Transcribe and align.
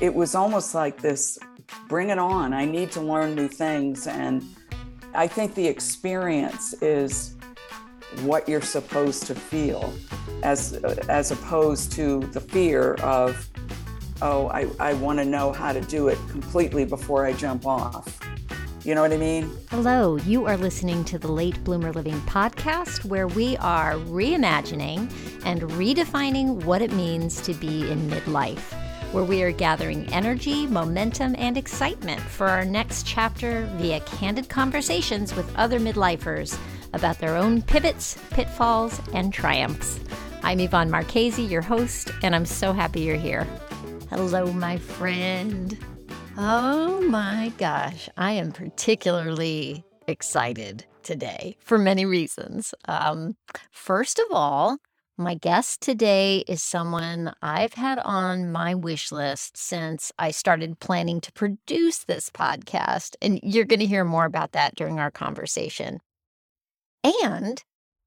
it 0.00 0.14
was 0.14 0.34
almost 0.34 0.74
like 0.74 1.00
this 1.00 1.38
bring 1.88 2.10
it 2.10 2.18
on. 2.18 2.52
I 2.52 2.64
need 2.64 2.90
to 2.92 3.00
learn 3.00 3.34
new 3.34 3.48
things. 3.48 4.06
And 4.06 4.44
I 5.14 5.26
think 5.26 5.54
the 5.54 5.66
experience 5.66 6.72
is 6.82 7.36
what 8.22 8.48
you're 8.48 8.60
supposed 8.60 9.26
to 9.26 9.34
feel 9.34 9.92
as 10.42 10.72
as 11.08 11.30
opposed 11.30 11.92
to 11.92 12.20
the 12.32 12.40
fear 12.40 12.94
of 12.94 13.48
oh 14.20 14.48
i, 14.48 14.66
I 14.80 14.94
want 14.94 15.20
to 15.20 15.24
know 15.24 15.52
how 15.52 15.72
to 15.72 15.80
do 15.80 16.08
it 16.08 16.18
completely 16.28 16.84
before 16.84 17.24
i 17.24 17.32
jump 17.32 17.66
off 17.66 18.18
you 18.82 18.96
know 18.96 19.02
what 19.02 19.12
i 19.12 19.16
mean 19.16 19.48
hello 19.70 20.16
you 20.16 20.44
are 20.46 20.56
listening 20.56 21.04
to 21.04 21.20
the 21.20 21.30
late 21.30 21.62
bloomer 21.62 21.92
living 21.92 22.20
podcast 22.22 23.04
where 23.04 23.28
we 23.28 23.56
are 23.58 23.94
reimagining 23.94 25.08
and 25.44 25.62
redefining 25.62 26.64
what 26.64 26.82
it 26.82 26.92
means 26.92 27.40
to 27.42 27.54
be 27.54 27.88
in 27.88 28.10
midlife 28.10 28.74
where 29.12 29.24
we 29.24 29.42
are 29.42 29.50
gathering 29.50 30.06
energy, 30.12 30.66
momentum, 30.66 31.34
and 31.36 31.56
excitement 31.56 32.20
for 32.20 32.46
our 32.46 32.64
next 32.64 33.06
chapter 33.06 33.68
via 33.76 34.00
candid 34.00 34.48
conversations 34.48 35.34
with 35.34 35.52
other 35.56 35.80
midlifers 35.80 36.56
about 36.92 37.18
their 37.18 37.36
own 37.36 37.60
pivots, 37.62 38.16
pitfalls, 38.30 39.00
and 39.12 39.32
triumphs. 39.32 39.98
I'm 40.42 40.60
Yvonne 40.60 40.90
Marchese, 40.90 41.42
your 41.42 41.62
host, 41.62 42.12
and 42.22 42.34
I'm 42.36 42.46
so 42.46 42.72
happy 42.72 43.00
you're 43.00 43.16
here. 43.16 43.46
Hello, 44.10 44.52
my 44.52 44.78
friend. 44.78 45.76
Oh 46.36 47.00
my 47.02 47.52
gosh, 47.58 48.08
I 48.16 48.32
am 48.32 48.52
particularly 48.52 49.84
excited 50.06 50.84
today 51.02 51.56
for 51.60 51.78
many 51.78 52.04
reasons. 52.04 52.74
Um, 52.86 53.36
first 53.70 54.18
of 54.18 54.26
all, 54.30 54.78
my 55.20 55.34
guest 55.34 55.80
today 55.80 56.38
is 56.48 56.62
someone 56.62 57.34
I've 57.42 57.74
had 57.74 57.98
on 57.98 58.50
my 58.50 58.74
wish 58.74 59.12
list 59.12 59.56
since 59.56 60.10
I 60.18 60.30
started 60.30 60.80
planning 60.80 61.20
to 61.20 61.32
produce 61.32 62.04
this 62.04 62.30
podcast. 62.30 63.16
And 63.20 63.38
you're 63.42 63.66
going 63.66 63.80
to 63.80 63.86
hear 63.86 64.04
more 64.04 64.24
about 64.24 64.52
that 64.52 64.74
during 64.74 64.98
our 64.98 65.10
conversation. 65.10 66.00
And 67.04 67.62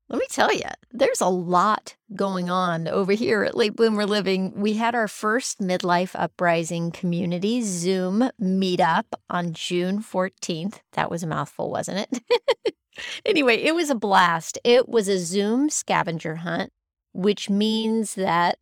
let 0.09 0.19
me 0.19 0.25
tell 0.29 0.53
you, 0.53 0.65
there's 0.91 1.21
a 1.21 1.27
lot 1.27 1.95
going 2.15 2.49
on 2.49 2.87
over 2.87 3.13
here 3.13 3.43
at 3.43 3.55
Late 3.55 3.75
Bloomer 3.75 4.05
Living. 4.05 4.51
We 4.55 4.73
had 4.73 4.95
our 4.95 5.07
first 5.07 5.59
Midlife 5.59 6.11
Uprising 6.15 6.91
Community 6.91 7.61
Zoom 7.61 8.29
meetup 8.41 9.05
on 9.29 9.53
June 9.53 10.03
14th. 10.03 10.81
That 10.93 11.09
was 11.09 11.23
a 11.23 11.27
mouthful, 11.27 11.71
wasn't 11.71 12.07
it? 12.11 12.75
anyway, 13.25 13.55
it 13.57 13.73
was 13.73 13.89
a 13.89 13.95
blast. 13.95 14.59
It 14.63 14.89
was 14.89 15.07
a 15.07 15.17
Zoom 15.17 15.69
scavenger 15.69 16.35
hunt, 16.37 16.71
which 17.13 17.49
means 17.49 18.15
that 18.15 18.57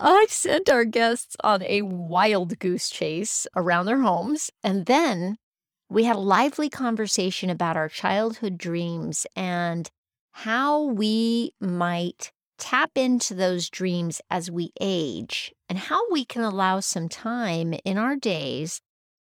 I 0.00 0.26
sent 0.28 0.68
our 0.68 0.84
guests 0.84 1.36
on 1.42 1.62
a 1.62 1.82
wild 1.82 2.58
goose 2.58 2.90
chase 2.90 3.46
around 3.56 3.86
their 3.86 4.00
homes. 4.00 4.50
And 4.62 4.86
then 4.86 5.38
we 5.88 6.04
had 6.04 6.16
a 6.16 6.20
lively 6.20 6.68
conversation 6.68 7.50
about 7.50 7.76
our 7.76 7.88
childhood 7.88 8.58
dreams 8.58 9.26
and 9.36 9.90
how 10.32 10.82
we 10.82 11.52
might 11.60 12.32
tap 12.58 12.92
into 12.94 13.34
those 13.34 13.68
dreams 13.68 14.20
as 14.30 14.50
we 14.50 14.70
age 14.80 15.52
and 15.68 15.78
how 15.78 16.10
we 16.10 16.24
can 16.24 16.42
allow 16.42 16.80
some 16.80 17.08
time 17.08 17.74
in 17.84 17.98
our 17.98 18.16
days 18.16 18.80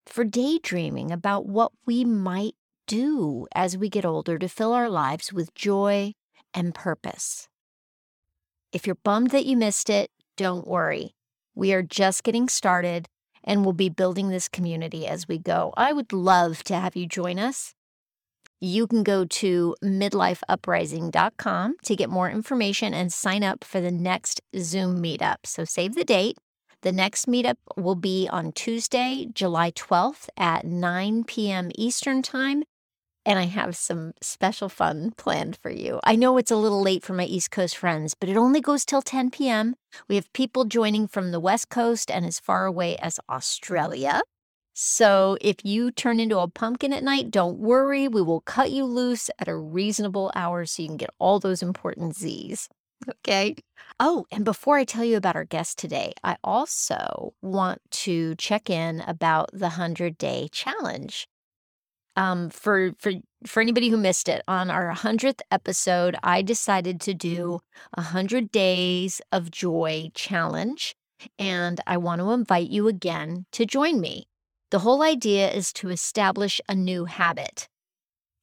for 0.05 0.23
daydreaming 0.23 1.11
about 1.11 1.47
what 1.47 1.71
we 1.85 2.05
might 2.05 2.53
do 2.87 3.47
as 3.55 3.77
we 3.77 3.89
get 3.89 4.05
older 4.05 4.37
to 4.37 4.47
fill 4.47 4.73
our 4.73 4.89
lives 4.89 5.33
with 5.33 5.55
joy 5.55 6.13
and 6.53 6.75
purpose. 6.75 7.47
If 8.75 8.85
you're 8.85 8.97
bummed 9.05 9.31
that 9.31 9.45
you 9.45 9.55
missed 9.55 9.89
it, 9.89 10.11
don't 10.35 10.67
worry. 10.67 11.15
We 11.55 11.71
are 11.71 11.81
just 11.81 12.25
getting 12.25 12.49
started 12.49 13.07
and 13.41 13.63
we'll 13.63 13.71
be 13.71 13.87
building 13.87 14.27
this 14.27 14.49
community 14.49 15.07
as 15.07 15.29
we 15.29 15.37
go. 15.37 15.73
I 15.77 15.93
would 15.93 16.11
love 16.11 16.61
to 16.65 16.75
have 16.75 16.93
you 16.93 17.07
join 17.07 17.39
us. 17.39 17.73
You 18.59 18.85
can 18.85 19.03
go 19.03 19.23
to 19.23 19.77
midlifeuprising.com 19.81 21.75
to 21.85 21.95
get 21.95 22.09
more 22.09 22.29
information 22.29 22.93
and 22.93 23.13
sign 23.13 23.45
up 23.45 23.63
for 23.63 23.79
the 23.79 23.91
next 23.91 24.41
Zoom 24.57 25.01
meetup. 25.01 25.37
So 25.45 25.63
save 25.63 25.95
the 25.95 26.03
date. 26.03 26.37
The 26.81 26.91
next 26.91 27.29
meetup 27.29 27.55
will 27.77 27.95
be 27.95 28.27
on 28.29 28.51
Tuesday, 28.51 29.27
July 29.33 29.71
12th 29.71 30.27
at 30.35 30.65
9 30.65 31.23
p.m. 31.23 31.71
Eastern 31.75 32.21
Time 32.21 32.65
and 33.25 33.39
I 33.39 33.45
have 33.45 33.75
some 33.75 34.13
special 34.21 34.69
fun 34.69 35.11
planned 35.17 35.57
for 35.57 35.71
you. 35.71 35.99
I 36.03 36.15
know 36.15 36.37
it's 36.37 36.51
a 36.51 36.55
little 36.55 36.81
late 36.81 37.03
for 37.03 37.13
my 37.13 37.25
East 37.25 37.51
Coast 37.51 37.77
friends, 37.77 38.13
but 38.13 38.29
it 38.29 38.37
only 38.37 38.61
goes 38.61 38.85
till 38.85 39.01
10 39.01 39.31
p.m. 39.31 39.75
We 40.07 40.15
have 40.15 40.31
people 40.33 40.65
joining 40.65 41.07
from 41.07 41.31
the 41.31 41.39
West 41.39 41.69
Coast 41.69 42.11
and 42.11 42.25
as 42.25 42.39
far 42.39 42.65
away 42.65 42.97
as 42.97 43.19
Australia. 43.29 44.21
So 44.73 45.37
if 45.41 45.63
you 45.63 45.89
turn 45.89 46.19
into 46.19 46.39
a 46.39 46.49
pumpkin 46.49 46.91
at 46.93 47.03
night, 47.03 47.31
don't 47.31 47.57
worry. 47.57 48.07
We 48.07 48.21
will 48.21 48.41
cut 48.41 48.71
you 48.71 48.85
loose 48.85 49.29
at 49.39 49.47
a 49.47 49.55
reasonable 49.55 50.31
hour 50.35 50.65
so 50.65 50.81
you 50.81 50.89
can 50.89 50.97
get 50.97 51.11
all 51.17 51.39
those 51.39 51.63
important 51.63 52.15
Z's. 52.15 52.67
Okay. 53.09 53.55
Oh, 53.99 54.25
and 54.31 54.43
before 54.43 54.77
I 54.77 54.83
tell 54.83 55.05
you 55.05 55.15
about 55.15 55.35
our 55.35 55.45
guest 55.45 55.77
today, 55.77 56.13
I 56.23 56.37
also 56.43 57.33
want 57.41 57.81
to 57.91 58.35
check 58.35 58.69
in 58.69 59.01
about 59.01 59.49
the 59.53 59.69
100 59.69 60.17
day 60.17 60.49
challenge 60.51 61.27
um, 62.15 62.49
for 62.49 62.91
for 62.97 63.13
for 63.45 63.61
anybody 63.61 63.89
who 63.89 63.97
missed 63.97 64.27
it, 64.27 64.43
on 64.47 64.69
our 64.69 64.91
hundredth 64.91 65.41
episode, 65.51 66.15
I 66.23 66.41
decided 66.41 66.99
to 67.01 67.13
do 67.13 67.59
a 67.93 68.01
hundred 68.01 68.51
days 68.51 69.21
of 69.31 69.51
joy 69.51 70.11
challenge, 70.13 70.95
and 71.37 71.79
I 71.85 71.97
want 71.97 72.21
to 72.21 72.31
invite 72.31 72.69
you 72.69 72.87
again 72.87 73.45
to 73.51 73.65
join 73.65 73.99
me. 73.99 74.27
The 74.71 74.79
whole 74.79 75.03
idea 75.03 75.51
is 75.51 75.71
to 75.73 75.89
establish 75.89 76.59
a 76.67 76.75
new 76.75 77.05
habit. 77.05 77.67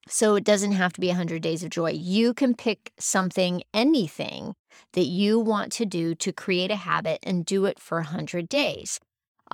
So 0.09 0.35
it 0.35 0.45
doesn't 0.45 0.73
have 0.73 0.93
to 0.95 1.01
be 1.01 1.09
100 1.09 1.43
days 1.43 1.63
of 1.63 1.71
joy. 1.71 1.91
You 1.91 2.35
can 2.35 2.55
pick 2.55 2.93
something, 2.99 3.63
anything 3.73 4.55
that 4.95 5.07
you 5.07 5.39
want 5.39 5.71
to 5.73 5.87
do 5.87 6.15
to 6.17 6.33
create 6.33 6.71
a 6.71 6.77
habit 6.77 7.21
and 7.23 7.47
do 7.47 7.67
it 7.67 7.79
for 7.79 7.99
100 7.99 8.49
days. 8.49 8.99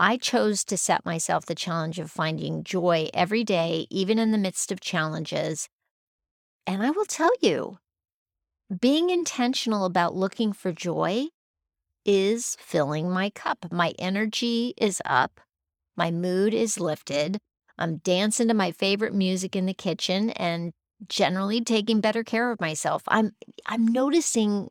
I 0.01 0.17
chose 0.17 0.65
to 0.67 0.77
set 0.77 1.05
myself 1.05 1.45
the 1.45 1.57
challenge 1.57 1.99
of 1.99 2.09
finding 2.09 2.63
joy 2.63 3.09
every 3.13 3.43
day, 3.43 3.89
even 3.91 4.17
in 4.21 4.31
the 4.31 4.39
midst 4.39 4.71
of 4.71 4.79
challenges. 4.81 5.69
And 6.69 6.85
I 6.85 6.91
will 6.91 7.05
tell 7.05 7.33
you, 7.41 7.79
being 8.81 9.11
intentional 9.11 9.85
about 9.85 10.15
looking 10.15 10.53
for 10.53 10.73
joy 10.73 11.27
is 12.05 12.57
filling 12.61 13.11
my 13.11 13.31
cup. 13.31 13.73
My 13.73 13.93
energy 13.99 14.73
is 14.77 15.03
up, 15.05 15.41
my 15.97 16.13
mood 16.13 16.55
is 16.55 16.79
lifted. 16.79 17.39
I'm 17.77 17.97
dancing 17.97 18.47
to 18.49 18.55
my 18.55 18.71
favorite 18.71 19.15
music 19.15 19.57
in 19.57 19.67
the 19.67 19.75
kitchen 19.75 20.31
and 20.31 20.73
generally 21.09 21.61
taking 21.61 22.01
better 22.01 22.23
care 22.23 22.53
of 22.53 22.61
myself. 22.61 23.03
I'm 23.09 23.33
I'm 23.67 23.87
noticing 23.87 24.69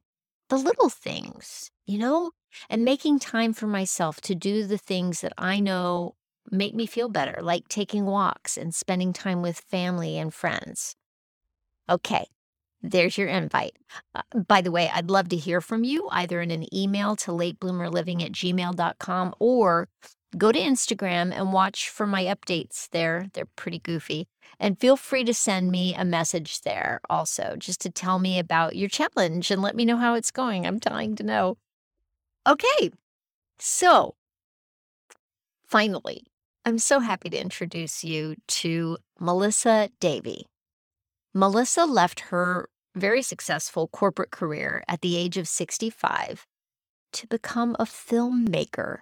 the 0.49 0.57
little 0.57 0.89
things, 0.89 1.69
you 1.85 1.97
know? 1.97 2.31
And 2.69 2.83
making 2.85 3.19
time 3.19 3.53
for 3.53 3.67
myself 3.67 4.21
to 4.21 4.35
do 4.35 4.65
the 4.65 4.77
things 4.77 5.21
that 5.21 5.33
I 5.37 5.59
know 5.59 6.15
make 6.51 6.73
me 6.73 6.85
feel 6.85 7.09
better, 7.09 7.41
like 7.41 7.67
taking 7.67 8.05
walks 8.05 8.57
and 8.57 8.73
spending 8.73 9.13
time 9.13 9.41
with 9.41 9.59
family 9.69 10.17
and 10.17 10.33
friends. 10.33 10.95
Okay, 11.89 12.27
there's 12.81 13.17
your 13.17 13.27
invite. 13.27 13.75
Uh, 14.13 14.21
by 14.47 14.61
the 14.61 14.71
way, 14.71 14.89
I'd 14.93 15.09
love 15.09 15.29
to 15.29 15.35
hear 15.35 15.61
from 15.61 15.83
you 15.83 16.07
either 16.11 16.41
in 16.41 16.51
an 16.51 16.73
email 16.73 17.15
to 17.17 17.31
latebloomerliving 17.31 18.23
at 18.23 18.31
gmail.com 18.31 19.35
or 19.39 19.89
go 20.37 20.51
to 20.51 20.59
Instagram 20.59 21.31
and 21.33 21.53
watch 21.53 21.89
for 21.89 22.05
my 22.05 22.25
updates 22.25 22.89
there. 22.89 23.27
They're 23.33 23.47
pretty 23.55 23.79
goofy. 23.79 24.27
And 24.59 24.79
feel 24.79 24.97
free 24.97 25.23
to 25.23 25.33
send 25.33 25.71
me 25.71 25.93
a 25.95 26.05
message 26.05 26.61
there 26.61 26.99
also, 27.09 27.55
just 27.57 27.81
to 27.81 27.89
tell 27.89 28.19
me 28.19 28.39
about 28.39 28.75
your 28.75 28.89
challenge 28.89 29.51
and 29.51 29.61
let 29.61 29.75
me 29.75 29.85
know 29.85 29.97
how 29.97 30.15
it's 30.15 30.31
going. 30.31 30.65
I'm 30.65 30.79
dying 30.79 31.15
to 31.17 31.23
know. 31.23 31.57
Okay, 32.47 32.91
so 33.59 34.15
finally, 35.65 36.23
I'm 36.63 36.79
so 36.79 37.01
happy 37.01 37.29
to 37.29 37.38
introduce 37.38 38.05
you 38.05 38.38
to 38.47 38.97
Melissa 39.19 39.89
Davey. 39.99 40.45
Melissa 41.33 41.83
left 41.83 42.21
her 42.31 42.69
very 42.95 43.21
successful 43.21 43.89
corporate 43.89 44.31
career 44.31 44.81
at 44.88 45.01
the 45.01 45.17
age 45.17 45.35
of 45.35 45.49
65 45.49 46.45
to 47.11 47.27
become 47.27 47.75
a 47.79 47.83
filmmaker. 47.83 49.00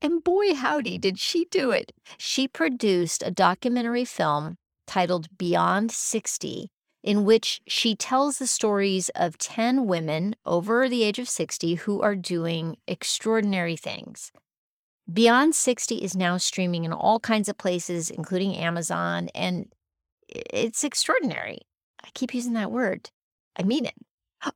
And 0.00 0.22
boy, 0.22 0.54
howdy, 0.54 0.96
did 0.96 1.18
she 1.18 1.46
do 1.46 1.72
it! 1.72 1.90
She 2.18 2.46
produced 2.46 3.24
a 3.26 3.32
documentary 3.32 4.04
film 4.04 4.58
titled 4.86 5.26
Beyond 5.36 5.90
60 5.90 6.68
in 7.04 7.24
which 7.24 7.60
she 7.66 7.94
tells 7.94 8.38
the 8.38 8.46
stories 8.46 9.10
of 9.10 9.36
10 9.36 9.86
women 9.86 10.34
over 10.46 10.88
the 10.88 11.02
age 11.04 11.18
of 11.18 11.28
60 11.28 11.74
who 11.74 12.00
are 12.00 12.16
doing 12.16 12.78
extraordinary 12.88 13.76
things. 13.76 14.32
Beyond 15.12 15.54
60 15.54 15.96
is 15.96 16.16
now 16.16 16.38
streaming 16.38 16.84
in 16.84 16.94
all 16.94 17.20
kinds 17.20 17.50
of 17.50 17.58
places, 17.58 18.08
including 18.08 18.56
Amazon, 18.56 19.28
and 19.34 19.70
it's 20.30 20.82
extraordinary. 20.82 21.58
I 22.02 22.08
keep 22.14 22.32
using 22.32 22.54
that 22.54 22.72
word. 22.72 23.10
I 23.54 23.64
mean 23.64 23.84
it. 23.84 23.94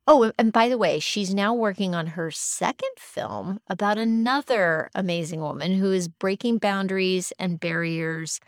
Oh, 0.07 0.33
and 0.39 0.51
by 0.51 0.71
the 0.71 0.79
way, 0.79 1.01
she's 1.01 1.35
now 1.35 1.53
working 1.53 1.95
on 1.95 2.09
her 2.09 2.31
second 2.31 2.93
film 2.99 3.61
about 3.69 3.99
another 3.99 4.91
amazing 4.95 5.41
woman 5.41 5.75
who 5.75 5.93
is 5.93 6.09
breaking 6.09 6.59
boundaries 6.59 7.31
and 7.39 7.61
barriers, 7.61 8.41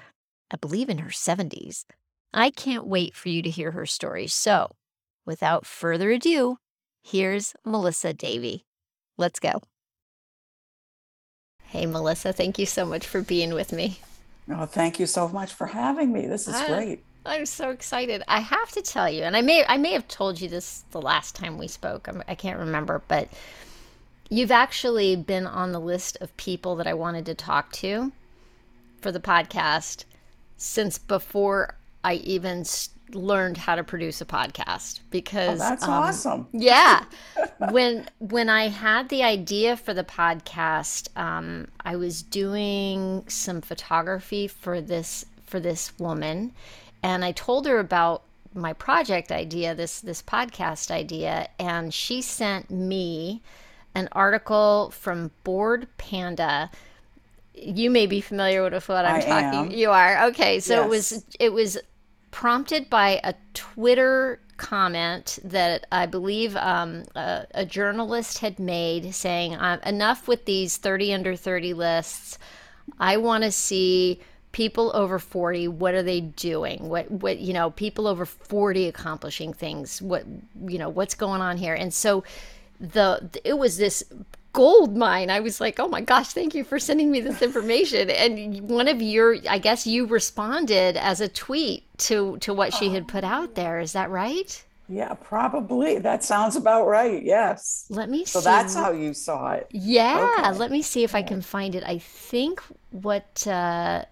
I 0.50 0.56
believe 0.56 0.88
in 0.88 0.98
her 0.98 1.10
70s. 1.10 1.84
I 2.32 2.50
can't 2.50 2.86
wait 2.86 3.14
for 3.14 3.28
you 3.28 3.42
to 3.42 3.50
hear 3.50 3.72
her 3.72 3.86
story. 3.86 4.26
So, 4.26 4.72
without 5.26 5.66
further 5.66 6.10
ado, 6.10 6.58
here's 7.02 7.54
Melissa 7.64 8.12
Davey. 8.12 8.66
Let's 9.16 9.40
go. 9.40 9.62
Hey, 11.64 11.86
Melissa, 11.86 12.32
thank 12.32 12.58
you 12.58 12.66
so 12.66 12.84
much 12.84 13.06
for 13.06 13.22
being 13.22 13.54
with 13.54 13.72
me. 13.72 14.00
Oh, 14.50 14.66
thank 14.66 14.98
you 14.98 15.06
so 15.06 15.28
much 15.28 15.52
for 15.52 15.66
having 15.68 16.12
me. 16.12 16.26
This 16.26 16.48
is 16.48 16.54
Ah, 16.56 16.66
great. 16.66 17.04
I'm 17.24 17.46
so 17.46 17.70
excited. 17.70 18.22
I 18.26 18.40
have 18.40 18.70
to 18.72 18.82
tell 18.82 19.08
you, 19.08 19.22
and 19.22 19.36
I 19.36 19.42
may 19.42 19.64
I 19.66 19.76
may 19.76 19.92
have 19.92 20.08
told 20.08 20.40
you 20.40 20.48
this 20.48 20.84
the 20.90 21.00
last 21.00 21.36
time 21.36 21.58
we 21.58 21.68
spoke. 21.68 22.08
I'm, 22.08 22.22
I 22.26 22.34
can't 22.34 22.58
remember, 22.58 23.02
but 23.06 23.28
you've 24.30 24.50
actually 24.50 25.14
been 25.16 25.46
on 25.46 25.72
the 25.72 25.80
list 25.80 26.16
of 26.20 26.36
people 26.36 26.76
that 26.76 26.86
I 26.86 26.94
wanted 26.94 27.26
to 27.26 27.34
talk 27.34 27.70
to 27.74 28.10
for 29.00 29.12
the 29.12 29.20
podcast 29.20 30.04
since 30.56 30.98
before 30.98 31.76
I 32.04 32.14
even 32.14 32.64
learned 33.12 33.56
how 33.56 33.74
to 33.74 33.82
produce 33.82 34.20
a 34.20 34.24
podcast 34.24 35.00
Oh, 35.00 35.02
because 35.10 35.58
that's 35.58 35.82
um, 35.84 35.90
awesome. 35.90 36.46
yeah. 36.52 37.04
when 37.70 38.08
when 38.18 38.48
I 38.48 38.68
had 38.68 39.08
the 39.08 39.22
idea 39.22 39.76
for 39.76 39.92
the 39.94 40.04
podcast, 40.04 41.08
um, 41.18 41.68
I 41.84 41.96
was 41.96 42.22
doing 42.22 43.24
some 43.28 43.60
photography 43.60 44.46
for 44.46 44.80
this 44.80 45.24
for 45.44 45.58
this 45.60 45.92
woman, 45.98 46.52
and 47.02 47.24
I 47.24 47.32
told 47.32 47.66
her 47.66 47.78
about 47.78 48.22
my 48.54 48.72
project 48.72 49.30
idea, 49.32 49.74
this 49.74 50.00
this 50.00 50.22
podcast 50.22 50.90
idea, 50.90 51.48
and 51.58 51.92
she 51.92 52.22
sent 52.22 52.70
me 52.70 53.42
an 53.94 54.08
article 54.12 54.90
from 54.96 55.32
Bored 55.44 55.88
Panda. 55.98 56.70
You 57.54 57.90
may 57.90 58.06
be 58.06 58.20
familiar 58.20 58.62
with 58.62 58.88
what 58.88 59.04
I'm 59.04 59.16
I 59.16 59.20
talking. 59.20 59.58
am. 59.58 59.70
You 59.72 59.90
are 59.90 60.28
okay. 60.28 60.60
So 60.60 60.82
it 60.82 60.88
was 60.88 61.24
it 61.38 61.52
was 61.52 61.76
prompted 62.30 62.90
by 62.90 63.20
a 63.24 63.34
Twitter 63.54 64.40
comment 64.56 65.38
that 65.42 65.86
I 65.90 66.06
believe 66.06 66.54
um, 66.56 67.04
a, 67.16 67.46
a 67.54 67.64
journalist 67.64 68.38
had 68.38 68.58
made 68.58 69.14
saying, 69.14 69.54
uh, 69.54 69.80
enough 69.86 70.28
with 70.28 70.44
these 70.44 70.76
30 70.76 71.14
under 71.14 71.34
30 71.34 71.74
lists. 71.74 72.38
I 72.98 73.16
want 73.16 73.44
to 73.44 73.50
see 73.50 74.20
people 74.52 74.90
over 74.94 75.18
40 75.18 75.68
what 75.68 75.94
are 75.94 76.02
they 76.02 76.20
doing? 76.20 76.88
What 76.88 77.10
what 77.10 77.38
you 77.38 77.52
know 77.52 77.70
people 77.70 78.06
over 78.06 78.26
40 78.26 78.86
accomplishing 78.86 79.52
things. 79.52 80.02
What 80.02 80.24
you 80.66 80.78
know 80.78 80.88
what's 80.88 81.14
going 81.14 81.40
on 81.40 81.56
here? 81.56 81.74
And 81.74 81.94
so 81.94 82.24
the 82.80 83.40
it 83.44 83.58
was 83.58 83.76
this 83.76 84.02
gold 84.52 84.96
mine 84.96 85.30
i 85.30 85.38
was 85.40 85.60
like 85.60 85.78
oh 85.78 85.88
my 85.88 86.00
gosh 86.00 86.28
thank 86.28 86.54
you 86.54 86.64
for 86.64 86.78
sending 86.78 87.10
me 87.10 87.20
this 87.20 87.40
information 87.40 88.10
and 88.10 88.68
one 88.68 88.88
of 88.88 89.00
your 89.00 89.36
i 89.48 89.58
guess 89.58 89.86
you 89.86 90.06
responded 90.06 90.96
as 90.96 91.20
a 91.20 91.28
tweet 91.28 91.84
to 91.98 92.36
to 92.38 92.52
what 92.52 92.74
she 92.74 92.90
had 92.90 93.06
put 93.06 93.22
out 93.24 93.54
there 93.54 93.78
is 93.78 93.92
that 93.92 94.10
right 94.10 94.64
Yeah, 94.88 95.14
probably. 95.14 95.98
That 95.98 96.24
sounds 96.24 96.56
about 96.56 96.86
right. 96.86 97.22
Yes. 97.22 97.86
let 97.88 98.08
me 98.08 98.24
So 98.24 98.40
see 98.40 98.42
So 98.42 98.50
that's 98.50 98.74
how 98.74 98.92
you 98.92 99.14
saw 99.14 99.52
it. 99.52 99.70
Yeah, 99.72 100.16
Okay. 100.16 100.54
let 100.56 100.70
me 100.70 100.82
see 100.82 101.04
if 101.04 101.14
I 101.14 101.22
can 101.22 101.40
find 101.42 101.74
it. 101.74 101.84
I 101.84 101.98
think 101.98 102.60
what 102.90 103.46
uh 103.46 104.04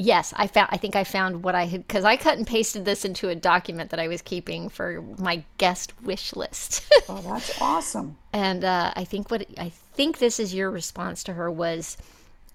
yes, 0.00 0.32
I 0.36 0.46
found 0.46 0.68
I 0.72 0.76
think 0.78 0.96
I 0.96 1.04
found 1.04 1.42
what 1.44 1.54
I 1.54 1.66
had 1.66 1.86
cuz 1.88 2.04
I 2.04 2.16
cut 2.16 2.38
and 2.38 2.46
pasted 2.46 2.84
this 2.84 3.04
into 3.04 3.28
a 3.28 3.34
document 3.34 3.90
that 3.90 4.00
I 4.00 4.08
was 4.08 4.22
keeping 4.22 4.68
for 4.68 5.02
my 5.18 5.44
guest 5.58 5.92
wish 6.02 6.34
list. 6.34 6.82
Oh, 7.08 7.20
that's 7.22 7.60
awesome. 7.60 8.16
and 8.32 8.64
uh 8.64 8.92
I 8.96 9.04
think 9.04 9.30
what 9.30 9.46
I 9.58 9.70
think 9.94 10.18
this 10.18 10.38
is 10.40 10.54
your 10.54 10.70
response 10.70 11.22
to 11.24 11.32
her 11.34 11.50
was 11.50 11.96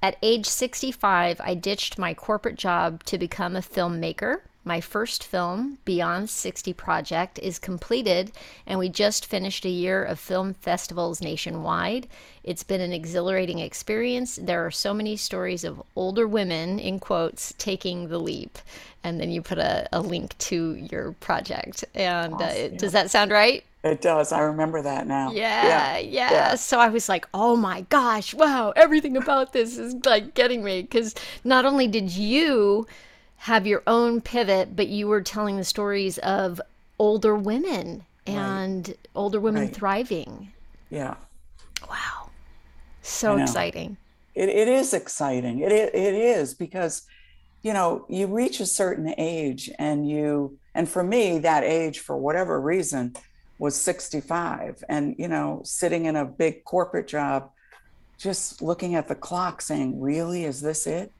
at 0.01 0.17
age 0.21 0.45
65, 0.45 1.41
I 1.41 1.55
ditched 1.55 1.97
my 1.97 2.13
corporate 2.13 2.57
job 2.57 3.03
to 3.05 3.17
become 3.17 3.55
a 3.55 3.61
filmmaker. 3.61 4.41
My 4.67 4.81
first 4.81 5.23
film, 5.23 5.77
Beyond 5.85 6.27
60 6.27 6.73
Project, 6.73 7.37
is 7.37 7.59
completed, 7.59 8.31
and 8.65 8.79
we 8.79 8.89
just 8.89 9.25
finished 9.27 9.63
a 9.63 9.69
year 9.69 10.03
of 10.03 10.19
film 10.19 10.55
festivals 10.55 11.21
nationwide. 11.21 12.07
It's 12.43 12.63
been 12.63 12.81
an 12.81 12.91
exhilarating 12.91 13.59
experience. 13.59 14.37
There 14.41 14.65
are 14.65 14.71
so 14.71 14.91
many 14.93 15.17
stories 15.17 15.63
of 15.63 15.83
older 15.95 16.27
women, 16.27 16.79
in 16.79 16.99
quotes, 16.99 17.53
taking 17.59 18.07
the 18.07 18.17
leap. 18.19 18.57
And 19.03 19.19
then 19.19 19.29
you 19.29 19.43
put 19.43 19.59
a, 19.59 19.87
a 19.93 20.01
link 20.01 20.35
to 20.39 20.73
your 20.73 21.11
project. 21.13 21.85
And 21.93 22.41
uh, 22.41 22.45
Awesome. 22.45 22.77
does 22.77 22.91
that 22.93 23.11
sound 23.11 23.29
right? 23.29 23.63
It 23.83 24.01
does. 24.01 24.31
I 24.31 24.39
remember 24.39 24.81
that 24.81 25.05
now. 25.05 25.31
Yeah, 25.31 25.99
yeah, 25.99 26.55
So 26.55 26.79
I 26.79 26.89
was 26.89 27.07
like, 27.07 27.27
oh 27.35 27.55
my 27.55 27.81
gosh, 27.81 28.33
wow, 28.33 28.73
everything 28.75 29.15
about 29.15 29.53
this 29.53 29.77
is 29.77 29.95
like 30.05 30.33
getting 30.33 30.63
me. 30.63 30.81
Because 30.81 31.13
not 31.43 31.65
only 31.65 31.87
did 31.87 32.09
you 32.09 32.87
have 33.37 33.67
your 33.67 33.83
own 33.85 34.21
pivot, 34.21 34.75
but 34.75 34.87
you 34.87 35.07
were 35.07 35.21
telling 35.21 35.57
the 35.57 35.63
stories 35.63 36.17
of 36.19 36.59
older 36.97 37.35
women 37.35 38.05
and 38.25 38.95
older 39.15 39.39
women 39.39 39.63
Right. 39.63 39.75
thriving. 39.75 40.51
Yeah. 40.89 41.15
Wow. 41.89 42.29
So 43.01 43.37
exciting. 43.37 43.97
It, 44.33 44.49
it 44.49 44.67
is 44.67 44.93
exciting. 44.93 45.59
It, 45.59 45.71
it 45.71 45.93
it 45.93 46.13
is 46.15 46.53
because, 46.55 47.03
you 47.61 47.71
know, 47.73 48.05
you 48.09 48.27
reach 48.27 48.59
a 48.59 48.65
certain 48.65 49.13
age 49.17 49.69
and 49.77 50.09
you 50.09 50.57
and 50.73 50.89
for 50.89 51.03
me 51.03 51.39
that 51.39 51.63
age 51.63 51.99
for 51.99 52.17
whatever 52.17 52.59
reason 52.59 53.13
was 53.57 53.79
65 53.79 54.83
and 54.89 55.15
you 55.17 55.27
know 55.29 55.61
sitting 55.63 56.05
in 56.05 56.15
a 56.17 56.25
big 56.25 56.63
corporate 56.65 57.07
job 57.07 57.51
just 58.17 58.61
looking 58.61 58.95
at 58.95 59.07
the 59.07 59.15
clock 59.15 59.61
saying 59.61 59.99
really 60.01 60.43
is 60.43 60.59
this 60.61 60.85
it 60.87 61.11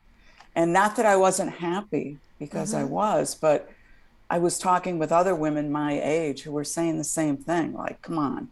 and 0.55 0.71
not 0.71 0.95
that 0.95 1.05
I 1.05 1.15
wasn't 1.15 1.51
happy 1.51 2.17
because 2.39 2.73
I 2.73 2.83
was 2.83 3.35
but 3.35 3.69
I 4.29 4.39
was 4.39 4.57
talking 4.57 4.97
with 4.97 5.11
other 5.11 5.35
women 5.35 5.71
my 5.71 5.99
age 6.01 6.41
who 6.41 6.51
were 6.51 6.63
saying 6.63 6.97
the 6.97 7.03
same 7.03 7.37
thing 7.37 7.73
like 7.73 8.01
come 8.01 8.17
on 8.17 8.49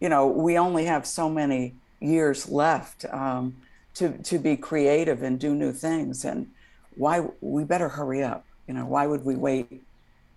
you 0.00 0.08
know 0.08 0.26
we 0.26 0.58
only 0.58 0.84
have 0.84 1.06
so 1.06 1.28
many 1.28 1.74
years 2.00 2.48
left 2.48 3.04
um, 3.06 3.56
to 3.94 4.16
to 4.18 4.38
be 4.38 4.56
creative 4.56 5.22
and 5.22 5.38
do 5.38 5.54
new 5.54 5.72
things 5.72 6.24
and 6.24 6.48
why 6.96 7.26
we 7.40 7.64
better 7.64 7.88
hurry 7.88 8.22
up 8.22 8.44
you 8.66 8.74
know 8.74 8.86
why 8.86 9.06
would 9.06 9.24
we 9.24 9.36
wait 9.36 9.82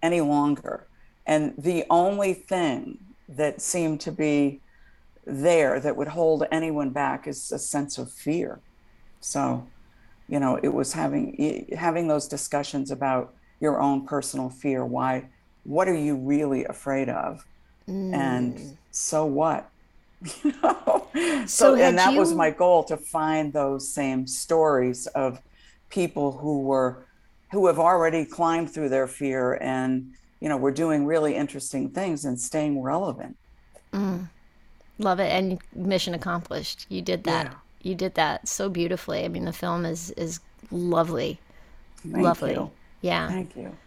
any 0.01 0.21
longer? 0.21 0.87
And 1.25 1.53
the 1.57 1.85
only 1.89 2.33
thing 2.33 2.97
that 3.27 3.61
seemed 3.61 4.01
to 4.01 4.11
be 4.11 4.61
there 5.25 5.79
that 5.79 5.95
would 5.95 6.07
hold 6.07 6.43
anyone 6.51 6.89
back 6.89 7.27
is 7.27 7.51
a 7.51 7.59
sense 7.59 7.97
of 7.97 8.11
fear. 8.11 8.59
So 9.19 9.67
you 10.29 10.39
know 10.39 10.59
it 10.61 10.73
was 10.73 10.93
having 10.93 11.67
having 11.77 12.07
those 12.07 12.27
discussions 12.27 12.91
about 12.91 13.33
your 13.59 13.79
own 13.81 14.05
personal 14.05 14.49
fear 14.49 14.85
why 14.85 15.25
what 15.63 15.87
are 15.87 15.97
you 15.97 16.15
really 16.15 16.65
afraid 16.65 17.09
of 17.09 17.45
Mm. 17.87 18.13
and 18.13 18.77
so 18.91 19.25
what 19.25 19.67
you 20.43 20.53
know 20.61 21.07
So 21.47 21.47
so, 21.47 21.75
and 21.75 21.97
that 21.97 22.13
was 22.13 22.35
my 22.35 22.51
goal 22.51 22.83
to 22.83 22.97
find 22.97 23.51
those 23.51 23.91
same 23.91 24.27
stories 24.27 25.07
of 25.07 25.39
people 25.89 26.37
who 26.37 26.61
were 26.61 27.07
who 27.51 27.65
have 27.65 27.79
already 27.79 28.25
climbed 28.25 28.69
through 28.71 28.89
their 28.89 29.07
fear 29.07 29.55
and 29.59 30.13
you 30.39 30.49
know 30.49 30.57
were 30.57 30.71
doing 30.71 31.05
really 31.05 31.33
interesting 31.35 31.89
things 31.89 32.25
and 32.25 32.39
staying 32.39 32.79
relevant 32.81 33.35
Love 34.99 35.19
it. 35.19 35.29
And 35.31 35.59
mission 35.73 36.13
accomplished. 36.13 36.85
You 36.89 37.01
did 37.01 37.23
that. 37.23 37.45
Yeah. 37.47 37.53
You 37.81 37.95
did 37.95 38.15
that 38.15 38.47
so 38.47 38.69
beautifully. 38.69 39.25
I 39.25 39.27
mean, 39.27 39.45
the 39.45 39.53
film 39.53 39.85
is 39.85 40.11
is 40.11 40.39
lovely. 40.71 41.41
Thank 42.13 42.41
lovely. 42.41 42.41
you. 42.41 42.73
Yeah. 43.01 43.33
Thank 43.33 43.55
you. 43.55 43.79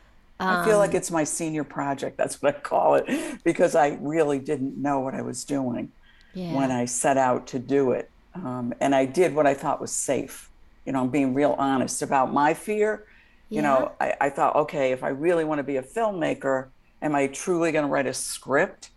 I 0.48 0.56
feel 0.56 0.78
Um, 0.78 0.78
like 0.78 0.94
it's 0.94 1.10
my 1.10 1.24
senior 1.24 1.64
project. 1.64 2.18
That's 2.18 2.40
what 2.42 2.56
I 2.56 2.60
call 2.60 2.96
it 2.96 3.06
because 3.44 3.74
I 3.74 3.98
really 4.00 4.38
didn't 4.38 4.80
know 4.80 5.00
what 5.00 5.14
I 5.14 5.22
was 5.22 5.44
doing 5.44 5.92
Yeah. 6.32 6.48
when 6.48 6.70
I 6.70 6.86
set 6.86 7.16
out 7.16 7.48
to 7.48 7.58
do 7.58 7.92
it. 7.92 8.10
Um, 8.34 8.72
and 8.80 8.94
I 8.94 9.06
did 9.06 9.34
what 9.34 9.46
I 9.46 9.54
thought 9.54 9.80
was 9.80 9.94
safe. 9.94 10.50
You 10.86 10.92
know, 10.92 11.02
I'm 11.02 11.10
being 11.10 11.34
real 11.34 11.54
honest 11.58 12.02
about 12.02 12.32
my 12.32 12.54
fear. 12.54 13.06
You 13.50 13.62
know, 13.62 13.92
I, 14.00 14.14
I 14.20 14.30
thought, 14.30 14.56
okay, 14.56 14.92
if 14.92 15.02
I 15.04 15.08
really 15.08 15.44
want 15.44 15.58
to 15.60 15.64
be 15.64 15.76
a 15.76 15.82
filmmaker, 15.82 16.70
am 17.02 17.14
I 17.14 17.28
truly 17.28 17.72
going 17.72 17.84
to 17.84 17.90
write 17.90 18.06
a 18.06 18.14
script? 18.14 18.90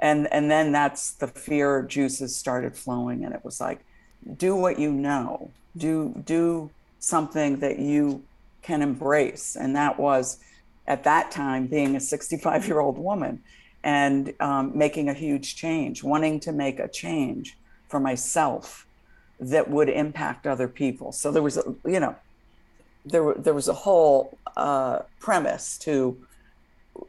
And 0.00 0.26
and 0.32 0.50
then 0.50 0.72
that's 0.72 1.14
the 1.16 1.28
fear 1.28 1.82
juices 1.82 2.36
started 2.36 2.76
flowing, 2.76 3.24
and 3.24 3.34
it 3.34 3.40
was 3.44 3.60
like, 3.60 3.84
do 4.36 4.56
what 4.56 4.78
you 4.78 4.90
know, 4.92 5.50
do 5.76 6.14
do 6.24 6.70
something 6.98 7.58
that 7.60 7.78
you 7.78 8.22
can 8.62 8.82
embrace, 8.82 9.56
and 9.56 9.76
that 9.76 9.98
was 9.98 10.38
at 10.86 11.04
that 11.04 11.30
time 11.30 11.66
being 11.66 11.96
a 11.96 12.00
65 12.00 12.66
year 12.66 12.80
old 12.80 12.98
woman 12.98 13.42
and 13.82 14.32
um, 14.40 14.76
making 14.76 15.08
a 15.08 15.14
huge 15.14 15.56
change, 15.56 16.02
wanting 16.02 16.40
to 16.40 16.52
make 16.52 16.78
a 16.78 16.88
change 16.88 17.56
for 17.88 18.00
myself 18.00 18.86
that 19.38 19.68
would 19.68 19.88
impact 19.88 20.46
other 20.46 20.68
people. 20.68 21.12
So 21.12 21.30
there 21.30 21.42
was, 21.42 21.58
a, 21.58 21.74
you 21.84 22.00
know, 22.00 22.16
there, 23.04 23.34
there 23.34 23.52
was 23.52 23.68
a 23.68 23.74
whole 23.74 24.38
uh, 24.56 25.00
premise 25.20 25.76
to 25.78 26.16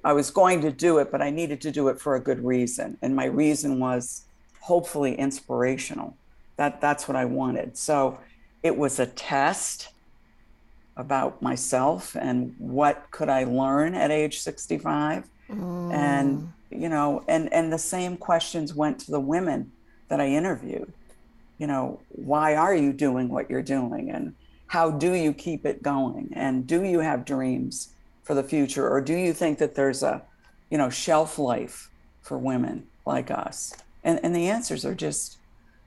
I 0.04 0.14
was 0.14 0.32
going 0.32 0.62
to 0.62 0.72
do 0.72 0.98
it, 0.98 1.12
but 1.12 1.22
I 1.22 1.30
needed 1.30 1.62
to 1.62 1.72
do 1.72 1.88
it 1.90 2.00
for 2.00 2.16
a 2.16 2.20
good 2.20 2.44
reason. 2.44 2.98
And 3.02 3.16
my 3.16 3.26
reason 3.26 3.80
was 3.80 4.26
hopefully 4.60 5.16
inspirational. 5.16 6.18
That 6.58 6.82
that's 6.82 7.08
what 7.08 7.16
I 7.18 7.26
wanted. 7.26 7.78
So 7.78 8.20
it 8.64 8.78
was 8.78 9.00
a 9.00 9.06
test 9.06 9.90
about 10.98 11.42
myself 11.42 12.16
and 12.16 12.56
what 12.58 13.08
could 13.12 13.30
I 13.30 13.44
learn 13.44 13.96
at 13.96 14.12
age 14.12 14.40
65. 14.40 15.30
Mm. 15.50 15.94
And 15.94 16.54
you 16.72 16.90
know, 16.90 17.24
and 17.28 17.52
and 17.54 17.72
the 17.72 17.78
same 17.78 18.18
questions 18.18 18.74
went 18.74 19.00
to 19.00 19.12
the 19.12 19.20
women 19.20 19.72
that 20.08 20.20
I 20.20 20.28
interviewed. 20.28 20.92
You 21.58 21.68
know, 21.68 22.00
why 22.10 22.56
are 22.56 22.76
you 22.76 22.92
doing 22.92 23.30
what 23.30 23.50
you're 23.50 23.62
doing 23.62 24.10
and 24.12 24.36
how 24.68 24.92
do 24.92 25.14
you 25.14 25.34
keep 25.34 25.66
it 25.66 25.84
going 25.84 26.30
and 26.34 26.66
do 26.66 26.84
you 26.84 27.00
have 27.00 27.24
dreams 27.26 27.90
for 28.24 28.34
the 28.34 28.44
future 28.44 28.90
or 28.90 29.00
do 29.00 29.14
you 29.14 29.32
think 29.32 29.60
that 29.60 29.76
there's 29.76 30.02
a 30.04 30.22
you 30.70 30.78
know 30.78 30.90
shelf 30.90 31.38
life 31.38 31.90
for 32.22 32.38
women 32.38 32.86
like 33.06 33.30
us 33.30 33.74
and 34.04 34.20
and 34.24 34.36
the 34.36 34.50
answers 34.50 34.84
are 34.84 34.96
just 34.96 35.38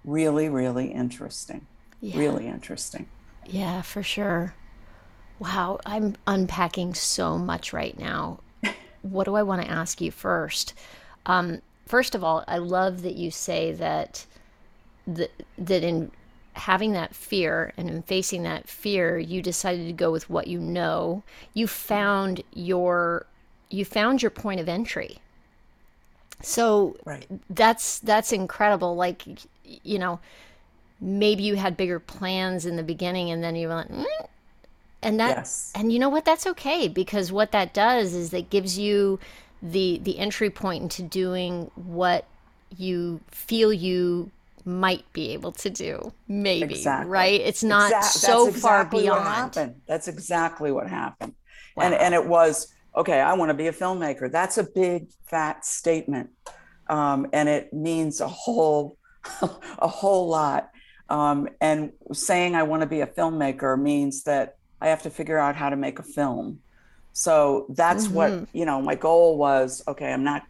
really 0.08 0.48
really 0.48 0.88
interesting 0.92 1.66
yeah. 2.00 2.18
really 2.18 2.46
interesting 2.46 3.06
yeah 3.46 3.82
for 3.82 4.02
sure 4.02 4.54
wow 5.38 5.78
i'm 5.86 6.16
unpacking 6.26 6.94
so 6.94 7.38
much 7.38 7.72
right 7.72 7.98
now 7.98 8.38
what 9.02 9.24
do 9.24 9.34
i 9.34 9.42
want 9.42 9.62
to 9.62 9.70
ask 9.70 10.00
you 10.00 10.10
first 10.10 10.74
um, 11.26 11.60
first 11.86 12.14
of 12.14 12.24
all 12.24 12.44
i 12.48 12.58
love 12.58 13.02
that 13.02 13.14
you 13.14 13.30
say 13.30 13.72
that 13.72 14.24
that 15.06 15.30
that 15.56 15.82
in 15.82 16.10
having 16.58 16.92
that 16.92 17.14
fear 17.14 17.72
and 17.76 17.88
in 17.88 18.02
facing 18.02 18.42
that 18.42 18.68
fear, 18.68 19.18
you 19.18 19.40
decided 19.40 19.86
to 19.86 19.92
go 19.92 20.10
with 20.10 20.28
what 20.28 20.48
you 20.48 20.58
know. 20.58 21.22
You 21.54 21.66
found 21.66 22.42
your 22.52 23.26
you 23.70 23.84
found 23.84 24.22
your 24.22 24.30
point 24.30 24.60
of 24.60 24.68
entry. 24.68 25.18
So 26.42 26.96
right. 27.04 27.26
that's 27.48 28.00
that's 28.00 28.32
incredible. 28.32 28.96
Like 28.96 29.24
you 29.82 29.98
know, 29.98 30.20
maybe 31.00 31.42
you 31.42 31.56
had 31.56 31.76
bigger 31.76 32.00
plans 32.00 32.66
in 32.66 32.76
the 32.76 32.82
beginning, 32.82 33.30
and 33.30 33.42
then 33.42 33.56
you 33.56 33.68
went. 33.68 33.92
Mm. 33.92 34.04
And 35.00 35.20
that, 35.20 35.36
yes. 35.36 35.72
and 35.76 35.92
you 35.92 35.98
know 36.00 36.08
what? 36.08 36.24
That's 36.24 36.46
okay 36.46 36.88
because 36.88 37.30
what 37.30 37.52
that 37.52 37.72
does 37.72 38.14
is 38.14 38.34
it 38.34 38.50
gives 38.50 38.78
you 38.78 39.20
the 39.62 40.00
the 40.02 40.18
entry 40.18 40.50
point 40.50 40.82
into 40.82 41.02
doing 41.02 41.70
what 41.74 42.24
you 42.76 43.20
feel 43.28 43.72
you 43.72 44.30
might 44.64 45.10
be 45.12 45.32
able 45.32 45.50
to 45.50 45.70
do 45.70 46.12
maybe 46.26 46.74
exactly. 46.74 47.10
right 47.10 47.40
it's 47.40 47.64
not 47.64 47.90
exactly. 47.90 48.20
so 48.20 48.48
exactly 48.48 48.60
far 48.60 48.84
beyond 48.84 49.74
that's 49.86 50.08
exactly 50.08 50.70
what 50.70 50.86
happened 50.86 51.34
wow. 51.74 51.84
and 51.84 51.94
and 51.94 52.14
it 52.14 52.24
was 52.24 52.72
okay 52.94 53.20
i 53.20 53.32
want 53.32 53.48
to 53.48 53.54
be 53.54 53.68
a 53.68 53.72
filmmaker 53.72 54.30
that's 54.30 54.58
a 54.58 54.64
big 54.74 55.08
fat 55.24 55.64
statement 55.64 56.28
um, 56.90 57.26
and 57.32 57.48
it 57.48 57.72
means 57.72 58.20
a 58.20 58.28
whole 58.28 58.96
a 59.78 59.88
whole 59.88 60.28
lot. 60.28 60.70
Um, 61.10 61.48
and 61.60 61.92
saying 62.12 62.54
i 62.54 62.62
want 62.62 62.82
to 62.82 62.86
be 62.86 63.00
a 63.00 63.06
filmmaker 63.06 63.80
means 63.80 64.24
that 64.24 64.56
i 64.78 64.88
have 64.88 65.02
to 65.04 65.10
figure 65.10 65.38
out 65.38 65.56
how 65.56 65.70
to 65.70 65.76
make 65.76 65.98
a 65.98 66.02
film. 66.02 66.60
So 67.14 67.66
that's 67.70 68.06
mm-hmm. 68.06 68.14
what 68.14 68.48
you 68.52 68.66
know 68.66 68.82
my 68.82 68.94
goal 68.94 69.38
was 69.38 69.82
okay 69.88 70.12
i'm 70.12 70.22
not 70.22 70.42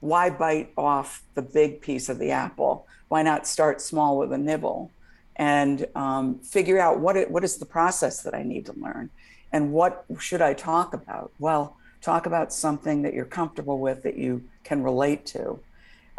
why 0.00 0.30
bite 0.30 0.72
off 0.76 1.22
the 1.34 1.42
big 1.42 1.80
piece 1.80 2.08
of 2.08 2.18
the 2.18 2.30
apple? 2.30 2.86
Why 3.08 3.22
not 3.22 3.46
start 3.46 3.80
small 3.80 4.18
with 4.18 4.32
a 4.32 4.38
nibble? 4.38 4.90
And 5.36 5.86
um, 5.94 6.38
figure 6.40 6.78
out 6.78 7.00
what 7.00 7.16
it, 7.16 7.30
what 7.30 7.44
is 7.44 7.56
the 7.58 7.66
process 7.66 8.22
that 8.22 8.34
I 8.34 8.42
need 8.42 8.66
to 8.66 8.72
learn? 8.72 9.10
And 9.52 9.72
what 9.72 10.04
should 10.18 10.42
I 10.42 10.54
talk 10.54 10.94
about? 10.94 11.32
Well, 11.38 11.76
talk 12.00 12.26
about 12.26 12.52
something 12.52 13.02
that 13.02 13.14
you're 13.14 13.24
comfortable 13.24 13.78
with 13.78 14.02
that 14.02 14.16
you 14.16 14.44
can 14.64 14.82
relate 14.82 15.26
to, 15.26 15.60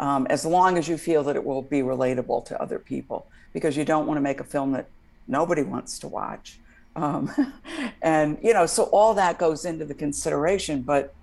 um, 0.02 0.26
as 0.30 0.44
long 0.44 0.76
as 0.78 0.88
you 0.88 0.98
feel 0.98 1.22
that 1.22 1.36
it 1.36 1.44
will 1.44 1.62
be 1.62 1.80
relatable 1.80 2.44
to 2.46 2.60
other 2.60 2.80
people, 2.80 3.24
because 3.52 3.76
you 3.76 3.84
don't 3.84 4.04
want 4.08 4.16
to 4.16 4.20
make 4.20 4.40
a 4.40 4.44
film 4.44 4.72
that 4.72 4.88
nobody 5.28 5.62
wants 5.62 6.00
to 6.00 6.08
watch. 6.08 6.58
Um, 6.96 7.30
and 8.02 8.36
you 8.42 8.52
know, 8.52 8.66
so 8.66 8.84
all 8.84 9.14
that 9.14 9.38
goes 9.38 9.64
into 9.64 9.84
the 9.84 9.94
consideration. 9.94 10.82
But 10.82 11.14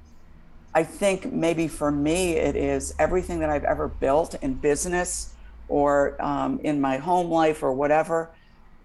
I 0.73 0.83
think 0.83 1.33
maybe 1.33 1.67
for 1.67 1.91
me, 1.91 2.37
it 2.37 2.55
is 2.55 2.95
everything 2.99 3.39
that 3.39 3.49
I've 3.49 3.65
ever 3.65 3.89
built 3.89 4.35
in 4.41 4.53
business 4.53 5.33
or 5.67 6.15
um, 6.21 6.61
in 6.63 6.79
my 6.79 6.97
home 6.97 7.29
life 7.29 7.61
or 7.61 7.73
whatever, 7.73 8.29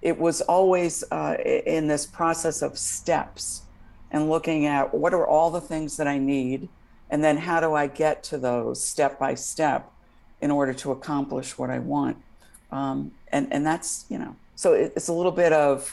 it 0.02 0.18
was 0.18 0.40
always 0.40 1.04
uh, 1.12 1.36
in 1.44 1.86
this 1.86 2.04
process 2.04 2.62
of 2.62 2.76
steps 2.76 3.62
and 4.10 4.28
looking 4.28 4.66
at 4.66 4.92
what 4.92 5.14
are 5.14 5.26
all 5.26 5.52
the 5.52 5.60
things 5.60 5.96
that 5.98 6.08
I 6.08 6.18
need, 6.18 6.68
and 7.14 7.23
then 7.23 7.37
how 7.37 7.61
do 7.61 7.75
I 7.75 7.87
get 7.87 8.25
to 8.25 8.38
those 8.38 8.85
step 8.85 9.21
by 9.21 9.37
step 9.37 9.88
in 10.40 10.50
order 10.50 10.75
to 10.75 10.90
accomplish 10.90 11.56
what 11.56 11.71
I 11.71 11.78
want. 11.78 12.16
Um, 12.73 13.12
and 13.30 13.47
and 13.52 13.64
that's 13.64 14.04
you 14.09 14.18
know, 14.18 14.35
so 14.56 14.73
it, 14.73 14.94
it's 14.97 15.06
a 15.06 15.12
little 15.12 15.30
bit 15.30 15.52
of 15.52 15.92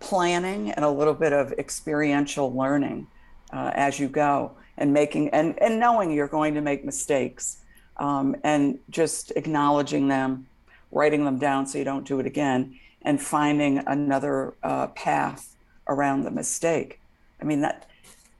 planning 0.00 0.72
and 0.72 0.84
a 0.84 0.90
little 0.90 1.14
bit 1.14 1.32
of 1.32 1.52
experiential 1.52 2.52
learning 2.52 3.06
uh, 3.52 3.70
as 3.74 4.00
you 4.00 4.08
go, 4.08 4.56
and 4.76 4.92
making 4.92 5.28
and 5.28 5.56
and 5.62 5.78
knowing 5.78 6.10
you're 6.10 6.26
going 6.26 6.54
to 6.54 6.60
make 6.60 6.84
mistakes 6.84 7.58
um, 7.98 8.34
and 8.42 8.80
just 8.90 9.30
acknowledging 9.36 10.08
them, 10.08 10.48
writing 10.90 11.24
them 11.24 11.38
down 11.38 11.68
so 11.68 11.78
you 11.78 11.84
don't 11.84 12.08
do 12.08 12.18
it 12.18 12.26
again, 12.26 12.76
and 13.02 13.22
finding 13.22 13.78
another 13.86 14.54
uh, 14.64 14.88
path 14.88 15.54
around 15.86 16.24
the 16.24 16.32
mistake. 16.32 16.98
I 17.40 17.44
mean 17.44 17.60
that 17.60 17.88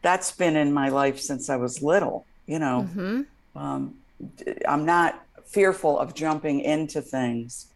that's 0.07 0.31
been 0.31 0.55
in 0.55 0.73
my 0.73 0.89
life 0.89 1.19
since 1.19 1.51
I 1.51 1.57
was 1.57 1.83
little. 1.83 2.27
You 2.47 2.61
know, 2.61 2.89
mm-hmm. 2.89 3.59
um, 3.59 3.97
I'm 4.69 4.87
not 4.87 5.21
fearful 5.45 5.99
of 5.99 6.15
jumping 6.15 6.61
into 6.61 7.03
things, 7.03 7.67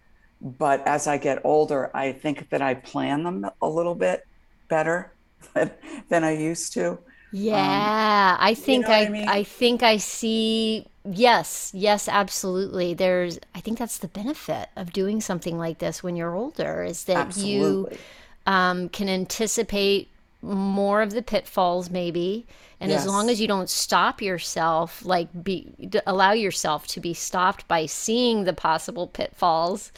but 0.41 0.87
as 0.87 1.09
I 1.09 1.19
get 1.19 1.41
older, 1.45 1.91
I 1.93 2.13
think 2.13 2.49
that 2.51 2.63
I 2.63 2.75
plan 2.75 3.25
them 3.25 3.51
a 3.61 3.69
little 3.69 3.97
bit 3.97 4.29
better 4.69 5.13
than, 5.55 5.73
than 6.09 6.23
I 6.23 6.37
used 6.37 6.73
to. 6.75 6.99
Yeah, 7.33 8.37
um, 8.39 8.47
I 8.49 8.55
think 8.55 8.85
you 8.85 8.91
know 8.91 8.97
I, 8.97 9.01
I, 9.01 9.09
mean? 9.09 9.29
I 9.29 9.43
think 9.43 9.83
I 9.83 9.97
see 9.97 10.87
yes, 11.05 11.73
yes, 11.75 12.07
absolutely. 12.07 12.95
There's 12.95 13.41
I 13.57 13.61
think 13.61 13.77
that's 13.77 13.99
the 13.99 14.09
benefit 14.09 14.69
of 14.77 14.93
doing 14.93 15.21
something 15.21 15.59
like 15.59 15.79
this 15.79 16.01
when 16.05 16.15
you're 16.15 16.37
older 16.37 16.85
is 16.85 17.05
that 17.05 17.17
absolutely. 17.17 17.97
you 17.97 17.99
um, 18.47 18.89
can 18.89 19.09
anticipate 19.09 20.11
more 20.43 21.03
of 21.03 21.11
the 21.11 21.23
pitfalls 21.23 21.91
maybe 21.91 22.47
and 22.81 22.91
yes. 22.91 23.03
as 23.03 23.07
long 23.07 23.29
as 23.29 23.41
you 23.41 23.47
don't 23.47 23.69
stop 23.69 24.23
yourself 24.23 25.05
like 25.05 25.29
be 25.43 25.71
allow 26.07 26.33
yourself 26.33 26.87
to 26.87 27.01
be 27.01 27.13
stopped 27.13 27.67
by 27.69 27.85
seeing 27.85 28.45
the 28.45 28.53
possible 28.53 29.07
pitfalls 29.07 29.93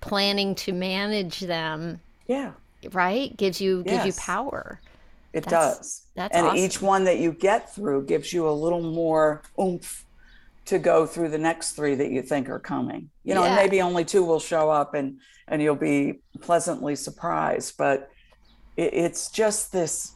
planning 0.00 0.54
to 0.54 0.72
manage 0.72 1.40
them 1.40 2.00
yeah 2.26 2.52
right 2.92 3.36
gives 3.36 3.60
you 3.60 3.82
yes. 3.84 4.04
gives 4.04 4.16
you 4.16 4.22
power 4.22 4.80
it 5.36 5.44
that's, 5.44 5.76
does. 5.76 6.02
That's 6.14 6.34
and 6.34 6.46
awesome. 6.46 6.56
each 6.56 6.80
one 6.80 7.04
that 7.04 7.18
you 7.18 7.30
get 7.30 7.74
through 7.74 8.06
gives 8.06 8.32
you 8.32 8.48
a 8.48 8.50
little 8.50 8.80
more 8.80 9.42
oomph 9.60 10.06
to 10.64 10.78
go 10.78 11.04
through 11.04 11.28
the 11.28 11.38
next 11.38 11.72
three 11.72 11.94
that 11.94 12.10
you 12.10 12.22
think 12.22 12.48
are 12.48 12.58
coming. 12.58 13.10
You 13.22 13.34
know, 13.34 13.42
yeah. 13.42 13.48
and 13.48 13.56
maybe 13.56 13.82
only 13.82 14.06
two 14.06 14.24
will 14.24 14.40
show 14.40 14.70
up 14.70 14.94
and 14.94 15.20
and 15.46 15.60
you'll 15.60 15.76
be 15.76 16.20
pleasantly 16.40 16.96
surprised. 16.96 17.76
But 17.76 18.10
it, 18.76 18.94
it's 18.94 19.30
just 19.30 19.72
this 19.72 20.14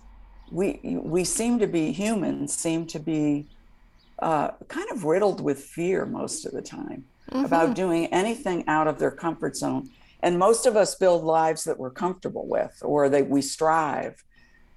we 0.51 0.81
we 0.83 1.25
seem 1.25 1.59
to 1.59 1.67
be 1.67 1.93
humans 1.93 2.53
seem 2.57 2.87
to 2.87 2.99
be 2.99 3.47
uh, 4.21 4.51
kind 4.69 4.91
of 4.91 5.05
riddled 5.05 5.41
with 5.41 5.63
fear 5.63 6.05
most 6.05 6.45
of 6.45 6.53
the 6.53 6.63
time 6.63 7.05
mm-hmm. 7.31 7.45
about 7.45 7.75
doing 7.75 8.07
anything 8.07 8.67
out 8.67 8.87
of 8.87 8.99
their 8.99 9.11
comfort 9.11 9.57
zone. 9.57 9.89
And 10.23 10.39
most 10.39 10.67
of 10.67 10.77
us 10.77 10.95
build 10.95 11.25
lives 11.25 11.65
that 11.65 11.79
we're 11.79 11.91
comfortable 11.91 12.47
with 12.47 12.77
or 12.83 13.09
that 13.09 13.29
we 13.29 13.41
strive 13.41 14.23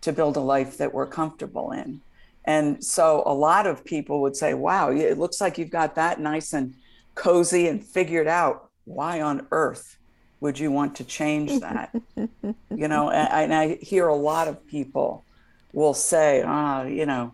to 0.02 0.14
build 0.14 0.38
a 0.38 0.42
life 0.42 0.78
that 0.78 0.94
we're 0.94 1.08
comfortable 1.08 1.72
in. 1.72 2.02
And 2.46 2.84
so 2.84 3.24
a 3.26 3.34
lot 3.34 3.68
of 3.68 3.84
people 3.84 4.22
would 4.22 4.36
say, 4.36 4.54
wow, 4.54 4.92
it 4.92 5.18
looks 5.18 5.42
like 5.42 5.58
you've 5.58 5.70
got 5.70 5.96
that 5.96 6.20
nice 6.20 6.54
and 6.54 6.74
cozy 7.16 7.68
and 7.68 7.84
figured 7.84 8.28
out. 8.28 8.70
Why 8.86 9.22
on 9.22 9.48
earth 9.52 9.98
would 10.44 10.60
you 10.60 10.70
want 10.70 10.98
to 10.98 11.06
change 11.06 11.60
that? 11.62 11.90
you 12.18 12.88
know, 12.88 13.10
and, 13.10 13.30
and, 13.32 13.54
I 13.54 13.76
hear 13.76 14.08
a 14.08 14.16
lot 14.16 14.50
of 14.50 14.68
people 14.68 15.24
will 15.72 15.94
say, 15.94 16.44
ah, 16.46 16.82
oh, 16.82 16.88
you 16.88 17.06
know, 17.06 17.34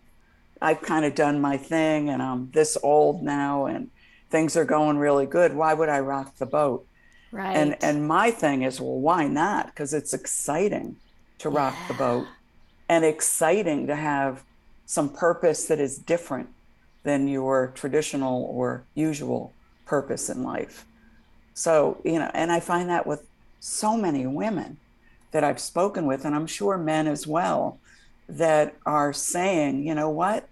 I've 0.61 0.83
kind 0.83 1.03
of 1.05 1.15
done 1.15 1.41
my 1.41 1.57
thing 1.57 2.09
and 2.09 2.21
I'm 2.21 2.51
this 2.51 2.77
old 2.83 3.23
now 3.23 3.65
and 3.65 3.89
things 4.29 4.55
are 4.55 4.63
going 4.63 4.99
really 4.99 5.25
good. 5.25 5.55
Why 5.55 5.73
would 5.73 5.89
I 5.89 5.99
rock 5.99 6.37
the 6.37 6.45
boat? 6.45 6.85
Right. 7.31 7.55
And 7.55 7.75
and 7.81 8.07
my 8.07 8.29
thing 8.31 8.61
is, 8.61 8.79
well, 8.79 8.99
why 8.99 9.27
not? 9.27 9.67
Because 9.67 9.93
it's 9.93 10.13
exciting 10.13 10.97
to 11.39 11.49
rock 11.49 11.75
yeah. 11.81 11.87
the 11.87 11.93
boat 11.95 12.27
and 12.87 13.03
exciting 13.05 13.87
to 13.87 13.95
have 13.95 14.43
some 14.85 15.09
purpose 15.09 15.65
that 15.65 15.79
is 15.79 15.97
different 15.97 16.49
than 17.03 17.27
your 17.27 17.71
traditional 17.75 18.43
or 18.43 18.83
usual 18.93 19.53
purpose 19.85 20.29
in 20.29 20.43
life. 20.43 20.85
So, 21.59 21.99
you 22.05 22.19
know, 22.19 22.31
and 22.33 22.53
I 22.53 22.61
find 22.61 22.89
that 22.89 23.05
with 23.05 23.27
so 23.59 23.97
many 23.97 24.25
women 24.25 24.77
that 25.31 25.43
I've 25.43 25.59
spoken 25.59 26.05
with, 26.05 26.23
and 26.23 26.33
I'm 26.33 26.47
sure 26.47 26.77
men 26.77 27.05
as 27.05 27.27
well, 27.27 27.79
that 28.29 28.75
are 28.85 29.11
saying, 29.11 29.85
you 29.85 29.93
know 29.93 30.09
what, 30.09 30.47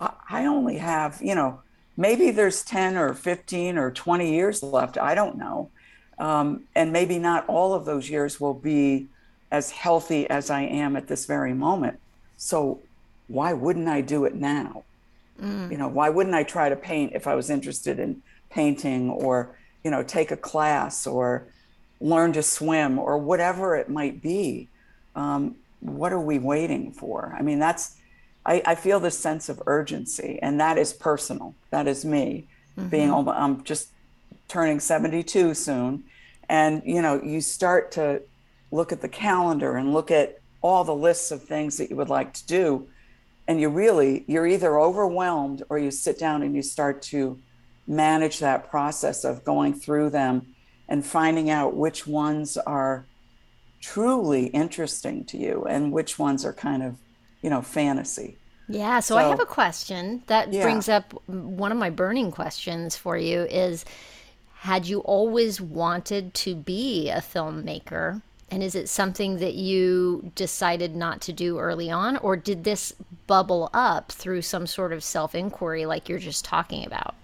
I 0.00 0.46
only 0.46 0.78
have, 0.78 1.20
you 1.22 1.36
know, 1.36 1.60
maybe 1.96 2.32
there's 2.32 2.64
10 2.64 2.96
or 2.96 3.14
15 3.14 3.78
or 3.78 3.92
20 3.92 4.34
years 4.34 4.64
left. 4.64 4.98
I 4.98 5.14
don't 5.14 5.38
know. 5.38 5.70
Um, 6.18 6.64
and 6.74 6.92
maybe 6.92 7.20
not 7.20 7.46
all 7.46 7.72
of 7.72 7.84
those 7.84 8.10
years 8.10 8.40
will 8.40 8.54
be 8.54 9.06
as 9.52 9.70
healthy 9.70 10.28
as 10.28 10.50
I 10.50 10.62
am 10.62 10.96
at 10.96 11.06
this 11.06 11.24
very 11.26 11.54
moment. 11.54 12.00
So 12.36 12.80
why 13.28 13.52
wouldn't 13.52 13.86
I 13.86 14.00
do 14.00 14.24
it 14.24 14.34
now? 14.34 14.82
Mm. 15.40 15.70
You 15.70 15.78
know, 15.78 15.88
why 15.88 16.08
wouldn't 16.08 16.34
I 16.34 16.42
try 16.42 16.68
to 16.68 16.74
paint 16.74 17.12
if 17.14 17.28
I 17.28 17.36
was 17.36 17.48
interested 17.48 18.00
in 18.00 18.22
painting 18.50 19.08
or, 19.08 19.56
you 19.86 19.92
know, 19.92 20.02
take 20.02 20.32
a 20.32 20.36
class 20.36 21.06
or 21.06 21.46
learn 22.00 22.32
to 22.32 22.42
swim 22.42 22.98
or 22.98 23.18
whatever 23.18 23.76
it 23.76 23.88
might 23.88 24.20
be? 24.20 24.68
Um, 25.14 25.54
what 25.78 26.12
are 26.12 26.20
we 26.20 26.40
waiting 26.40 26.90
for? 26.90 27.32
I 27.38 27.42
mean, 27.42 27.60
that's, 27.60 27.94
I, 28.44 28.60
I, 28.66 28.74
feel 28.74 28.98
this 28.98 29.16
sense 29.16 29.48
of 29.48 29.62
urgency, 29.64 30.40
and 30.42 30.58
that 30.58 30.76
is 30.76 30.92
personal. 30.92 31.54
That 31.70 31.86
is 31.86 32.04
me 32.04 32.48
mm-hmm. 32.76 32.88
being, 32.88 33.12
I'm 33.12 33.62
just 33.62 33.90
turning 34.48 34.80
72 34.80 35.54
soon. 35.54 36.02
And, 36.48 36.82
you 36.84 37.00
know, 37.00 37.22
you 37.22 37.40
start 37.40 37.92
to 37.92 38.22
look 38.72 38.90
at 38.90 39.02
the 39.02 39.08
calendar 39.08 39.76
and 39.76 39.94
look 39.94 40.10
at 40.10 40.40
all 40.62 40.82
the 40.82 40.96
lists 40.96 41.30
of 41.30 41.44
things 41.44 41.76
that 41.76 41.90
you 41.90 41.96
would 41.96 42.08
like 42.08 42.32
to 42.32 42.46
do 42.48 42.88
and 43.46 43.60
you 43.60 43.68
really 43.68 44.24
you're 44.26 44.48
either 44.48 44.80
overwhelmed 44.80 45.62
or 45.68 45.78
you 45.78 45.92
sit 45.92 46.18
down 46.18 46.42
and 46.42 46.56
you 46.56 46.62
start 46.62 47.02
to 47.02 47.38
manage 47.86 48.40
that 48.40 48.68
process 48.68 49.24
of 49.24 49.44
going 49.44 49.74
through 49.74 50.10
them 50.10 50.54
and 50.88 51.04
finding 51.04 51.50
out 51.50 51.74
which 51.74 52.06
ones 52.06 52.56
are 52.56 53.06
truly 53.80 54.46
interesting 54.46 55.24
to 55.24 55.36
you 55.36 55.64
and 55.68 55.92
which 55.92 56.18
ones 56.18 56.44
are 56.44 56.52
kind 56.52 56.82
of 56.82 56.96
you 57.42 57.50
know 57.50 57.62
fantasy 57.62 58.36
yeah 58.68 58.98
so, 58.98 59.14
so 59.14 59.18
i 59.18 59.28
have 59.28 59.40
a 59.40 59.46
question 59.46 60.22
that 60.26 60.52
yeah. 60.52 60.62
brings 60.62 60.88
up 60.88 61.12
one 61.26 61.70
of 61.70 61.78
my 61.78 61.90
burning 61.90 62.32
questions 62.32 62.96
for 62.96 63.16
you 63.16 63.42
is 63.42 63.84
had 64.54 64.86
you 64.86 65.00
always 65.00 65.60
wanted 65.60 66.32
to 66.34 66.54
be 66.54 67.08
a 67.10 67.18
filmmaker 67.18 68.20
and 68.50 68.62
is 68.62 68.74
it 68.74 68.88
something 68.88 69.38
that 69.38 69.54
you 69.54 70.30
decided 70.34 70.94
not 70.94 71.20
to 71.22 71.32
do 71.32 71.58
early 71.58 71.90
on, 71.90 72.16
or 72.18 72.36
did 72.36 72.62
this 72.62 72.92
bubble 73.26 73.70
up 73.74 74.12
through 74.12 74.42
some 74.42 74.66
sort 74.66 74.92
of 74.92 75.02
self 75.02 75.34
inquiry 75.34 75.84
like 75.84 76.08
you're 76.08 76.18
just 76.18 76.44
talking 76.44 76.84
about? 76.86 77.14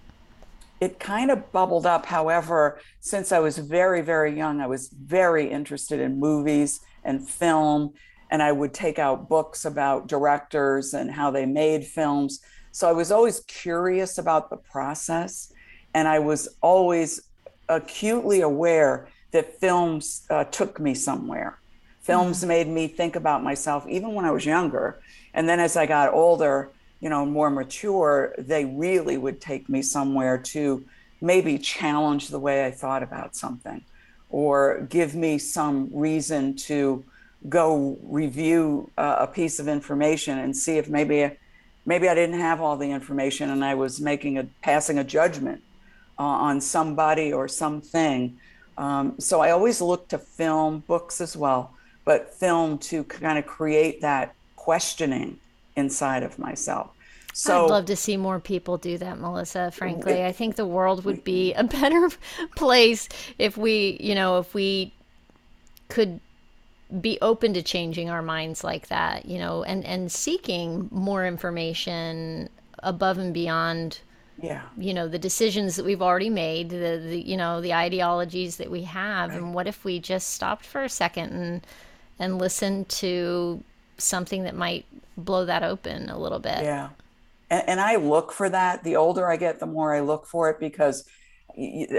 It 0.83 0.99
kind 0.99 1.31
of 1.31 1.49
bubbled 1.53 1.85
up. 1.85 2.05
However, 2.05 2.77
since 2.99 3.31
I 3.31 3.39
was 3.39 3.57
very, 3.57 4.01
very 4.01 4.35
young, 4.35 4.59
I 4.59 4.67
was 4.67 4.89
very 4.89 5.49
interested 5.49 6.01
in 6.01 6.19
movies 6.19 6.81
and 7.05 7.25
film. 7.25 7.93
And 8.29 8.43
I 8.43 8.51
would 8.51 8.73
take 8.73 8.99
out 8.99 9.29
books 9.29 9.63
about 9.63 10.07
directors 10.07 10.93
and 10.93 11.09
how 11.09 11.31
they 11.31 11.45
made 11.45 11.85
films. 11.85 12.41
So 12.73 12.89
I 12.89 12.91
was 12.91 13.13
always 13.13 13.39
curious 13.47 14.17
about 14.17 14.49
the 14.49 14.57
process. 14.57 15.53
And 15.93 16.05
I 16.05 16.19
was 16.19 16.49
always 16.59 17.21
acutely 17.69 18.41
aware 18.41 19.07
that 19.31 19.57
films 19.61 20.25
uh, 20.29 20.43
took 20.43 20.81
me 20.81 20.93
somewhere. 20.95 21.59
Films 22.01 22.39
mm-hmm. 22.39 22.47
made 22.49 22.67
me 22.67 22.89
think 22.89 23.15
about 23.15 23.41
myself 23.41 23.87
even 23.87 24.13
when 24.15 24.25
I 24.25 24.31
was 24.31 24.45
younger. 24.45 24.99
And 25.33 25.47
then 25.47 25.61
as 25.61 25.77
I 25.77 25.85
got 25.85 26.13
older, 26.13 26.71
you 27.03 27.09
know, 27.09 27.25
more 27.25 27.49
mature, 27.49 28.33
they 28.37 28.63
really 28.63 29.17
would 29.17 29.41
take 29.41 29.67
me 29.67 29.81
somewhere 29.81 30.37
to 30.37 30.83
maybe 31.21 31.57
challenge 31.57 32.29
the 32.29 32.39
way 32.39 32.65
I 32.65 32.71
thought 32.71 33.03
about 33.03 33.35
something 33.35 33.83
or 34.29 34.87
give 34.89 35.13
me 35.13 35.37
some 35.37 35.89
reason 35.93 36.55
to 36.55 37.03
go 37.49 37.97
review 38.03 38.89
uh, 38.97 39.17
a 39.19 39.27
piece 39.27 39.59
of 39.59 39.67
information 39.67 40.39
and 40.39 40.55
see 40.55 40.77
if 40.77 40.87
maybe 40.87 41.29
maybe 41.85 42.07
I 42.07 42.15
didn't 42.15 42.39
have 42.39 42.61
all 42.61 42.77
the 42.77 42.89
information 42.89 43.49
and 43.49 43.63
I 43.65 43.75
was 43.75 43.99
making 43.99 44.37
a 44.37 44.45
passing 44.61 44.97
a 44.97 45.03
judgment 45.03 45.61
uh, 46.17 46.23
on 46.23 46.61
somebody 46.61 47.33
or 47.33 47.49
something 47.49 48.39
um, 48.77 49.15
so 49.19 49.41
I 49.41 49.51
always 49.51 49.81
look 49.81 50.07
to 50.09 50.17
film, 50.17 50.79
books 50.87 51.21
as 51.21 51.37
well, 51.37 51.73
but 52.05 52.33
film 52.33 52.77
to 52.79 53.03
kind 53.03 53.37
of 53.37 53.45
create 53.45 54.01
that 54.01 54.33
questioning 54.55 55.39
inside 55.75 56.23
of 56.23 56.39
myself. 56.39 56.92
So 57.33 57.65
I'd 57.65 57.69
love 57.69 57.85
to 57.85 57.95
see 57.95 58.15
more 58.15 58.39
people 58.39 58.77
do 58.77 58.97
that, 58.99 59.19
Melissa. 59.19 59.71
Frankly, 59.71 60.23
I 60.23 60.31
think 60.31 60.55
the 60.55 60.67
world 60.67 61.03
would 61.03 61.23
be 61.23 61.53
a 61.53 61.63
better 61.63 62.09
place 62.55 63.09
if 63.39 63.57
we, 63.57 63.97
you 63.99 64.13
know, 64.13 64.37
if 64.37 64.53
we 64.53 64.93
could 65.89 66.19
be 67.01 67.17
open 67.21 67.55
to 67.55 67.63
changing 67.63 68.11
our 68.11 68.21
minds 68.21 68.63
like 68.63 68.87
that, 68.87 69.25
you 69.25 69.39
know, 69.39 69.63
and 69.63 69.83
and 69.83 70.11
seeking 70.11 70.89
more 70.91 71.25
information 71.25 72.49
above 72.83 73.17
and 73.17 73.33
beyond 73.33 73.99
yeah 74.41 74.63
you 74.77 74.93
know 74.93 75.07
the 75.07 75.19
decisions 75.19 75.75
that 75.75 75.85
we've 75.85 76.01
already 76.01 76.29
made 76.29 76.69
the, 76.69 77.01
the 77.07 77.21
you 77.21 77.37
know 77.37 77.61
the 77.61 77.73
ideologies 77.73 78.57
that 78.57 78.69
we 78.69 78.81
have 78.81 79.29
right. 79.29 79.37
and 79.37 79.53
what 79.53 79.67
if 79.67 79.85
we 79.85 79.99
just 79.99 80.31
stopped 80.31 80.65
for 80.65 80.83
a 80.83 80.89
second 80.89 81.31
and 81.31 81.67
and 82.19 82.39
listened 82.39 82.89
to 82.89 83.63
something 83.97 84.43
that 84.43 84.55
might 84.55 84.85
blow 85.17 85.45
that 85.45 85.63
open 85.63 86.09
a 86.09 86.17
little 86.17 86.39
bit 86.39 86.63
yeah 86.63 86.89
and, 87.53 87.69
and 87.69 87.81
i 87.81 87.95
look 87.95 88.31
for 88.31 88.49
that 88.49 88.83
the 88.83 88.95
older 88.95 89.29
i 89.29 89.37
get 89.37 89.59
the 89.59 89.65
more 89.65 89.93
i 89.93 89.99
look 89.99 90.25
for 90.25 90.49
it 90.49 90.59
because 90.59 91.07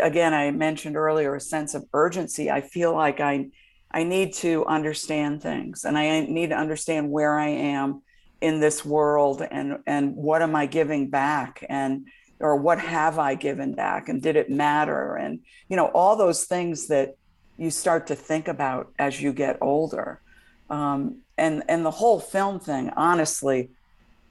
again 0.02 0.34
i 0.34 0.50
mentioned 0.50 0.96
earlier 0.96 1.34
a 1.34 1.40
sense 1.40 1.74
of 1.74 1.84
urgency 1.92 2.50
i 2.50 2.60
feel 2.60 2.92
like 2.92 3.20
i 3.20 3.46
i 3.90 4.02
need 4.02 4.32
to 4.32 4.64
understand 4.66 5.42
things 5.42 5.84
and 5.84 5.96
i 5.96 6.20
need 6.20 6.50
to 6.50 6.56
understand 6.56 7.10
where 7.10 7.38
i 7.38 7.48
am 7.48 8.02
in 8.40 8.60
this 8.60 8.84
world 8.84 9.42
and 9.50 9.78
and 9.86 10.14
what 10.16 10.42
am 10.42 10.56
i 10.56 10.66
giving 10.66 11.08
back 11.08 11.64
and 11.68 12.06
or 12.40 12.56
what 12.56 12.78
have 12.78 13.18
I 13.18 13.34
given 13.34 13.74
back 13.74 14.08
and 14.08 14.20
did 14.20 14.36
it 14.36 14.50
matter? 14.50 15.16
And, 15.16 15.40
you 15.68 15.76
know, 15.76 15.86
all 15.86 16.16
those 16.16 16.44
things 16.44 16.88
that 16.88 17.16
you 17.56 17.70
start 17.70 18.08
to 18.08 18.14
think 18.14 18.48
about 18.48 18.92
as 18.98 19.20
you 19.20 19.32
get 19.32 19.58
older. 19.60 20.20
Um, 20.68 21.22
and, 21.38 21.62
and 21.68 21.84
the 21.84 21.90
whole 21.90 22.20
film 22.20 22.60
thing, 22.60 22.90
honestly, 22.96 23.70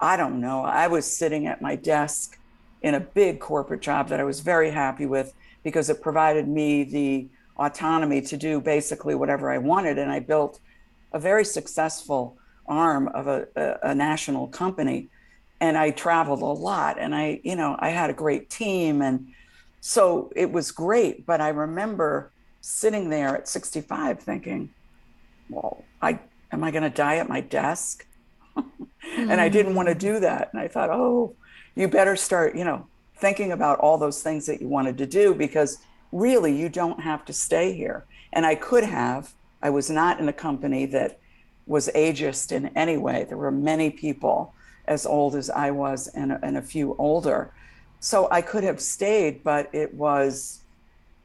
I 0.04 0.18
don't 0.18 0.42
know. 0.42 0.66
I 0.66 0.88
was 0.88 1.06
sitting 1.06 1.48
at 1.48 1.62
my 1.62 1.78
desk 1.78 2.38
in 2.82 2.94
a 2.94 3.00
big 3.00 3.40
corporate 3.40 3.80
job 3.80 4.10
that 4.10 4.20
I 4.20 4.26
was 4.26 4.42
very 4.42 4.70
happy 4.70 5.06
with 5.06 5.34
because 5.64 5.90
it 5.90 6.02
provided 6.02 6.46
me 6.46 6.84
the 6.84 7.30
autonomy 7.56 8.20
to 8.24 8.36
do 8.36 8.60
basically 8.60 9.16
whatever 9.16 9.50
I 9.50 9.60
wanted. 9.60 9.98
And 9.98 10.12
I 10.12 10.20
built 10.20 10.60
a 11.14 11.20
very 11.20 11.46
successful 11.46 12.38
arm 12.68 13.08
of 13.08 13.28
a, 13.28 13.48
a, 13.56 13.92
a 13.92 13.96
national 13.96 14.48
company 14.48 15.08
and 15.62 15.78
I 15.78 15.92
traveled 15.92 16.42
a 16.42 16.46
lot 16.48 17.00
and 17.00 17.16
I, 17.16 17.40
you 17.46 17.56
know, 17.56 17.78
I 17.80 17.88
had 17.88 18.10
a 18.10 18.14
great 18.14 18.50
team 18.50 19.02
and 19.02 19.30
so 19.80 20.34
it 20.36 20.52
was 20.52 20.72
great. 20.72 21.26
But 21.26 21.40
I 21.40 21.48
remember 21.48 22.30
sitting 22.60 23.10
there 23.10 23.38
at 23.38 23.48
65 23.48 24.20
thinking, 24.20 24.70
well, 25.50 25.86
I 26.02 26.20
am 26.52 26.62
I 26.62 26.72
going 26.72 26.84
to 26.84 26.90
die 26.90 27.16
at 27.16 27.30
my 27.30 27.40
desk? 27.40 28.06
And 29.16 29.40
I 29.40 29.50
didn't 29.50 29.76
want 29.76 29.90
to 29.90 29.96
mm. 29.96 30.00
do 30.00 30.20
that. 30.20 30.50
And 30.52 30.62
I 30.62 30.68
thought, 30.68 30.90
oh, 30.90 31.36
you 31.76 31.88
better 31.88 32.16
start, 32.16 32.56
you 32.56 32.64
know, 32.64 32.88
thinking 33.16 33.52
about 33.52 33.80
all 33.80 33.98
those 33.98 34.22
things 34.22 34.46
that 34.46 34.62
you 34.62 34.68
wanted 34.68 34.98
to 34.98 35.06
do 35.06 35.34
because 35.34 35.80
really 36.12 36.56
you 36.56 36.70
don't 36.70 37.02
have 37.02 37.26
to 37.26 37.34
stay 37.34 37.74
here. 37.74 38.06
And 38.32 38.46
I 38.46 38.56
could 38.56 38.84
have. 38.84 39.34
I 39.62 39.70
was 39.70 39.90
not 39.90 40.20
in 40.20 40.28
a 40.28 40.34
company 40.34 40.86
that 40.88 41.20
was 41.66 41.90
ageist 41.96 42.52
in 42.52 42.68
any 42.76 42.98
way. 42.98 43.26
There 43.28 43.38
were 43.38 43.52
many 43.52 43.90
people 43.90 44.54
as 44.86 45.06
old 45.06 45.36
as 45.36 45.50
I 45.50 45.72
was 45.72 46.08
and, 46.10 46.38
and 46.44 46.58
a 46.58 46.62
few 46.62 46.96
older. 46.98 47.54
So 48.00 48.28
I 48.30 48.42
could 48.42 48.64
have 48.66 48.82
stayed, 48.82 49.44
but 49.44 49.70
it 49.74 49.94
was 49.94 50.62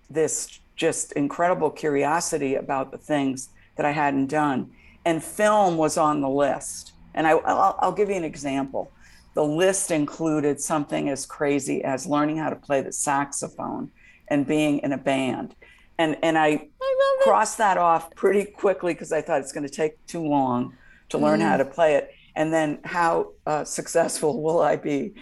this 0.09 0.61
just 0.77 1.12
incredible 1.12 1.71
curiosity 1.71 2.55
about 2.55 2.93
the 2.93 2.99
things 2.99 3.49
that 3.77 3.85
I 3.85 3.91
hadn't 3.91 4.29
done. 4.29 4.71
And 5.05 5.23
film 5.23 5.77
was 5.77 5.97
on 5.97 6.21
the 6.21 6.29
list. 6.29 6.93
And 7.18 7.26
I, 7.26 7.33
I'll, 7.33 7.76
I'll 7.81 7.92
give 7.92 8.09
you 8.09 8.14
an 8.14 8.24
example. 8.24 8.92
The 9.35 9.44
list 9.44 9.90
included 9.90 10.61
something 10.61 11.09
as 11.09 11.26
crazy 11.26 11.83
as 11.83 12.07
learning 12.07 12.38
how 12.38 12.48
to 12.48 12.57
play 12.57 12.81
the 12.81 12.92
saxophone 12.92 13.90
and 14.28 14.46
being 14.46 14.78
in 14.78 14.92
a 14.92 14.98
band. 14.98 15.57
And, 15.98 16.16
and 16.22 16.38
I, 16.38 16.68
I 16.81 17.18
crossed 17.22 17.59
that 17.59 17.76
off 17.76 18.14
pretty 18.14 18.44
quickly 18.44 18.94
because 18.94 19.11
I 19.11 19.20
thought 19.20 19.40
it's 19.40 19.50
going 19.52 19.66
to 19.66 19.72
take 19.72 20.07
too 20.07 20.24
long 20.24 20.76
to 21.09 21.18
learn 21.18 21.40
mm. 21.40 21.48
how 21.48 21.57
to 21.57 21.64
play 21.64 21.96
it 21.96 22.14
and 22.37 22.52
then 22.52 22.78
how 22.85 23.33
uh, 23.46 23.64
successful 23.64 24.40
will 24.40 24.61
I 24.61 24.76
be 24.76 25.14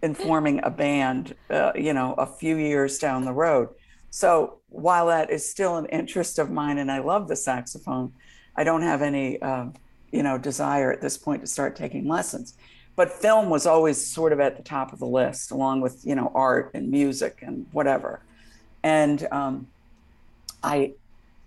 in 0.00 0.14
forming 0.14 0.60
a 0.62 0.70
band, 0.70 1.34
uh, 1.50 1.72
you 1.74 1.92
know, 1.92 2.14
a 2.14 2.26
few 2.26 2.56
years 2.56 2.98
down 2.98 3.24
the 3.24 3.32
road. 3.32 3.68
So 4.10 4.60
while 4.68 5.08
that 5.08 5.30
is 5.30 5.48
still 5.48 5.76
an 5.76 5.86
interest 5.86 6.38
of 6.38 6.50
mine, 6.50 6.78
and 6.78 6.90
I 6.90 7.00
love 7.00 7.26
the 7.26 7.34
saxophone, 7.34 8.12
I 8.54 8.62
don't 8.62 8.82
have 8.82 9.02
any, 9.02 9.42
uh, 9.42 9.66
you 10.12 10.22
know, 10.22 10.38
desire 10.38 10.92
at 10.92 11.00
this 11.00 11.16
point 11.16 11.40
to 11.40 11.46
start 11.46 11.74
taking 11.74 12.06
lessons. 12.06 12.56
But 12.94 13.10
film 13.10 13.48
was 13.48 13.66
always 13.66 14.04
sort 14.04 14.32
of 14.32 14.40
at 14.40 14.56
the 14.56 14.62
top 14.62 14.92
of 14.92 14.98
the 14.98 15.06
list, 15.06 15.50
along 15.50 15.80
with 15.80 16.02
you 16.04 16.14
know 16.14 16.30
art 16.34 16.70
and 16.74 16.90
music 16.90 17.38
and 17.42 17.66
whatever. 17.72 18.22
And 18.82 19.26
um, 19.32 19.68
I, 20.62 20.92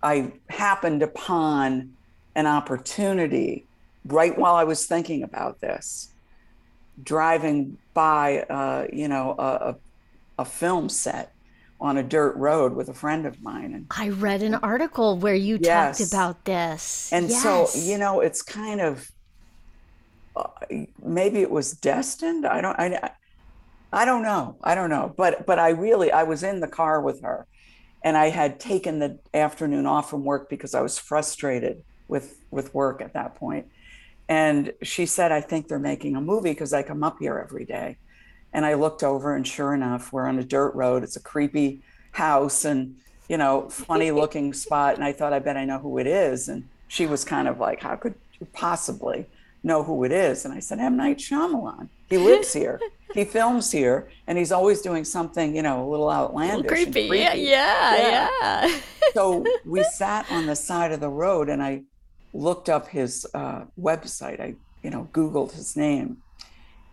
I 0.02 0.32
happened 0.48 1.02
upon 1.02 1.92
an 2.34 2.46
opportunity 2.46 3.66
right 4.06 4.36
while 4.36 4.54
I 4.54 4.64
was 4.64 4.86
thinking 4.86 5.22
about 5.22 5.60
this 5.60 6.10
driving 7.02 7.78
by, 7.94 8.40
uh, 8.42 8.86
you 8.92 9.08
know, 9.08 9.34
a, 9.38 9.76
a 10.38 10.44
film 10.44 10.88
set 10.88 11.32
on 11.80 11.98
a 11.98 12.02
dirt 12.02 12.36
road 12.36 12.74
with 12.74 12.88
a 12.88 12.94
friend 12.94 13.26
of 13.26 13.42
mine. 13.42 13.74
And 13.74 13.86
I 13.90 14.08
read 14.08 14.42
an 14.42 14.54
article 14.56 15.18
where 15.18 15.34
you 15.34 15.58
yes. 15.60 15.98
talked 15.98 16.12
about 16.12 16.44
this. 16.44 17.12
And 17.12 17.28
yes. 17.28 17.42
so, 17.42 17.68
you 17.78 17.98
know, 17.98 18.20
it's 18.20 18.42
kind 18.42 18.80
of 18.80 19.10
uh, 20.34 20.48
maybe 21.02 21.40
it 21.40 21.50
was 21.50 21.72
destined. 21.72 22.46
I 22.46 22.60
don't 22.60 22.78
I 22.78 23.10
I 23.92 24.04
don't 24.04 24.22
know. 24.22 24.56
I 24.62 24.74
don't 24.74 24.90
know. 24.90 25.14
But 25.16 25.46
but 25.46 25.58
I 25.58 25.70
really 25.70 26.10
I 26.10 26.22
was 26.22 26.42
in 26.42 26.60
the 26.60 26.68
car 26.68 27.00
with 27.00 27.22
her 27.22 27.46
and 28.02 28.16
I 28.16 28.30
had 28.30 28.60
taken 28.60 28.98
the 28.98 29.18
afternoon 29.34 29.86
off 29.86 30.10
from 30.10 30.24
work 30.24 30.48
because 30.48 30.74
I 30.74 30.80
was 30.80 30.98
frustrated 30.98 31.82
with 32.08 32.38
with 32.50 32.72
work 32.74 33.02
at 33.02 33.14
that 33.14 33.34
point. 33.34 33.66
And 34.28 34.72
she 34.82 35.06
said, 35.06 35.30
I 35.30 35.40
think 35.40 35.68
they're 35.68 35.78
making 35.78 36.16
a 36.16 36.20
movie 36.20 36.50
because 36.50 36.72
I 36.72 36.82
come 36.82 37.04
up 37.04 37.18
here 37.20 37.38
every 37.38 37.64
day. 37.64 37.98
And 38.56 38.64
I 38.64 38.72
looked 38.72 39.02
over, 39.04 39.36
and 39.36 39.46
sure 39.46 39.74
enough, 39.74 40.14
we're 40.14 40.26
on 40.26 40.38
a 40.38 40.42
dirt 40.42 40.74
road. 40.74 41.02
It's 41.02 41.16
a 41.16 41.20
creepy 41.20 41.82
house 42.12 42.64
and, 42.64 42.96
you 43.28 43.36
know, 43.36 43.68
funny 43.68 44.10
looking 44.22 44.54
spot. 44.54 44.94
And 44.94 45.04
I 45.04 45.12
thought, 45.12 45.34
I 45.34 45.40
bet 45.40 45.58
I 45.58 45.66
know 45.66 45.78
who 45.78 45.98
it 45.98 46.06
is. 46.06 46.48
And 46.48 46.66
she 46.88 47.04
was 47.04 47.22
kind 47.22 47.48
of 47.48 47.60
like, 47.60 47.82
How 47.82 47.96
could 47.96 48.14
you 48.40 48.46
possibly 48.54 49.26
know 49.62 49.82
who 49.82 50.04
it 50.04 50.10
is? 50.10 50.46
And 50.46 50.54
I 50.54 50.60
said, 50.60 50.78
M. 50.78 50.96
Night 50.96 51.18
Shyamalan. 51.18 51.90
He 52.08 52.16
lives 52.16 52.50
here. 52.54 52.80
he 53.12 53.24
films 53.26 53.70
here, 53.70 54.08
and 54.26 54.38
he's 54.38 54.52
always 54.52 54.80
doing 54.80 55.04
something, 55.04 55.54
you 55.54 55.60
know, 55.60 55.86
a 55.86 55.88
little 55.90 56.10
outlandish. 56.10 56.54
A 56.54 56.56
little 56.56 56.70
creepy. 56.70 57.08
creepy. 57.08 57.18
Yeah, 57.18 57.34
yeah, 57.34 57.96
yeah. 57.98 58.66
yeah. 58.68 58.80
so 59.12 59.44
we 59.66 59.84
sat 59.84 60.24
on 60.32 60.46
the 60.46 60.56
side 60.56 60.92
of 60.92 61.00
the 61.00 61.10
road, 61.10 61.50
and 61.50 61.62
I 61.62 61.82
looked 62.32 62.70
up 62.70 62.88
his 62.88 63.26
uh, 63.34 63.66
website. 63.78 64.40
I, 64.40 64.54
you 64.82 64.88
know, 64.88 65.10
Googled 65.12 65.52
his 65.52 65.76
name, 65.76 66.22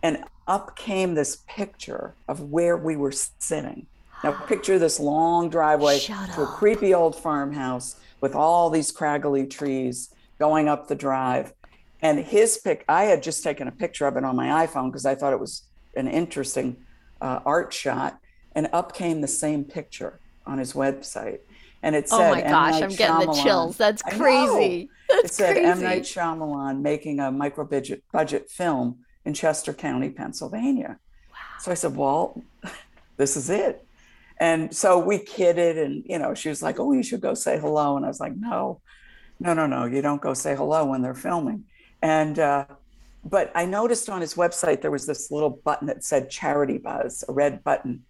and 0.02 0.24
up 0.46 0.76
came 0.76 1.14
this 1.14 1.42
picture 1.46 2.14
of 2.28 2.40
where 2.40 2.76
we 2.76 2.96
were 2.96 3.12
sitting. 3.12 3.86
Now, 4.22 4.32
picture 4.32 4.78
this 4.78 4.98
long 4.98 5.50
driveway 5.50 5.98
Shut 5.98 6.30
to 6.30 6.42
up. 6.42 6.48
a 6.48 6.52
creepy 6.52 6.94
old 6.94 7.14
farmhouse 7.14 7.96
with 8.20 8.34
all 8.34 8.70
these 8.70 8.90
craggly 8.90 9.48
trees 9.48 10.14
going 10.38 10.68
up 10.68 10.88
the 10.88 10.94
drive. 10.94 11.52
And 12.00 12.18
his 12.18 12.58
pic, 12.58 12.84
I 12.88 13.04
had 13.04 13.22
just 13.22 13.42
taken 13.42 13.68
a 13.68 13.72
picture 13.72 14.06
of 14.06 14.16
it 14.16 14.24
on 14.24 14.36
my 14.36 14.66
iPhone 14.66 14.90
because 14.90 15.06
I 15.06 15.14
thought 15.14 15.32
it 15.32 15.40
was 15.40 15.64
an 15.96 16.08
interesting 16.08 16.76
uh, 17.20 17.40
art 17.44 17.72
shot. 17.72 18.18
And 18.54 18.68
up 18.72 18.94
came 18.94 19.20
the 19.20 19.28
same 19.28 19.64
picture 19.64 20.20
on 20.46 20.58
his 20.58 20.72
website. 20.72 21.40
And 21.82 21.94
it 21.94 22.06
oh 22.10 22.18
said, 22.18 22.30
"Oh 22.30 22.34
my 22.34 22.40
gosh, 22.40 22.80
I'm 22.80 22.88
getting 22.90 23.26
the 23.26 23.42
chills. 23.42 23.76
That's 23.76 24.00
crazy." 24.00 24.88
That's 25.10 25.24
it 25.24 25.34
said 25.34 25.52
crazy. 25.52 25.68
M 25.68 25.82
Night 25.82 26.02
Shyamalan 26.02 26.80
making 26.80 27.20
a 27.20 27.30
micro 27.30 27.64
budget 27.66 28.02
budget 28.10 28.48
film 28.48 29.03
in 29.24 29.34
Chester 29.34 29.72
County, 29.72 30.10
Pennsylvania. 30.10 30.98
Wow. 31.30 31.36
So 31.60 31.70
I 31.70 31.74
said, 31.74 31.96
"Well, 31.96 32.42
this 33.16 33.36
is 33.36 33.50
it." 33.50 33.86
And 34.38 34.74
so 34.74 34.98
we 34.98 35.18
kidded, 35.18 35.78
and 35.78 36.04
you 36.06 36.18
know, 36.18 36.34
she 36.34 36.48
was 36.48 36.62
like, 36.62 36.78
"Oh, 36.78 36.92
you 36.92 37.02
should 37.02 37.20
go 37.20 37.34
say 37.34 37.58
hello," 37.58 37.96
and 37.96 38.04
I 38.04 38.08
was 38.08 38.20
like, 38.20 38.36
"No, 38.36 38.80
no, 39.40 39.54
no, 39.54 39.66
no, 39.66 39.84
you 39.84 40.02
don't 40.02 40.20
go 40.20 40.34
say 40.34 40.54
hello 40.54 40.84
when 40.84 41.02
they're 41.02 41.14
filming." 41.14 41.64
And 42.02 42.38
uh, 42.38 42.66
but 43.24 43.50
I 43.54 43.64
noticed 43.64 44.10
on 44.10 44.20
his 44.20 44.34
website 44.34 44.82
there 44.82 44.90
was 44.90 45.06
this 45.06 45.30
little 45.30 45.50
button 45.50 45.86
that 45.86 46.04
said 46.04 46.30
"Charity 46.30 46.78
Buzz," 46.78 47.24
a 47.28 47.32
red 47.32 47.64
button, 47.64 48.04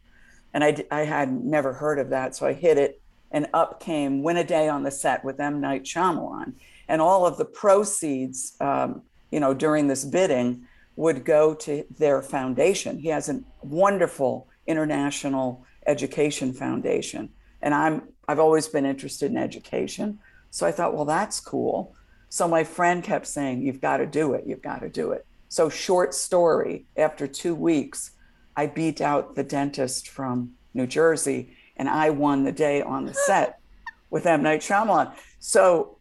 and 0.53 0.65
I 0.65 0.85
I 0.91 1.01
had 1.01 1.33
never 1.33 1.73
heard 1.73 1.99
of 1.99 2.11
that, 2.11 2.35
so 2.35 2.47
I 2.47 2.53
hit 2.53 2.79
it, 2.79 3.01
and 3.31 3.47
up 3.55 3.81
came 3.81 4.23
"Win 4.23 4.37
a 4.37 4.45
Day 4.45 4.69
on 4.69 4.83
the 4.83 4.91
Set" 4.91 5.25
with 5.25 5.41
M 5.41 5.61
Night 5.61 5.85
Shyamalan 5.85 6.55
and 6.89 7.01
all 7.01 7.27
of 7.27 7.37
the 7.37 7.45
proceeds, 7.45 8.55
um, 8.61 9.03
you 9.31 9.41
know, 9.41 9.55
during 9.55 9.89
this 9.89 10.05
bidding 10.05 10.67
would 10.97 11.25
go 11.25 11.55
to 11.55 11.85
their 11.99 12.23
foundation. 12.23 12.99
He 12.99 13.09
has 13.09 13.29
a 13.29 13.41
wonderful 13.63 14.49
international 14.67 15.65
education 15.87 16.53
foundation, 16.53 17.31
and 17.63 17.75
I'm 17.75 18.03
I've 18.27 18.39
always 18.39 18.69
been 18.69 18.87
interested 18.87 19.31
in 19.31 19.37
education, 19.37 20.19
so 20.51 20.67
I 20.67 20.73
thought, 20.73 20.95
well, 20.95 21.05
that's 21.05 21.41
cool. 21.41 21.95
So 22.31 22.49
my 22.49 22.65
friend 22.65 23.03
kept 23.03 23.27
saying, 23.27 23.63
"You've 23.63 23.81
got 23.81 23.99
to 23.99 24.07
do 24.07 24.35
it. 24.35 24.45
You've 24.47 24.63
got 24.63 24.81
to 24.81 24.89
do 24.89 25.13
it." 25.13 25.27
So 25.49 25.69
short 25.69 26.15
story. 26.15 26.87
After 26.97 27.27
two 27.27 27.55
weeks, 27.55 28.13
I 28.57 28.67
beat 28.67 29.01
out 29.01 29.35
the 29.35 29.45
dentist 29.45 30.09
from 30.09 30.53
New 30.73 30.87
Jersey, 30.87 31.57
and 31.77 31.89
I 31.89 32.11
won 32.11 32.45
the 32.45 32.53
day 32.53 32.83
on 32.83 33.05
the 33.05 33.15
set 33.15 33.61
with 34.11 34.27
M 34.27 34.43
Night 34.43 34.61
Shyamalan. 34.61 35.13
So 35.39 35.94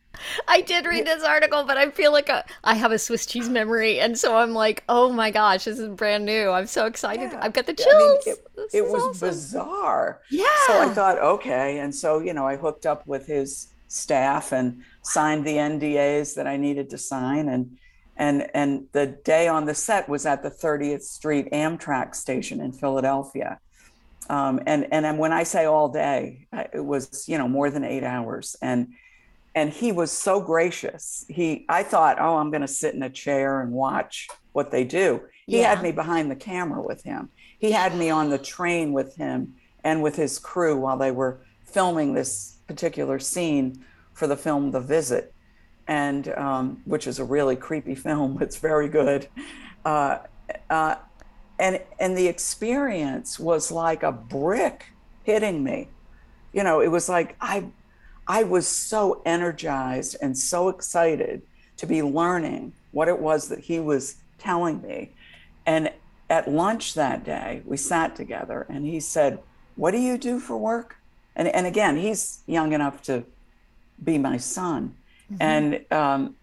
I 0.48 0.62
did 0.62 0.86
read 0.86 1.06
this 1.06 1.24
article, 1.24 1.64
but 1.64 1.78
I 1.78 1.90
feel 1.90 2.12
like 2.12 2.30
a, 2.30 2.46
I 2.64 2.76
have 2.76 2.92
a 2.92 3.00
Swiss 3.00 3.26
cheese 3.26 3.50
memory, 3.50 4.00
and 4.00 4.18
so 4.18 4.38
I'm 4.38 4.54
like, 4.54 4.84
oh 4.90 5.12
my 5.12 5.32
gosh, 5.32 5.66
this 5.66 5.80
is 5.80 5.90
brand 5.90 6.26
new. 6.26 6.50
I'm 6.50 6.68
so 6.68 6.86
excited. 6.86 7.32
Yeah. 7.32 7.40
I've 7.42 7.54
got 7.54 7.66
the 7.66 7.74
chills. 7.74 8.24
I 8.26 8.30
mean, 8.30 8.38
it, 8.66 8.70
it 8.74 8.84
was 8.84 9.04
awesome. 9.04 9.30
bizarre. 9.30 10.22
Yeah. 10.30 10.46
So 10.68 10.82
I 10.82 10.94
thought, 10.94 11.20
okay, 11.20 11.80
and 11.80 11.94
so 11.94 12.20
you 12.20 12.34
know, 12.34 12.48
I 12.48 12.56
hooked 12.56 12.86
up 12.86 13.06
with 13.08 13.26
his 13.26 13.74
staff 13.88 14.52
and 14.52 14.84
signed 15.04 15.46
the 15.46 15.56
NDAs 15.56 16.36
that 16.36 16.48
I 16.48 16.58
needed 16.58 16.90
to 16.92 16.98
sign, 16.98 17.50
and 17.50 17.78
and 18.16 18.50
and 18.54 18.88
the 18.92 19.08
day 19.08 19.48
on 19.48 19.66
the 19.66 19.76
set 19.76 20.08
was 20.08 20.26
at 20.26 20.44
the 20.44 20.52
30th 20.52 21.04
Street 21.04 21.50
Amtrak 21.52 22.16
station 22.16 22.62
in 22.62 22.72
Philadelphia. 22.72 23.60
Um, 24.30 24.62
and 24.66 24.92
and 24.94 25.18
when 25.20 25.34
I 25.34 25.44
say 25.44 25.66
all 25.66 25.90
day, 25.90 26.48
it 26.74 26.84
was 26.84 27.28
you 27.28 27.38
know 27.38 27.48
more 27.48 27.70
than 27.70 27.84
eight 27.84 28.04
hours, 28.04 28.56
and 28.62 28.94
and 29.56 29.72
he 29.72 29.92
was 29.92 30.12
so 30.12 30.42
gracious. 30.42 31.26
He, 31.30 31.66
I 31.70 31.84
thought, 31.84 32.20
oh, 32.20 32.38
I'm 32.38 32.50
going 32.50 32.62
to 32.62 32.68
sit 32.68 32.96
in 32.96 33.04
a 33.04 33.10
chair 33.10 33.62
and 33.62 33.72
watch 33.72 34.28
what 34.52 34.72
they 34.72 34.84
do. 34.84 35.22
He 35.46 35.60
yeah. 35.60 35.74
had 35.74 35.84
me 35.84 35.92
behind 35.92 36.32
the 36.32 36.36
camera 36.36 36.82
with 36.82 37.04
him. 37.04 37.30
He 37.60 37.72
had 37.72 37.96
me 37.96 38.10
on 38.10 38.30
the 38.30 38.38
train 38.38 38.94
with 38.94 39.16
him 39.16 39.56
and 39.84 40.02
with 40.02 40.16
his 40.16 40.40
crew 40.40 40.78
while 40.78 40.98
they 40.98 41.12
were 41.12 41.42
filming 41.66 42.14
this 42.14 42.58
particular 42.68 43.20
scene 43.20 43.84
for 44.14 44.28
the 44.28 44.38
film 44.38 44.72
The 44.72 44.80
Visit, 44.80 45.34
and 45.88 46.30
um, 46.30 46.82
which 46.86 47.08
is 47.08 47.20
a 47.20 47.24
really 47.24 47.56
creepy 47.56 47.96
film. 47.96 48.42
It's 48.42 48.58
very 48.58 48.88
good, 48.88 49.28
uh, 49.86 50.20
uh, 50.70 50.96
and 51.60 51.82
and 52.00 52.18
the 52.18 52.28
experience 52.28 53.40
was 53.40 53.72
like 53.72 54.04
a 54.04 54.12
brick 54.12 54.86
hitting 55.24 55.64
me. 55.64 55.90
You 56.54 56.64
know, 56.64 56.82
it 56.82 56.88
was 56.88 57.10
like 57.10 57.36
I 57.42 57.66
I 58.28 58.44
was 58.44 58.68
so 58.68 59.22
energized 59.26 60.16
and 60.22 60.38
so 60.38 60.70
excited 60.70 61.42
to 61.78 61.86
be 61.86 62.02
learning 62.02 62.74
what 62.92 63.08
it 63.08 63.20
was 63.20 63.50
that 63.50 63.60
he 63.60 63.80
was 63.80 64.18
telling 64.38 64.82
me. 64.82 65.12
And 65.66 65.92
at 66.30 66.50
lunch 66.50 66.94
that 66.94 67.24
day, 67.24 67.62
we 67.66 67.78
sat 67.78 68.16
together 68.16 68.66
and 68.70 68.86
he 68.86 69.00
said, 69.00 69.40
What 69.76 69.92
do 69.92 69.98
you 69.98 70.18
do 70.18 70.40
for 70.40 70.58
work? 70.58 70.98
And, 71.36 71.48
and 71.48 71.66
again, 71.66 71.98
he's 71.98 72.40
young 72.46 72.74
enough 72.74 73.02
to 73.04 73.24
be 74.04 74.18
my 74.18 74.38
son. 74.38 74.96
Mm-hmm. 75.32 75.42
And, 75.42 75.92
um, 75.92 76.36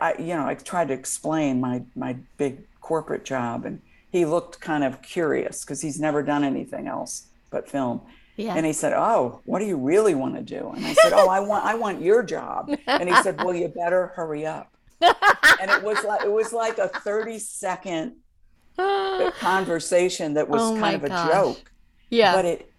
I, 0.00 0.14
you 0.18 0.34
know, 0.34 0.46
I 0.46 0.54
tried 0.54 0.88
to 0.88 0.94
explain 0.94 1.60
my, 1.60 1.82
my 1.94 2.16
big 2.36 2.58
corporate 2.80 3.24
job, 3.24 3.64
and 3.64 3.80
he 4.10 4.24
looked 4.24 4.60
kind 4.60 4.84
of 4.84 5.02
curious 5.02 5.64
because 5.64 5.80
he's 5.80 6.00
never 6.00 6.22
done 6.22 6.44
anything 6.44 6.86
else 6.86 7.26
but 7.50 7.68
film. 7.68 8.02
Yeah. 8.38 8.54
And 8.54 8.64
he 8.64 8.72
said, 8.72 8.92
"Oh, 8.92 9.40
what 9.46 9.58
do 9.58 9.64
you 9.64 9.76
really 9.76 10.14
want 10.14 10.36
to 10.36 10.42
do?" 10.42 10.72
And 10.74 10.86
I 10.86 10.92
said, 10.94 11.12
"Oh, 11.12 11.28
I 11.28 11.40
want 11.40 11.64
I 11.64 11.74
want 11.74 12.00
your 12.00 12.22
job." 12.22 12.70
And 12.86 13.08
he 13.08 13.14
said, 13.16 13.42
"Well, 13.42 13.52
you 13.52 13.66
better 13.66 14.12
hurry 14.14 14.46
up." 14.46 14.72
and 15.00 15.70
it 15.70 15.82
was 15.82 16.04
like 16.04 16.22
it 16.22 16.30
was 16.30 16.52
like 16.52 16.78
a 16.78 16.86
30 16.88 17.40
second 17.40 18.14
conversation 19.40 20.34
that 20.34 20.48
was 20.48 20.62
oh 20.62 20.78
kind 20.78 20.94
of 20.94 21.04
a 21.04 21.08
gosh. 21.08 21.32
joke. 21.32 21.72
Yeah. 22.10 22.32
But 22.32 22.44
it 22.44 22.72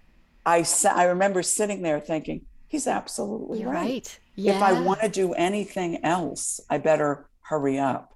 I 0.45 0.65
I 0.89 1.04
remember 1.04 1.43
sitting 1.43 1.82
there 1.82 2.00
thinking, 2.00 2.45
he's 2.69 2.88
absolutely 2.88 3.65
right. 3.65 3.74
right. 3.74 4.19
Yeah. 4.36 4.56
If 4.56 4.62
I 4.62 4.82
want 4.82 5.02
to 5.02 5.10
do 5.10 5.34
anything 5.34 6.06
else, 6.06 6.62
I 6.69 6.78
better 6.78 7.26
hurry 7.41 7.78
up. 7.78 8.15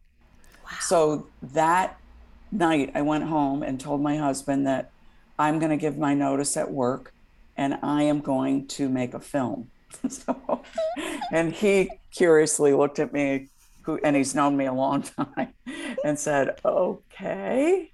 Wow. 0.63 0.77
So 0.79 1.27
that 1.41 1.99
night 2.53 2.91
I 2.95 3.01
went 3.01 3.25
home 3.25 3.63
and 3.63 3.81
told 3.81 4.01
my 4.01 4.15
husband 4.15 4.65
that 4.65 4.91
I'm 5.37 5.59
going 5.59 5.71
to 5.71 5.77
give 5.77 5.97
my 5.97 6.13
notice 6.13 6.55
at 6.55 6.71
work 6.71 7.13
and 7.57 7.77
I 7.83 8.03
am 8.03 8.21
going 8.21 8.67
to 8.69 8.89
make 8.89 9.13
a 9.13 9.19
film. 9.19 9.69
so, 10.09 10.63
and 11.31 11.53
he 11.53 11.89
curiously 12.11 12.73
looked 12.73 12.99
at 12.99 13.13
me, 13.13 13.49
who, 13.83 13.99
and 14.03 14.15
he's 14.15 14.33
known 14.33 14.57
me 14.57 14.65
a 14.65 14.73
long 14.73 15.03
time, 15.03 15.53
and 16.03 16.17
said, 16.17 16.59
okay. 16.65 17.91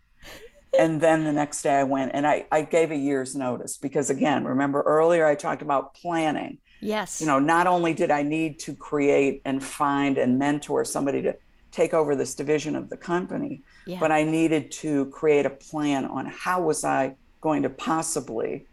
And 0.77 1.01
then 1.01 1.23
the 1.23 1.33
next 1.33 1.63
day 1.63 1.75
I 1.75 1.83
went 1.83 2.11
and 2.13 2.27
I, 2.27 2.45
I 2.51 2.61
gave 2.61 2.91
a 2.91 2.95
year's 2.95 3.35
notice 3.35 3.77
because, 3.77 4.09
again, 4.09 4.45
remember 4.45 4.81
earlier 4.81 5.25
I 5.25 5.35
talked 5.35 5.61
about 5.61 5.95
planning. 5.95 6.59
Yes. 6.79 7.19
You 7.19 7.27
know, 7.27 7.39
not 7.39 7.67
only 7.67 7.93
did 7.93 8.11
I 8.11 8.21
need 8.21 8.59
to 8.59 8.75
create 8.75 9.41
and 9.45 9.63
find 9.63 10.17
and 10.17 10.37
mentor 10.37 10.85
somebody 10.85 11.21
to 11.23 11.35
take 11.71 11.93
over 11.93 12.15
this 12.15 12.35
division 12.35 12.75
of 12.75 12.89
the 12.89 12.97
company, 12.97 13.63
yeah. 13.85 13.99
but 13.99 14.11
I 14.11 14.23
needed 14.23 14.71
to 14.73 15.07
create 15.07 15.45
a 15.45 15.49
plan 15.49 16.05
on 16.05 16.25
how 16.27 16.61
was 16.61 16.85
I 16.85 17.15
going 17.41 17.63
to 17.63 17.69
possibly 17.69 18.65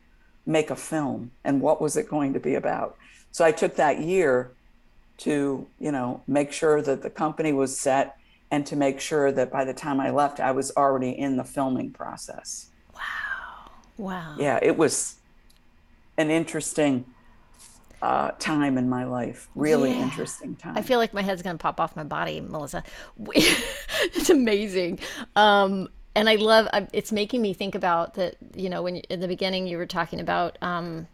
make 0.47 0.71
a 0.71 0.77
film 0.77 1.33
and 1.45 1.61
what 1.61 1.81
was 1.81 1.97
it 1.97 2.09
going 2.09 2.35
to 2.35 2.41
be 2.41 2.55
about. 2.55 2.97
So 3.33 3.45
I 3.45 3.53
took 3.53 3.77
that 3.77 4.01
year 4.01 4.57
to, 5.19 5.71
you 5.79 5.93
know, 5.93 6.23
make 6.27 6.53
sure 6.53 6.83
that 6.83 7.03
the 7.03 7.11
company 7.11 7.53
was 7.53 7.79
set 7.81 8.17
and 8.51 8.67
to 8.67 8.77
make 8.77 9.01
sure 9.01 9.33
that 9.33 9.51
by 9.51 9.65
the 9.65 9.75
time 9.75 10.01
I 10.01 10.11
left, 10.11 10.41
I 10.41 10.53
was 10.53 10.73
already 10.77 11.11
in 11.11 11.37
the 11.37 11.45
filming 11.45 11.93
process. 11.93 12.71
Wow. 12.95 13.71
Wow. 13.97 14.37
Yeah, 14.39 14.59
it 14.63 14.77
was 14.77 15.17
an 16.17 16.31
interesting 16.31 17.07
uh, 18.03 18.31
time 18.39 18.77
in 18.79 18.89
my 18.89 19.05
life. 19.05 19.49
Really 19.55 19.91
Yeah. 19.91 20.03
interesting 20.05 20.55
time. 20.57 20.75
I 20.77 20.83
feel 20.83 20.99
like 20.99 21.15
my 21.15 21.23
head's 21.23 21.43
gonna 21.43 21.59
pop 21.59 21.81
off 21.81 21.97
my 21.97 22.05
body, 22.05 22.41
Melissa. 22.41 22.85
it's 23.35 24.31
amazing, 24.31 25.01
um, 25.35 25.89
and 26.17 26.29
I 26.29 26.35
love. 26.37 26.67
It's 26.93 27.13
making 27.13 27.43
me 27.43 27.53
think 27.53 27.75
about 27.77 28.15
that. 28.15 28.37
You 28.55 28.69
know, 28.71 28.83
when 28.83 28.97
you- 28.97 29.03
in 29.09 29.21
the 29.21 29.29
beginning 29.29 29.67
you 29.69 29.77
were 29.77 29.87
talking 29.87 30.19
about 30.19 30.57
um, 30.63 31.07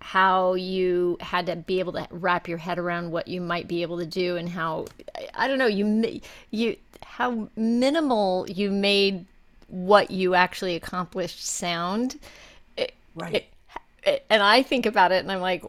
how 0.00 0.54
you 0.54 1.16
had 1.20 1.46
to 1.46 1.56
be 1.56 1.80
able 1.80 1.92
to 1.94 2.06
wrap 2.10 2.46
your 2.48 2.58
head 2.58 2.78
around 2.78 3.10
what 3.10 3.26
you 3.28 3.40
might 3.40 3.66
be 3.68 3.82
able 3.82 3.98
to 3.98 4.06
do, 4.06 4.36
and 4.36 4.48
how 4.50 4.86
I- 5.34 5.48
don't 5.48 5.58
know 5.58 5.66
you 5.66 6.20
you 6.50 6.76
how 7.02 7.48
minimal 7.56 8.46
you 8.48 8.70
made 8.70 9.24
what 9.68 10.10
you 10.10 10.34
actually 10.34 10.76
accomplished 10.76 11.44
sound. 11.44 12.18
right. 13.14 13.46
and 14.30 14.42
I 14.42 14.62
think 14.62 14.86
about 14.86 15.10
it 15.12 15.16
and 15.16 15.30
I'm 15.32 15.40
like, 15.40 15.62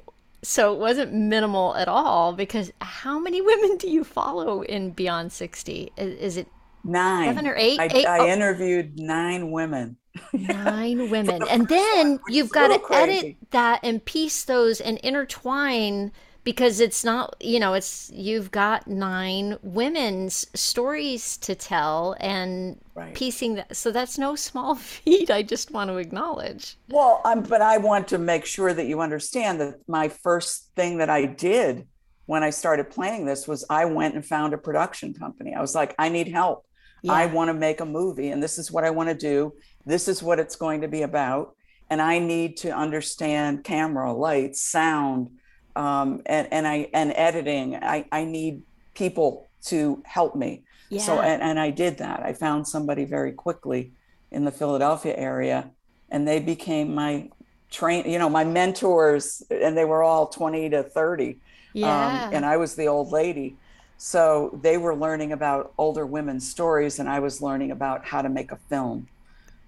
so 0.43 0.73
it 0.73 0.79
wasn't 0.79 1.11
minimal 1.13 1.75
at 1.75 1.87
all 1.87 2.31
because 2.33 2.71
how 2.81 3.19
many 3.19 3.41
women 3.51 3.77
do 3.77 3.89
you 3.89 4.03
follow 4.03 4.61
in 4.61 4.91
Beyond 4.91 5.31
60? 5.33 5.91
Is, 5.97 6.19
is 6.19 6.37
it 6.37 6.47
Nine. 6.83 7.29
seven 7.35 7.47
or 7.47 7.55
eight? 7.57 7.79
I, 7.79 7.89
Eight? 7.93 8.05
I 8.07 8.19
Oh. 8.19 8.27
interviewed 8.27 8.97
nine 8.97 9.51
women. 9.51 9.97
nine 10.33 11.09
women? 11.11 11.43
And 11.49 11.67
then 11.67 12.19
you've 12.27 12.49
got 12.51 12.67
to 12.67 12.73
little 12.73 12.95
edit 12.95 13.37
that 13.51 13.79
and 13.83 14.03
piece 14.03 14.43
those 14.45 14.81
and 14.81 14.97
intertwine 14.99 16.11
because 16.45 16.79
it's 16.79 17.03
not, 17.03 17.35
you 17.41 17.59
know, 17.59 17.73
it's 17.73 18.09
you've 18.13 18.49
got 18.49 18.87
nine 18.87 19.57
women's 19.61 20.47
stories 20.59 21.37
to 21.37 21.53
tell 21.53 22.15
and 22.19 22.79
Right. 22.95 23.13
piecing 23.13 23.55
that. 23.55 23.75
So 23.77 23.91
that's 23.91 24.17
no 24.17 24.35
small 24.35 24.75
feat. 24.75 25.29
I 25.29 25.43
just 25.43 25.71
want 25.71 25.89
to 25.89 25.97
acknowledge. 25.97 26.75
Well, 26.89 27.21
um, 27.25 27.43
but 27.43 27.61
I 27.61 27.77
want 27.77 28.07
to 28.09 28.17
make 28.17 28.45
sure 28.45 28.73
that 28.73 28.87
you 28.87 29.01
understand 29.01 29.59
that 29.61 29.75
my 29.87 30.07
first 30.09 30.71
thing 30.75 30.97
that 30.99 31.09
I 31.09 31.25
did 31.25 31.87
when 32.25 32.43
I 32.43 32.49
started 32.51 32.89
planning 32.89 33.25
this 33.25 33.47
was 33.47 33.65
I 33.69 33.85
went 33.85 34.15
and 34.15 34.25
found 34.25 34.53
a 34.53 34.57
production 34.57 35.13
company. 35.13 35.53
I 35.53 35.61
was 35.61 35.75
like, 35.75 35.93
I 35.99 36.09
need 36.09 36.27
help. 36.29 36.65
I 37.07 37.27
want 37.27 37.49
to 37.49 37.53
make 37.53 37.79
a 37.79 37.85
movie, 37.85 38.29
and 38.29 38.41
this 38.41 38.57
is 38.57 38.71
what 38.71 38.83
I 38.83 38.89
want 38.89 39.09
to 39.09 39.15
do. 39.15 39.53
This 39.85 40.07
is 40.07 40.21
what 40.21 40.39
it's 40.39 40.55
going 40.55 40.81
to 40.81 40.87
be 40.87 41.03
about. 41.03 41.55
And 41.89 42.01
I 42.01 42.19
need 42.19 42.57
to 42.57 42.71
understand 42.71 43.63
camera, 43.63 44.13
lights, 44.13 44.61
sound, 44.61 45.29
um, 45.75 46.21
and, 46.25 46.47
and 46.51 46.67
I 46.67 46.89
and 46.93 47.13
editing. 47.15 47.75
I, 47.75 48.05
I 48.11 48.25
need 48.25 48.63
people 48.93 49.47
to 49.65 50.03
help 50.05 50.35
me. 50.35 50.63
So 51.05 51.19
and, 51.21 51.41
and 51.41 51.59
I 51.59 51.69
did 51.69 51.99
that. 51.99 52.21
I 52.21 52.33
found 52.33 52.67
somebody 52.67 53.05
very 53.05 53.31
quickly 53.31 53.93
in 54.31 54.43
the 54.43 54.51
Philadelphia 54.51 55.15
area, 55.15 55.71
and 56.09 56.27
they 56.27 56.39
became 56.39 56.93
my 56.93 57.29
train, 57.69 58.09
you 58.09 58.19
know, 58.19 58.29
my 58.29 58.43
mentors, 58.43 59.43
and 59.49 59.77
they 59.77 59.85
were 59.85 60.03
all 60.03 60.27
20 60.27 60.69
to 60.71 60.83
30. 60.83 61.39
Yeah. 61.73 62.25
Um, 62.25 62.33
and 62.33 62.45
I 62.45 62.57
was 62.57 62.75
the 62.75 62.87
old 62.87 63.11
lady. 63.11 63.55
So 64.01 64.59
they 64.63 64.77
were 64.77 64.95
learning 64.95 65.33
about 65.33 65.73
older 65.77 66.05
women's 66.05 66.49
stories, 66.49 66.99
and 66.99 67.09
I 67.09 67.19
was 67.19 67.41
learning 67.41 67.71
about 67.71 68.05
how 68.05 68.21
to 68.21 68.29
make 68.29 68.51
a 68.51 68.59
film. 68.69 69.09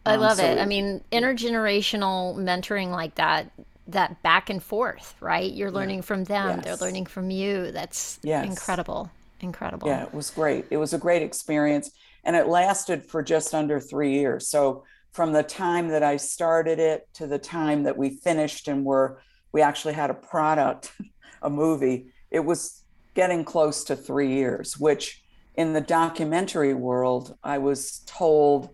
I 0.05 0.15
Um, 0.15 0.15
love 0.15 0.39
so 0.39 0.47
it. 0.47 0.57
I 0.57 0.65
mean, 0.65 1.03
intergenerational 1.11 2.35
mentoring 2.35 2.89
like 2.91 3.15
that, 3.15 3.51
that 3.87 4.21
back 4.23 4.49
and 4.49 4.61
forth, 4.61 5.15
right? 5.21 5.51
You're 5.51 5.71
learning 5.71 6.01
from 6.01 6.23
them, 6.23 6.61
they're 6.61 6.77
learning 6.77 7.05
from 7.05 7.29
you. 7.29 7.71
That's 7.71 8.19
Yes. 8.23 8.41
incredible. 8.41 9.11
Incredible. 9.39 9.87
Yeah, 9.87 10.03
it 10.03 10.13
was 10.13 10.29
great. 10.29 10.65
It 10.69 10.77
was 10.77 10.93
a 10.93 10.97
great 10.97 11.21
experience. 11.23 11.91
And 12.23 12.35
it 12.35 12.47
lasted 12.47 13.05
for 13.09 13.23
just 13.23 13.53
under 13.55 13.79
three 13.79 14.13
years. 14.13 14.47
So 14.47 14.83
from 15.11 15.33
the 15.33 15.43
time 15.43 15.89
that 15.89 16.03
I 16.03 16.17
started 16.17 16.79
it 16.79 17.07
to 17.15 17.27
the 17.27 17.39
time 17.39 17.83
that 17.83 17.97
we 17.97 18.17
finished 18.17 18.67
and 18.67 18.85
were 18.85 19.21
we 19.51 19.61
actually 19.61 19.93
had 19.95 20.09
a 20.09 20.13
product, 20.15 20.91
a 21.41 21.49
movie, 21.49 22.07
it 22.29 22.39
was 22.41 22.80
getting 23.13 23.43
close 23.43 23.83
to 23.85 23.95
three 23.95 24.33
years, 24.33 24.77
which 24.79 25.23
in 25.55 25.73
the 25.73 25.81
documentary 25.81 26.73
world, 26.73 27.37
I 27.43 27.57
was 27.57 28.01
told 28.05 28.69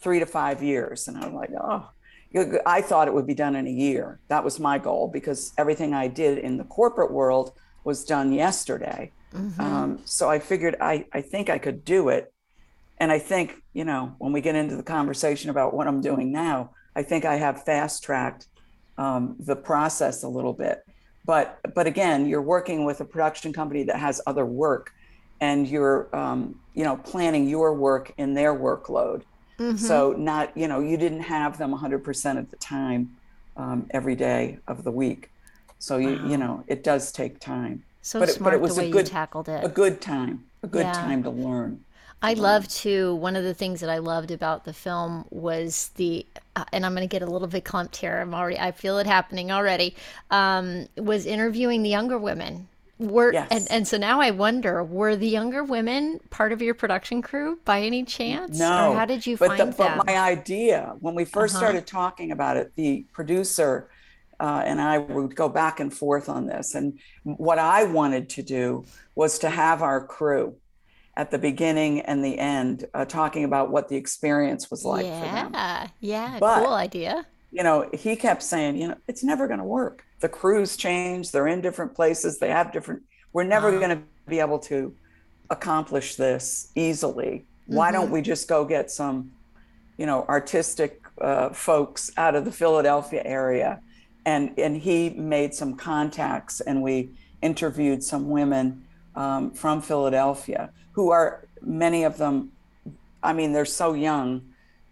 three 0.00 0.18
to 0.18 0.26
five 0.26 0.62
years. 0.62 1.08
And 1.08 1.16
I'm 1.18 1.34
like, 1.34 1.50
oh, 1.58 1.88
I 2.66 2.80
thought 2.80 3.08
it 3.08 3.14
would 3.14 3.26
be 3.26 3.34
done 3.34 3.54
in 3.56 3.66
a 3.66 3.70
year. 3.70 4.18
That 4.28 4.42
was 4.42 4.58
my 4.58 4.78
goal 4.78 5.08
because 5.08 5.52
everything 5.58 5.92
I 5.94 6.08
did 6.08 6.38
in 6.38 6.56
the 6.56 6.64
corporate 6.64 7.12
world 7.12 7.52
was 7.84 8.04
done 8.04 8.32
yesterday. 8.32 9.12
Um, 9.60 9.98
so 10.04 10.30
I 10.30 10.38
figured 10.38 10.76
I, 10.80 11.06
I 11.12 11.20
think 11.20 11.50
I 11.50 11.58
could 11.58 11.84
do 11.84 12.08
it. 12.08 12.32
And 12.98 13.10
I 13.12 13.18
think, 13.18 13.62
you 13.72 13.84
know, 13.84 14.14
when 14.18 14.32
we 14.32 14.40
get 14.40 14.54
into 14.54 14.76
the 14.76 14.82
conversation 14.82 15.50
about 15.50 15.74
what 15.74 15.86
I'm 15.86 16.00
doing 16.00 16.32
now, 16.32 16.70
I 16.94 17.02
think 17.02 17.24
I 17.24 17.36
have 17.36 17.64
fast 17.64 18.04
tracked 18.04 18.46
um, 18.98 19.36
the 19.38 19.56
process 19.56 20.22
a 20.22 20.28
little 20.28 20.52
bit. 20.52 20.84
But 21.24 21.60
but 21.74 21.86
again, 21.86 22.26
you're 22.26 22.42
working 22.42 22.84
with 22.84 23.00
a 23.00 23.04
production 23.04 23.52
company 23.52 23.84
that 23.84 23.96
has 23.96 24.20
other 24.26 24.44
work, 24.44 24.92
and 25.40 25.66
you're 25.68 26.14
um, 26.14 26.58
you 26.74 26.84
know 26.84 26.96
planning 26.96 27.48
your 27.48 27.74
work 27.74 28.12
in 28.18 28.34
their 28.34 28.54
workload. 28.54 29.22
So 29.76 30.12
not 30.18 30.56
you 30.56 30.66
know 30.66 30.80
you 30.80 30.96
didn't 30.96 31.20
have 31.20 31.56
them 31.56 31.72
100% 31.72 32.36
of 32.38 32.50
the 32.50 32.56
time 32.56 33.16
um, 33.56 33.86
every 33.90 34.16
day 34.16 34.58
of 34.66 34.82
the 34.82 34.90
week. 34.90 35.30
So 35.78 35.98
you 35.98 36.20
you 36.26 36.36
know 36.36 36.64
it 36.66 36.82
does 36.82 37.12
take 37.12 37.38
time. 37.38 37.84
So 38.00 38.18
But 38.18 38.28
it- 38.28 38.32
but 38.32 38.38
smart 38.38 38.54
it 38.54 38.60
was 38.60 38.74
the 38.74 38.80
a 38.80 38.82
way 38.82 38.86
you 38.88 38.92
good- 38.92 39.06
tackled 39.06 39.48
it. 39.48 39.62
A 39.64 39.68
good 39.68 40.00
time, 40.00 40.44
a 40.64 40.66
good 40.66 40.86
Yeah. 40.86 40.92
time 40.94 41.22
to 41.22 41.30
learn. 41.30 41.84
I 42.22 42.34
love 42.34 42.68
too. 42.68 43.16
One 43.16 43.34
of 43.34 43.42
the 43.42 43.54
things 43.54 43.80
that 43.80 43.90
I 43.90 43.98
loved 43.98 44.30
about 44.30 44.64
the 44.64 44.72
film 44.72 45.24
was 45.30 45.90
the, 45.96 46.24
uh, 46.54 46.64
and 46.72 46.86
I'm 46.86 46.94
going 46.94 47.06
to 47.06 47.12
get 47.12 47.22
a 47.22 47.30
little 47.30 47.48
bit 47.48 47.64
clumped 47.64 47.96
here. 47.96 48.20
I'm 48.20 48.32
already, 48.34 48.58
I 48.58 48.70
feel 48.72 48.98
it 48.98 49.06
happening 49.06 49.50
already. 49.50 49.96
Um, 50.30 50.88
was 50.96 51.26
interviewing 51.26 51.82
the 51.82 51.88
younger 51.90 52.18
women. 52.18 52.68
Were 52.98 53.32
Yes. 53.32 53.48
and, 53.50 53.66
and 53.70 53.88
so 53.88 53.96
now 53.96 54.20
I 54.20 54.30
wonder, 54.30 54.84
were 54.84 55.16
the 55.16 55.26
younger 55.26 55.64
women 55.64 56.20
part 56.30 56.52
of 56.52 56.62
your 56.62 56.74
production 56.74 57.22
crew 57.22 57.58
by 57.64 57.80
any 57.82 58.04
chance? 58.04 58.56
No. 58.56 58.92
Or 58.92 58.96
how 58.96 59.04
did 59.04 59.26
you 59.26 59.36
but 59.36 59.48
find 59.48 59.60
the, 59.60 59.64
them? 59.64 59.74
Uh-huh. 59.80 59.96
But 59.98 60.06
my 60.06 60.18
idea, 60.20 60.94
when 61.00 61.16
we 61.16 61.24
1st 61.24 61.50
started 61.50 61.86
talking 61.86 62.30
about 62.30 62.56
it, 62.56 62.72
the 62.76 63.04
producer 63.12 63.90
uh, 64.38 64.62
and 64.64 64.80
I 64.80 64.98
would 64.98 65.36
go 65.36 65.48
back 65.48 65.78
and 65.78 65.92
forth 65.92 66.28
on 66.28 66.46
this. 66.46 66.74
And 66.74 66.98
what 67.22 67.60
I 67.60 67.84
wanted 67.84 68.28
to 68.30 68.42
do 68.42 68.84
was 69.14 69.38
to 69.40 69.50
have 69.50 69.82
our 69.82 70.04
crew 70.04 70.56
at 71.16 71.30
the 71.30 71.38
beginning 71.38 72.00
and 72.00 72.24
the 72.24 72.38
end 72.38 72.86
uh, 72.94 73.04
talking 73.04 73.44
about 73.44 73.70
what 73.70 73.88
the 73.88 73.96
experience 73.96 74.70
was 74.70 74.84
like 74.84 75.04
for 75.04 75.10
them. 75.10 75.50
yeah, 75.52 75.86
yeah, 76.00 76.38
cool 76.40 76.72
idea. 76.72 77.26
you 77.50 77.62
know, 77.62 77.88
he 77.92 78.16
kept 78.16 78.42
saying, 78.42 78.76
you 78.80 78.88
know, 78.88 78.96
it's 79.08 79.22
never 79.22 79.46
going 79.46 79.58
to 79.58 79.64
work. 79.64 80.04
The 80.20 80.28
crews 80.28 80.76
change, 80.76 81.30
they're 81.30 81.48
in 81.48 81.60
different 81.60 81.94
places, 81.94 82.38
they 82.38 82.48
have 82.48 82.72
different, 82.72 83.02
we're 83.32 83.44
never 83.44 83.70
Wow. 83.72 83.78
going 83.78 83.96
to 83.98 84.02
be 84.26 84.40
able 84.40 84.58
to 84.60 84.94
accomplish 85.50 86.14
this 86.16 86.70
easily. 86.74 87.46
Why 87.66 87.92
don't 87.92 88.10
we 88.10 88.22
just 88.22 88.48
go 88.48 88.64
get 88.64 88.90
some, 88.90 89.32
you 89.98 90.06
know, 90.06 90.24
artistic 90.28 91.00
uh, 91.20 91.50
folks 91.50 92.10
out 92.16 92.34
of 92.34 92.44
the 92.44 92.52
Philadelphia 92.52 93.22
area? 93.24 93.80
And, 94.24 94.52
and 94.58 94.76
he 94.76 95.10
made 95.10 95.52
some 95.54 95.76
contacts 95.76 96.60
and 96.60 96.82
we 96.82 97.10
interviewed 97.42 98.02
some 98.02 98.30
women 98.30 98.84
um, 99.14 99.52
from 99.52 99.80
Philadelphia 99.82 100.70
who 100.92 101.10
are, 101.10 101.48
many 101.60 102.04
of 102.04 102.18
them, 102.18 102.52
I 103.22 103.32
mean, 103.32 103.52
they're 103.52 103.64
so 103.64 103.94
young, 103.94 104.42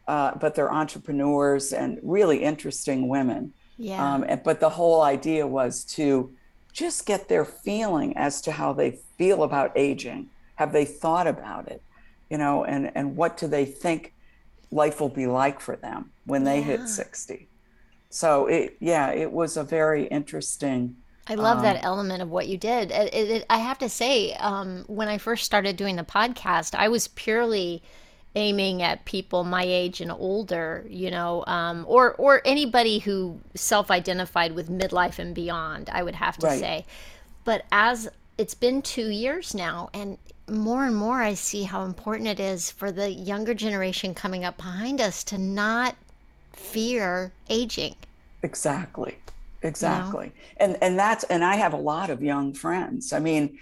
uh, 0.09 0.35
but 0.37 0.55
they're 0.55 0.73
entrepreneurs 0.73 1.73
and 1.73 1.99
really 2.03 2.43
interesting 2.43 3.09
women. 3.09 3.53
Yeah. 3.77 4.15
Um, 4.15 4.25
and, 4.29 4.43
but 4.43 4.61
the 4.61 4.71
whole 4.71 5.03
idea 5.03 5.47
was 5.47 5.85
to 5.97 6.33
just 6.73 7.07
get 7.07 7.29
their 7.29 7.45
feeling 7.45 8.17
as 8.17 8.41
to 8.43 8.53
how 8.53 8.73
they 8.73 8.99
feel 9.19 9.43
about 9.43 9.73
aging. 9.77 10.31
Have 10.57 10.73
they 10.73 10.85
thought 10.85 11.27
about 11.27 11.69
it? 11.69 11.83
You 12.29 12.39
know, 12.39 12.65
and, 12.65 12.93
and 12.95 13.17
what 13.17 13.37
do 13.37 13.47
they 13.49 13.65
think 13.65 14.15
life 14.71 15.01
will 15.01 15.09
be 15.09 15.27
like 15.27 15.61
for 15.61 15.77
them 15.77 16.13
when 16.27 16.45
they 16.45 16.59
Yeah. 16.59 16.65
hit 16.65 16.89
60? 16.89 17.49
So 18.11 18.47
it, 18.47 18.77
yeah, 18.81 19.11
it 19.11 19.33
was 19.33 19.57
a 19.57 19.65
very 19.65 20.07
interesting. 20.07 20.97
I 21.27 21.35
love 21.37 21.59
Um, 21.59 21.63
that 21.63 21.85
element 21.85 22.23
of 22.23 22.31
what 22.31 22.49
you 22.49 22.57
did. 22.59 22.91
It, 22.91 23.15
it, 23.15 23.47
I 23.49 23.59
have 23.59 23.79
to 23.79 23.89
say, 23.89 24.35
um, 24.35 24.85
when 24.89 25.09
I 25.09 25.19
first 25.19 25.45
started 25.45 25.77
doing 25.77 25.97
the 25.97 26.03
podcast, 26.05 26.75
I 26.75 26.89
was 26.89 27.09
purely 27.09 27.83
aiming 28.37 28.83
at 28.83 29.05
people 29.05 29.45
my 29.45 29.65
age 29.65 30.01
and 30.01 30.11
older, 30.13 30.85
you 30.89 31.11
know, 31.11 31.45
um, 31.47 31.85
or 31.89 32.15
or 32.15 32.43
anybody 32.45 33.01
who 33.01 33.41
self-identified 33.55 34.55
with 34.55 34.71
midlife 34.71 35.19
and 35.19 35.35
beyond. 35.35 35.91
I 35.93 36.03
would 36.03 36.15
have 36.17 36.39
to 36.39 36.47
Right. 36.47 36.59
say, 36.61 36.87
but 37.45 37.65
as 37.73 38.09
it's 38.39 38.55
been 38.55 38.83
two 38.83 39.09
years 39.11 39.55
now, 39.55 39.91
and 39.95 40.19
more 40.49 40.85
and 40.85 40.97
more, 40.97 41.23
I 41.23 41.35
see 41.35 41.65
how 41.65 41.85
important 41.85 42.29
it 42.29 42.41
is 42.41 42.71
for 42.71 42.91
the 42.93 43.11
younger 43.11 43.55
generation 43.55 44.15
coming 44.15 44.45
up 44.45 44.57
behind 44.57 45.01
us 45.01 45.23
to 45.25 45.39
not 45.39 45.97
fear 46.53 47.35
aging. 47.49 47.97
Exactly. 48.43 49.20
Exactly. 49.63 50.33
And 50.57 50.77
and 50.81 50.99
that's 50.99 51.25
and 51.25 51.45
I 51.45 51.57
have 51.57 51.73
a 51.73 51.79
lot 51.79 52.11
of 52.11 52.23
young 52.23 52.55
friends. 52.55 53.13
I 53.13 53.19
mean, 53.19 53.59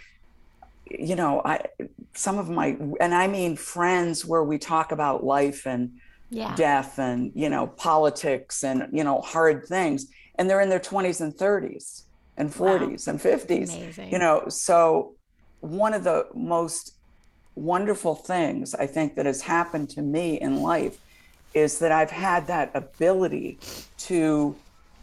you 0.86 1.16
know, 1.16 1.42
I 1.44 1.66
some 2.14 2.38
of 2.38 2.48
my 2.48 2.76
and 3.00 3.14
I 3.14 3.26
mean 3.26 3.56
friends 3.56 4.24
where 4.24 4.44
we 4.44 4.58
talk 4.58 4.92
about 4.92 5.24
life 5.24 5.66
and 5.66 5.92
yeah. 6.30 6.54
death 6.54 6.98
and 6.98 7.32
you 7.34 7.48
know 7.48 7.66
politics 7.66 8.62
and 8.62 8.88
you 8.92 9.02
know 9.04 9.20
hard 9.20 9.66
things, 9.66 10.06
and 10.36 10.48
they're 10.48 10.60
in 10.60 10.68
their 10.68 10.80
20s 10.80 11.20
and 11.20 11.34
30s 11.34 12.04
and 12.36 12.52
40s 12.52 13.06
wow. 13.06 13.12
and 13.12 13.20
50s. 13.20 13.76
Amazing. 13.76 14.12
You 14.12 14.18
know, 14.18 14.48
so 14.48 15.14
one 15.60 15.94
of 15.94 16.04
the 16.04 16.26
most 16.34 16.94
wonderful 17.56 18.14
things 18.14 18.74
I 18.74 18.86
think 18.86 19.16
that 19.16 19.26
has 19.26 19.42
happened 19.42 19.90
to 19.90 20.02
me 20.02 20.40
in 20.40 20.62
life 20.62 20.98
is 21.54 21.80
that 21.80 21.90
I've 21.90 22.10
had 22.10 22.46
that 22.46 22.70
ability 22.74 23.58
to 23.98 24.54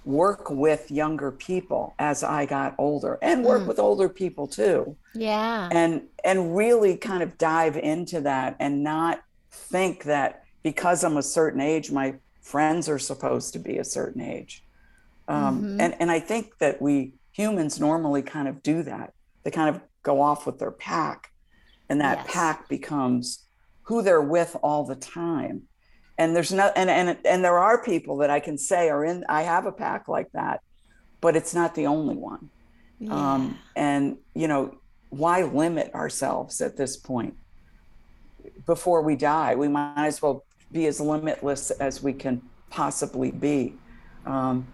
work 0.05 0.49
with 0.51 0.91
younger 0.91 1.31
people 1.31 1.95
as 1.97 2.23
I 2.23 2.45
got 2.45 2.75
older 2.77 3.17
and 3.21 3.43
work 3.43 3.63
mm. 3.63 3.67
with 3.67 3.79
older 3.79 4.07
people 4.07 4.47
too. 4.47 4.95
Yeah. 5.13 5.67
And 5.71 6.03
and 6.23 6.55
really 6.55 6.95
kind 6.95 7.23
of 7.23 7.37
dive 7.37 7.75
into 7.75 8.21
that 8.21 8.55
and 8.59 8.83
not 8.83 9.23
think 9.51 10.03
that 10.03 10.43
because 10.63 11.03
I'm 11.03 11.17
a 11.17 11.23
certain 11.23 11.61
age 11.61 11.91
my 11.91 12.15
friends 12.41 12.87
are 12.87 12.99
supposed 12.99 13.53
to 13.53 13.59
be 13.59 13.79
a 13.79 13.83
certain 13.83 14.21
age. 14.21 14.63
Um, 15.27 15.57
mm-hmm. 15.57 15.81
and 15.81 15.95
and 15.99 16.11
I 16.11 16.19
think 16.19 16.57
that 16.59 16.81
we 16.81 17.13
humans 17.31 17.79
normally 17.79 18.21
kind 18.21 18.47
of 18.47 18.61
do 18.61 18.83
that. 18.83 19.13
They 19.43 19.51
kind 19.51 19.75
of 19.75 19.81
go 20.03 20.21
off 20.21 20.45
with 20.45 20.59
their 20.59 20.71
pack 20.71 21.31
and 21.89 21.99
that 21.99 22.19
yes. 22.19 22.27
pack 22.29 22.69
becomes 22.69 23.45
who 23.83 24.01
they're 24.01 24.21
with 24.21 24.55
all 24.61 24.83
the 24.83 24.95
time 24.95 25.63
and 26.17 26.35
there's 26.35 26.51
no 26.51 26.71
and 26.75 26.89
and 26.89 27.17
and 27.25 27.43
there 27.43 27.57
are 27.57 27.83
people 27.83 28.17
that 28.17 28.29
I 28.29 28.39
can 28.39 28.57
say 28.57 28.89
are 28.89 29.03
in 29.03 29.25
I 29.27 29.43
have 29.43 29.65
a 29.65 29.71
pack 29.71 30.07
like 30.07 30.31
that, 30.31 30.61
but 31.21 31.35
it's 31.35 31.53
not 31.53 31.75
the 31.75 31.87
only 31.87 32.15
one. 32.15 32.49
Yeah. 32.99 33.13
Um, 33.13 33.59
and 33.75 34.17
you 34.33 34.47
know, 34.47 34.77
why 35.09 35.43
limit 35.43 35.93
ourselves 35.93 36.61
at 36.61 36.77
this 36.77 36.95
point? 36.95 37.35
Before 38.65 39.01
we 39.01 39.15
die, 39.15 39.55
we 39.55 39.67
might 39.67 40.07
as 40.07 40.21
well 40.21 40.45
be 40.71 40.85
as 40.87 40.99
limitless 40.99 41.71
as 41.71 42.01
we 42.01 42.13
can 42.13 42.41
possibly 42.69 43.31
be. 43.31 43.73
Um, 44.25 44.67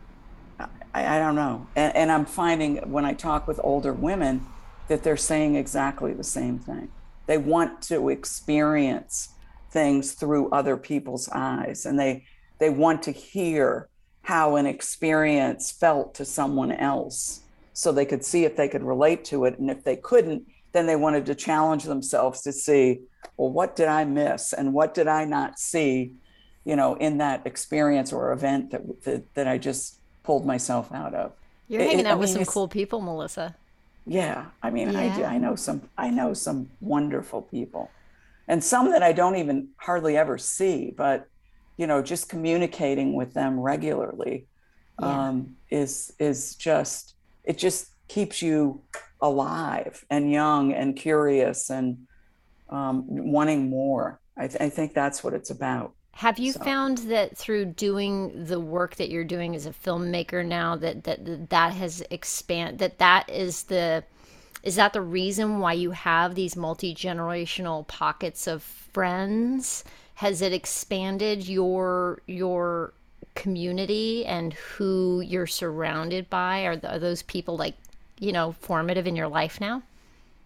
I, 0.93 1.15
I, 1.15 1.19
don't 1.19 1.35
know, 1.35 1.67
and, 1.75 1.95
and 1.95 2.11
I'm 2.11 2.25
finding 2.25 2.77
when 2.91 3.05
I 3.05 3.13
talk 3.13 3.47
with 3.47 3.59
older 3.63 3.93
women 3.93 4.45
that 4.87 5.03
they're 5.03 5.17
saying 5.17 5.55
exactly 5.55 6.13
the 6.13 6.23
same 6.23 6.59
thing. 6.59 6.91
They 7.25 7.37
want 7.37 7.81
to 7.83 8.09
experience 8.09 9.29
things 9.71 10.13
through 10.13 10.49
other 10.51 10.77
people's 10.77 11.29
eyes 11.29 11.85
and 11.85 11.99
they 11.99 12.23
they 12.59 12.69
want 12.69 13.01
to 13.03 13.11
hear 13.11 13.87
how 14.23 14.55
an 14.55 14.65
experience 14.65 15.71
felt 15.71 16.13
to 16.13 16.25
someone 16.25 16.71
else 16.71 17.41
so 17.73 17.91
they 17.91 18.05
could 18.05 18.23
see 18.23 18.43
if 18.43 18.55
they 18.55 18.67
could 18.67 18.83
relate 18.83 19.23
to 19.25 19.45
it 19.45 19.57
and 19.57 19.71
if 19.71 19.83
they 19.83 19.95
couldn't 19.95 20.45
then 20.73 20.85
they 20.85 20.95
wanted 20.95 21.25
to 21.25 21.35
challenge 21.35 21.85
themselves 21.85 22.41
to 22.41 22.51
see 22.51 22.99
well 23.37 23.49
what 23.49 23.75
did 23.75 23.87
i 23.87 24.03
miss 24.03 24.53
and 24.53 24.73
what 24.73 24.93
did 24.93 25.07
i 25.07 25.23
not 25.25 25.57
see 25.57 26.13
you 26.65 26.75
know 26.75 26.95
in 26.95 27.17
that 27.17 27.41
experience 27.45 28.11
or 28.11 28.31
event 28.31 28.71
that 28.71 28.81
that, 29.03 29.33
that 29.33 29.47
i 29.47 29.57
just 29.57 29.99
pulled 30.23 30.45
myself 30.45 30.91
out 30.91 31.15
of? 31.15 31.33
You're 31.67 31.81
hanging 31.81 32.01
it, 32.01 32.05
out 32.05 32.11
I 32.11 32.15
with 32.15 32.29
some 32.29 32.45
cool 32.45 32.67
people 32.67 33.01
melissa. 33.01 33.55
Yeah 34.05 34.45
i 34.61 34.69
mean 34.69 34.91
yeah. 34.91 34.99
i 34.99 35.15
do 35.15 35.23
i 35.23 35.37
know 35.37 35.55
some 35.55 35.81
i 35.97 36.09
know 36.09 36.33
some 36.33 36.69
wonderful 36.81 37.43
people 37.43 37.89
and 38.47 38.63
some 38.63 38.91
that 38.91 39.03
I 39.03 39.13
don't 39.13 39.37
even 39.37 39.69
hardly 39.77 40.17
ever 40.17 40.37
see, 40.37 40.93
but 40.95 41.27
you 41.77 41.87
know, 41.87 42.01
just 42.01 42.29
communicating 42.29 43.13
with 43.13 43.33
them 43.33 43.59
regularly 43.59 44.45
yeah. 44.99 45.29
um, 45.29 45.55
is 45.69 46.13
is 46.19 46.55
just 46.55 47.15
it 47.43 47.57
just 47.57 47.89
keeps 48.07 48.41
you 48.41 48.81
alive 49.21 50.05
and 50.09 50.31
young 50.31 50.73
and 50.73 50.95
curious 50.95 51.69
and 51.69 51.97
um, 52.69 53.05
wanting 53.07 53.69
more. 53.69 54.19
I, 54.37 54.47
th- 54.47 54.61
I, 54.61 54.69
think 54.69 54.93
that's 54.93 55.23
what 55.23 55.33
it's 55.33 55.49
about. 55.49 55.93
Have 56.13 56.39
you 56.39 56.53
so. 56.53 56.63
found 56.63 56.99
that 56.99 57.37
through 57.37 57.65
doing 57.65 58.45
the 58.45 58.59
work 58.59 58.95
that 58.95 59.09
you're 59.09 59.23
doing 59.23 59.55
as 59.55 59.65
a 59.65 59.71
filmmaker 59.71 60.45
now 60.45 60.75
that 60.77 61.03
that 61.03 61.49
that 61.49 61.73
has 61.73 62.03
expand 62.11 62.79
that 62.79 62.99
that 62.99 63.29
is 63.29 63.63
the 63.63 64.03
is 64.63 64.75
that 64.75 64.93
the 64.93 65.01
reason 65.01 65.59
why 65.59 65.73
you 65.73 65.91
have 65.91 66.35
these 66.35 66.55
multi 66.55 66.93
generational 66.93 67.87
pockets 67.87 68.47
of 68.47 68.61
friends? 68.63 69.83
Has 70.15 70.41
it 70.41 70.53
expanded 70.53 71.47
your 71.47 72.21
your 72.27 72.93
community 73.33 74.25
and 74.25 74.53
who 74.53 75.21
you're 75.21 75.47
surrounded 75.47 76.29
by? 76.29 76.65
Are, 76.65 76.79
are 76.83 76.99
those 76.99 77.23
people 77.23 77.57
like 77.57 77.75
you 78.19 78.31
know 78.31 78.53
formative 78.53 79.07
in 79.07 79.15
your 79.15 79.27
life 79.27 79.59
now? 79.59 79.81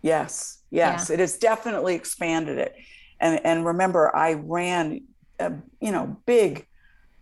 Yes, 0.01 0.59
yes, 0.69 1.09
yeah. 1.09 1.13
it 1.15 1.19
has 1.19 1.37
definitely 1.37 1.95
expanded 1.95 2.57
it. 2.57 2.75
And 3.19 3.43
and 3.45 3.65
remember, 3.65 4.15
I 4.15 4.33
ran, 4.33 5.01
uh, 5.39 5.51
you 5.81 5.91
know, 5.91 6.17
big 6.25 6.67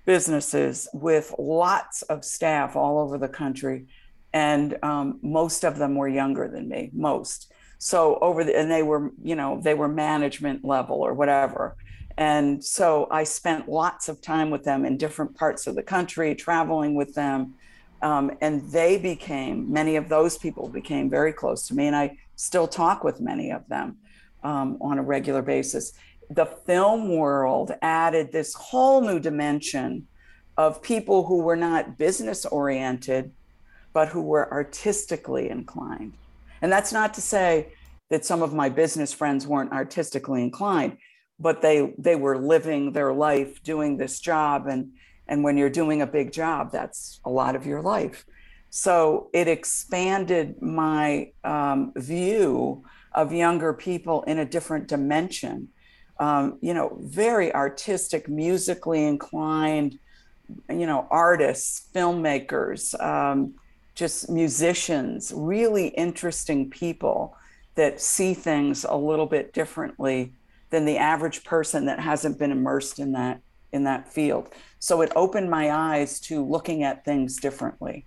businesses 0.06 0.88
with 0.94 1.34
lots 1.40 2.02
of 2.04 2.26
staff 2.26 2.76
all 2.76 3.00
over 3.00 3.18
the 3.18 3.30
country 3.30 3.88
and 4.34 4.78
um, 4.84 5.20
most 5.22 5.64
of 5.64 5.78
them 5.78 5.96
were 5.96 6.08
younger 6.08 6.48
than 6.48 6.68
me 6.68 6.90
most. 6.94 7.52
So 7.78 8.18
over 8.22 8.44
the 8.44 8.58
and 8.58 8.72
they 8.72 8.84
were 8.84 9.12
you 9.24 9.36
know 9.36 9.60
they 9.62 9.74
were 9.74 9.88
management 9.88 10.66
level 10.66 10.98
or 11.02 11.14
whatever. 11.14 11.76
And 12.16 12.64
so 12.64 13.08
i 13.10 13.24
spent 13.24 13.68
lots 13.68 14.08
of 14.08 14.22
time 14.22 14.50
with 14.52 14.64
them 14.64 14.86
in 14.86 14.98
different 14.98 15.36
parts 15.36 15.68
of 15.68 15.76
the 15.76 15.84
country 15.84 16.36
traveling 16.36 16.96
with 16.96 17.14
them. 17.16 17.56
Um, 18.02 18.32
and 18.42 18.70
they 18.72 18.98
became 18.98 19.72
many 19.72 19.96
of 19.96 20.10
those 20.10 20.38
people 20.38 20.68
became 20.68 21.10
very 21.10 21.32
close 21.32 21.68
to 21.68 21.74
me 21.74 21.88
and 21.88 21.96
i 21.96 22.18
still 22.36 22.68
talk 22.68 23.04
with 23.04 23.22
many 23.22 23.52
of 23.52 23.68
them 23.70 23.98
um, 24.44 24.78
on 24.82 24.98
a 24.98 25.04
regular 25.04 25.42
basis. 25.42 25.94
The 26.30 26.46
film 26.46 27.16
world 27.16 27.72
added 27.82 28.32
this 28.32 28.54
whole 28.54 29.02
new 29.02 29.20
dimension 29.20 30.08
of 30.58 30.82
people 30.82 31.26
who 31.26 31.42
were 31.42 31.56
not 31.56 31.98
business 31.98 32.46
oriented 32.46 33.32
but 33.94 34.10
who 34.10 34.22
were 34.22 34.52
artistically 34.52 35.50
inclined. 35.50 36.14
And 36.62 36.72
that's 36.72 36.92
not 36.92 37.14
to 37.16 37.22
say 37.22 37.74
that 38.10 38.26
some 38.26 38.42
of 38.42 38.54
my 38.54 38.70
business 38.70 39.14
friends 39.14 39.48
weren't 39.48 39.72
artistically 39.72 40.44
inclined, 40.44 40.98
but 41.40 41.62
they 41.62 41.94
they 41.98 42.16
were 42.16 42.38
living 42.38 42.92
their 42.92 43.14
life 43.14 43.64
doing 43.64 43.98
this 43.98 44.20
job 44.20 44.68
and 44.68 44.92
and 45.28 45.44
when 45.44 45.58
you're 45.58 45.70
doing 45.70 46.02
a 46.02 46.08
big 46.08 46.32
job, 46.32 46.72
that's 46.72 47.20
a 47.24 47.30
lot 47.30 47.56
of 47.56 47.66
your 47.66 47.82
life. 47.82 48.26
So 48.70 49.30
it 49.34 49.48
expanded 49.48 50.62
my 50.62 51.32
um, 51.44 51.94
view 51.96 52.84
of 53.14 53.32
younger 53.32 53.74
people 53.74 54.24
in 54.24 54.40
a 54.40 54.46
different 54.46 54.88
dimension. 54.88 55.70
Um, 56.20 56.58
you 56.62 56.74
know, 56.74 56.98
very 57.02 57.54
artistic, 57.54 58.28
musically 58.28 59.06
inclined, 59.06 60.00
you 60.70 60.86
know, 60.86 61.08
artists, 61.10 61.88
filmmakers, 61.94 63.00
um, 63.02 63.56
just 63.96 64.30
musicians, 64.30 65.32
really 65.36 65.88
interesting 65.90 66.70
people 66.70 67.36
that 67.76 68.02
see 68.02 68.34
things 68.34 68.86
a 68.88 68.96
little 68.96 69.26
bit 69.26 69.54
differently 69.54 70.34
than 70.70 70.86
the 70.86 70.98
average 70.98 71.44
person 71.44 71.86
that 71.86 72.00
hasn't 72.00 72.40
been 72.40 72.52
immersed 72.52 73.00
in 73.00 73.12
that 73.14 73.42
in 73.72 73.84
that 73.84 74.12
field. 74.12 74.50
So 74.80 75.02
it 75.02 75.12
opened 75.16 75.50
my 75.50 75.72
eyes 75.72 76.20
to 76.22 76.46
looking 76.46 76.84
at 76.84 77.04
things 77.04 77.38
differently 77.38 78.06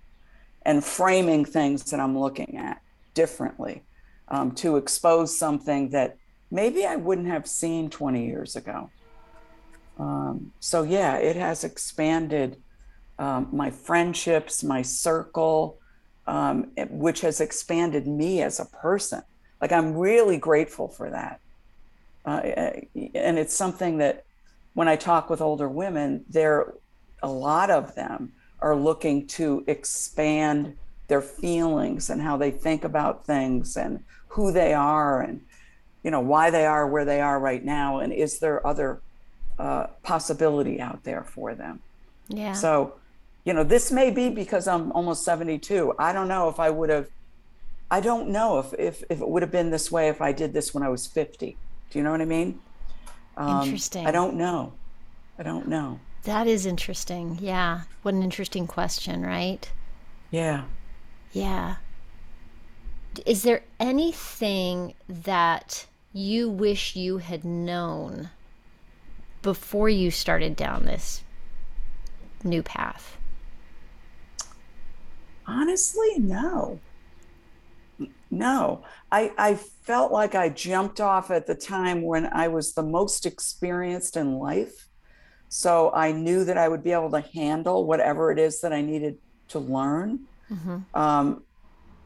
and 0.61 0.83
framing 0.83 1.43
things 1.43 1.83
that 1.91 1.99
I'm 1.99 2.17
looking 2.17 2.57
at 2.57 2.81
differently 3.13 3.83
um, 4.29 4.51
to 4.55 4.77
expose 4.77 5.37
something 5.37 5.89
that 5.89 6.17
maybe 6.51 6.85
I 6.85 6.95
wouldn't 6.95 7.27
have 7.27 7.47
seen 7.47 7.89
20 7.89 8.25
years 8.25 8.55
ago. 8.55 8.89
Um, 9.99 10.53
so 10.59 10.83
yeah, 10.83 11.17
it 11.17 11.35
has 11.35 11.63
expanded 11.63 12.57
um, 13.19 13.49
my 13.51 13.69
friendships, 13.71 14.63
my 14.63 14.81
circle, 14.81 15.77
um, 16.27 16.71
which 16.89 17.21
has 17.21 17.41
expanded 17.41 18.07
me 18.07 18.41
as 18.41 18.59
a 18.59 18.65
person. 18.65 19.21
Like 19.61 19.71
I'm 19.71 19.95
really 19.95 20.37
grateful 20.37 20.87
for 20.87 21.09
that. 21.09 21.39
Uh, 22.25 22.41
and 23.15 23.39
it's 23.39 23.55
something 23.55 23.97
that 23.99 24.25
when 24.73 24.87
I 24.87 24.95
talk 24.95 25.29
with 25.29 25.41
older 25.41 25.69
women, 25.69 26.25
there, 26.29 26.73
a 27.23 27.29
lot 27.29 27.69
of 27.69 27.95
them 27.95 28.33
are 28.59 28.75
looking 28.75 29.25
to 29.27 29.63
expand 29.67 30.75
their 31.07 31.21
feelings 31.21 32.09
and 32.09 32.21
how 32.21 32.37
they 32.37 32.51
think 32.51 32.83
about 32.83 33.25
things 33.25 33.77
and 33.77 34.03
who 34.29 34.51
they 34.51 34.73
are 34.73 35.21
and 35.21 35.41
you 36.03 36.11
know 36.11 36.19
why 36.19 36.49
they 36.49 36.65
are 36.65 36.87
where 36.87 37.05
they 37.05 37.21
are 37.21 37.39
right 37.39 37.63
now 37.63 37.99
and 37.99 38.13
is 38.13 38.39
there 38.39 38.65
other 38.65 39.01
uh, 39.57 39.87
possibility 40.03 40.79
out 40.79 41.03
there 41.03 41.23
for 41.23 41.55
them 41.55 41.79
yeah 42.27 42.53
so 42.53 42.93
you 43.47 43.53
know, 43.53 43.63
this 43.63 43.93
may 43.93 44.11
be 44.11 44.29
because 44.29 44.67
I'm 44.67 44.91
almost 44.91 45.23
72. 45.23 45.93
I 45.97 46.11
don't 46.11 46.27
know 46.27 46.49
if 46.49 46.59
I 46.59 46.69
would 46.69 46.89
have, 46.89 47.07
I 47.89 48.01
don't 48.01 48.27
know 48.27 48.59
if, 48.59 48.73
if, 48.73 49.03
if 49.09 49.21
it 49.21 49.29
would 49.29 49.41
have 49.41 49.53
been 49.53 49.71
this 49.71 49.89
way 49.89 50.09
if 50.09 50.21
I 50.21 50.33
did 50.33 50.51
this 50.51 50.73
when 50.73 50.83
I 50.83 50.89
was 50.89 51.07
50. 51.07 51.55
Do 51.89 51.97
you 51.97 52.03
know 52.03 52.11
what 52.11 52.19
I 52.19 52.25
mean? 52.25 52.59
Um, 53.37 53.63
interesting. 53.63 54.05
I 54.05 54.11
don't 54.11 54.35
know. 54.35 54.73
I 55.39 55.43
don't 55.43 55.69
know. 55.69 56.01
That 56.23 56.45
is 56.45 56.65
interesting. 56.65 57.37
Yeah. 57.39 57.83
What 58.01 58.15
an 58.15 58.21
interesting 58.21 58.67
question, 58.67 59.25
right? 59.25 59.71
Yeah. 60.29 60.65
Yeah. 61.31 61.75
is 63.25 63.43
there 63.43 63.63
anything 63.79 64.93
that 65.07 65.85
you 66.11 66.49
wish 66.49 66.97
you 66.97 67.19
had 67.19 67.45
known 67.45 68.29
before 69.41 69.87
you 69.87 70.11
started 70.11 70.57
down 70.57 70.83
this 70.83 71.23
new 72.43 72.61
path? 72.61 73.17
Honestly, 75.47 76.19
no. 76.19 76.79
No. 78.29 78.83
I, 79.11 79.31
I 79.37 79.55
felt 79.55 80.11
like 80.11 80.35
I 80.35 80.49
jumped 80.49 80.99
off 80.99 81.31
at 81.31 81.47
the 81.47 81.55
time 81.55 82.01
when 82.01 82.25
I 82.27 82.49
was 82.49 82.73
the 82.73 82.83
most 82.83 83.25
experienced 83.25 84.17
in 84.17 84.37
life. 84.37 84.89
So 85.49 85.91
I 85.93 86.11
knew 86.11 86.43
that 86.43 86.57
I 86.57 86.67
would 86.67 86.83
be 86.83 86.91
able 86.91 87.11
to 87.11 87.21
handle 87.21 87.85
whatever 87.85 88.31
it 88.31 88.39
is 88.39 88.59
that 88.61 88.73
I 88.73 88.81
needed 88.81 89.17
to 89.49 89.59
learn. 89.59 90.25
Mm-hmm. 90.51 90.99
Um, 90.99 91.43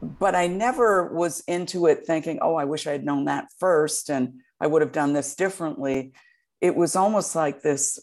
but 0.00 0.34
I 0.34 0.46
never 0.46 1.12
was 1.12 1.40
into 1.46 1.86
it 1.86 2.06
thinking, 2.06 2.38
oh, 2.42 2.54
I 2.54 2.64
wish 2.64 2.86
I 2.86 2.92
had 2.92 3.04
known 3.04 3.24
that 3.26 3.48
first 3.58 4.10
and 4.10 4.40
I 4.60 4.66
would 4.68 4.82
have 4.82 4.92
done 4.92 5.12
this 5.12 5.34
differently. 5.34 6.12
It 6.60 6.76
was 6.76 6.94
almost 6.94 7.34
like 7.34 7.62
this 7.62 7.98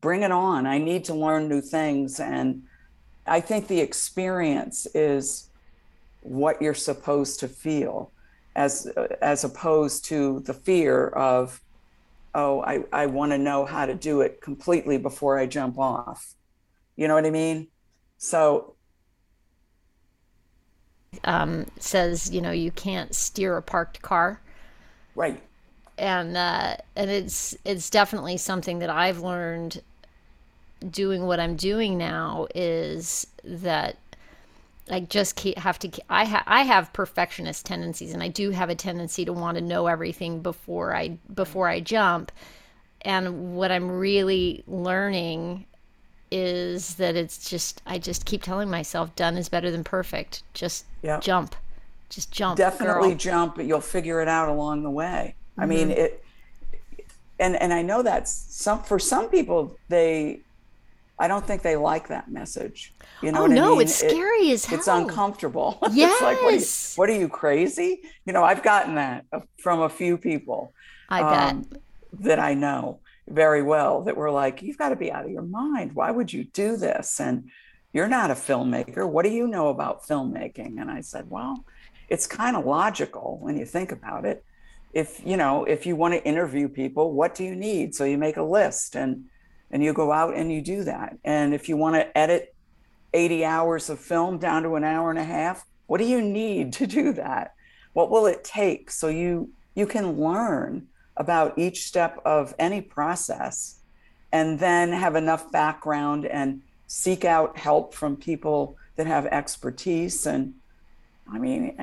bring 0.00 0.22
it 0.22 0.30
on. 0.30 0.66
I 0.66 0.78
need 0.78 1.04
to 1.04 1.14
learn 1.14 1.48
new 1.48 1.60
things. 1.60 2.20
And 2.20 2.62
I 3.26 3.40
think 3.40 3.68
the 3.68 3.80
experience 3.80 4.86
is 4.94 5.48
what 6.20 6.60
you're 6.60 6.74
supposed 6.74 7.40
to 7.40 7.48
feel 7.48 8.10
as 8.56 8.86
as 9.20 9.44
opposed 9.44 10.04
to 10.06 10.40
the 10.40 10.54
fear 10.54 11.08
of 11.08 11.60
oh 12.34 12.62
i, 12.62 12.82
I 12.92 13.06
want 13.06 13.32
to 13.32 13.38
know 13.38 13.64
how 13.64 13.84
to 13.84 13.94
do 13.94 14.20
it 14.20 14.40
completely 14.40 14.96
before 14.96 15.38
i 15.38 15.46
jump 15.46 15.78
off. 15.78 16.34
You 16.96 17.08
know 17.08 17.14
what 17.14 17.26
i 17.26 17.30
mean? 17.30 17.68
So 18.18 18.74
um, 21.24 21.66
says 21.78 22.32
you 22.32 22.40
know 22.40 22.50
you 22.50 22.70
can't 22.70 23.14
steer 23.14 23.56
a 23.56 23.62
parked 23.62 24.02
car. 24.02 24.40
Right. 25.14 25.40
And 25.98 26.36
uh, 26.36 26.76
and 26.96 27.10
it's 27.10 27.56
it's 27.64 27.90
definitely 27.90 28.36
something 28.36 28.78
that 28.80 28.90
i've 28.90 29.20
learned 29.20 29.82
doing 30.90 31.26
what 31.26 31.40
i'm 31.40 31.56
doing 31.56 31.96
now 31.98 32.46
is 32.54 33.26
that 33.42 33.96
I 34.90 35.00
just 35.00 35.40
have 35.40 35.78
to. 35.80 35.90
I 36.10 36.24
ha, 36.26 36.42
I 36.46 36.62
have 36.62 36.92
perfectionist 36.92 37.64
tendencies, 37.64 38.12
and 38.12 38.22
I 38.22 38.28
do 38.28 38.50
have 38.50 38.68
a 38.68 38.74
tendency 38.74 39.24
to 39.24 39.32
want 39.32 39.56
to 39.56 39.64
know 39.64 39.86
everything 39.86 40.40
before 40.40 40.94
I 40.94 41.16
before 41.32 41.68
I 41.68 41.80
jump. 41.80 42.30
And 43.00 43.54
what 43.54 43.70
I'm 43.70 43.90
really 43.90 44.62
learning 44.66 45.64
is 46.30 46.96
that 46.96 47.16
it's 47.16 47.48
just 47.48 47.80
I 47.86 47.98
just 47.98 48.26
keep 48.26 48.42
telling 48.42 48.68
myself 48.68 49.14
done 49.16 49.38
is 49.38 49.48
better 49.48 49.70
than 49.70 49.84
perfect. 49.84 50.42
Just 50.52 50.84
yep. 51.02 51.22
jump, 51.22 51.54
just 52.10 52.30
jump. 52.30 52.58
Definitely 52.58 53.10
girl. 53.10 53.18
jump, 53.18 53.56
but 53.56 53.64
you'll 53.64 53.80
figure 53.80 54.20
it 54.20 54.28
out 54.28 54.50
along 54.50 54.82
the 54.82 54.90
way. 54.90 55.34
Mm-hmm. 55.52 55.60
I 55.62 55.66
mean 55.66 55.90
it, 55.92 56.24
and 57.40 57.56
and 57.56 57.72
I 57.72 57.80
know 57.80 58.02
that's 58.02 58.32
some 58.32 58.82
for 58.82 58.98
some 58.98 59.30
people 59.30 59.78
they 59.88 60.40
I 61.18 61.28
don't 61.28 61.46
think 61.46 61.62
they 61.62 61.76
like 61.76 62.08
that 62.08 62.30
message. 62.30 62.94
You 63.22 63.32
know? 63.32 63.44
Oh 63.44 63.46
no, 63.46 63.66
I 63.66 63.70
mean? 63.70 63.80
it's 63.82 63.94
scary 63.94 64.50
it, 64.50 64.54
as 64.54 64.64
hell. 64.64 64.78
It's 64.78 64.88
uncomfortable. 64.88 65.78
Yes. 65.92 66.12
it's 66.14 66.22
like, 66.22 66.42
what 66.42 66.54
are, 66.54 66.56
you, 66.56 66.66
what 66.96 67.10
are, 67.10 67.20
you, 67.20 67.28
crazy? 67.28 68.02
You 68.26 68.32
know, 68.32 68.42
I've 68.42 68.62
gotten 68.62 68.96
that 68.96 69.24
from 69.58 69.80
a 69.80 69.88
few 69.88 70.18
people. 70.18 70.72
I 71.08 71.20
um, 71.20 71.62
bet 71.62 71.80
that 72.20 72.38
I 72.40 72.54
know 72.54 73.00
very 73.28 73.62
well 73.62 74.02
that 74.02 74.16
were 74.16 74.30
like, 74.30 74.62
"You've 74.62 74.78
got 74.78 74.88
to 74.88 74.96
be 74.96 75.12
out 75.12 75.24
of 75.24 75.30
your 75.30 75.42
mind. 75.42 75.92
Why 75.94 76.10
would 76.10 76.32
you 76.32 76.44
do 76.44 76.76
this?" 76.76 77.20
And 77.20 77.50
you're 77.92 78.08
not 78.08 78.32
a 78.32 78.34
filmmaker. 78.34 79.08
What 79.08 79.24
do 79.24 79.30
you 79.30 79.46
know 79.46 79.68
about 79.68 80.02
filmmaking? 80.02 80.80
And 80.80 80.90
I 80.90 81.00
said, 81.00 81.30
"Well, 81.30 81.64
it's 82.08 82.26
kind 82.26 82.56
of 82.56 82.66
logical 82.66 83.38
when 83.40 83.56
you 83.56 83.66
think 83.66 83.92
about 83.92 84.24
it. 84.24 84.44
If 84.92 85.20
you 85.24 85.36
know, 85.36 85.64
if 85.64 85.86
you 85.86 85.94
want 85.94 86.14
to 86.14 86.24
interview 86.24 86.68
people, 86.68 87.12
what 87.12 87.36
do 87.36 87.44
you 87.44 87.54
need? 87.54 87.94
So 87.94 88.04
you 88.04 88.18
make 88.18 88.36
a 88.36 88.42
list 88.42 88.96
and." 88.96 89.26
And 89.74 89.82
you 89.82 89.92
go 89.92 90.12
out 90.12 90.36
and 90.36 90.52
you 90.52 90.62
do 90.62 90.84
that. 90.84 91.18
And 91.24 91.52
if 91.52 91.68
you 91.68 91.76
want 91.76 91.96
to 91.96 92.16
edit 92.16 92.54
80 93.12 93.44
hours 93.44 93.90
of 93.90 93.98
film 93.98 94.38
down 94.38 94.62
to 94.62 94.76
an 94.76 94.84
hour 94.84 95.10
and 95.10 95.18
a 95.18 95.24
half, 95.24 95.66
what 95.88 95.98
do 95.98 96.04
you 96.04 96.22
need 96.22 96.72
to 96.74 96.86
do 96.86 97.12
that? 97.14 97.54
What 97.92 98.08
will 98.08 98.26
it 98.26 98.44
take 98.44 98.90
so 98.90 99.08
you 99.08 99.50
you 99.74 99.86
can 99.86 100.12
learn 100.12 100.86
about 101.16 101.58
each 101.58 101.82
step 101.88 102.20
of 102.24 102.54
any 102.60 102.80
process 102.80 103.80
and 104.30 104.60
then 104.60 104.92
have 104.92 105.16
enough 105.16 105.50
background 105.50 106.24
and 106.24 106.62
seek 106.86 107.24
out 107.24 107.58
help 107.58 107.92
from 107.94 108.16
people 108.16 108.76
that 108.94 109.08
have 109.08 109.26
expertise 109.26 110.24
and 110.24 110.54
I 111.32 111.38
mean 111.38 111.76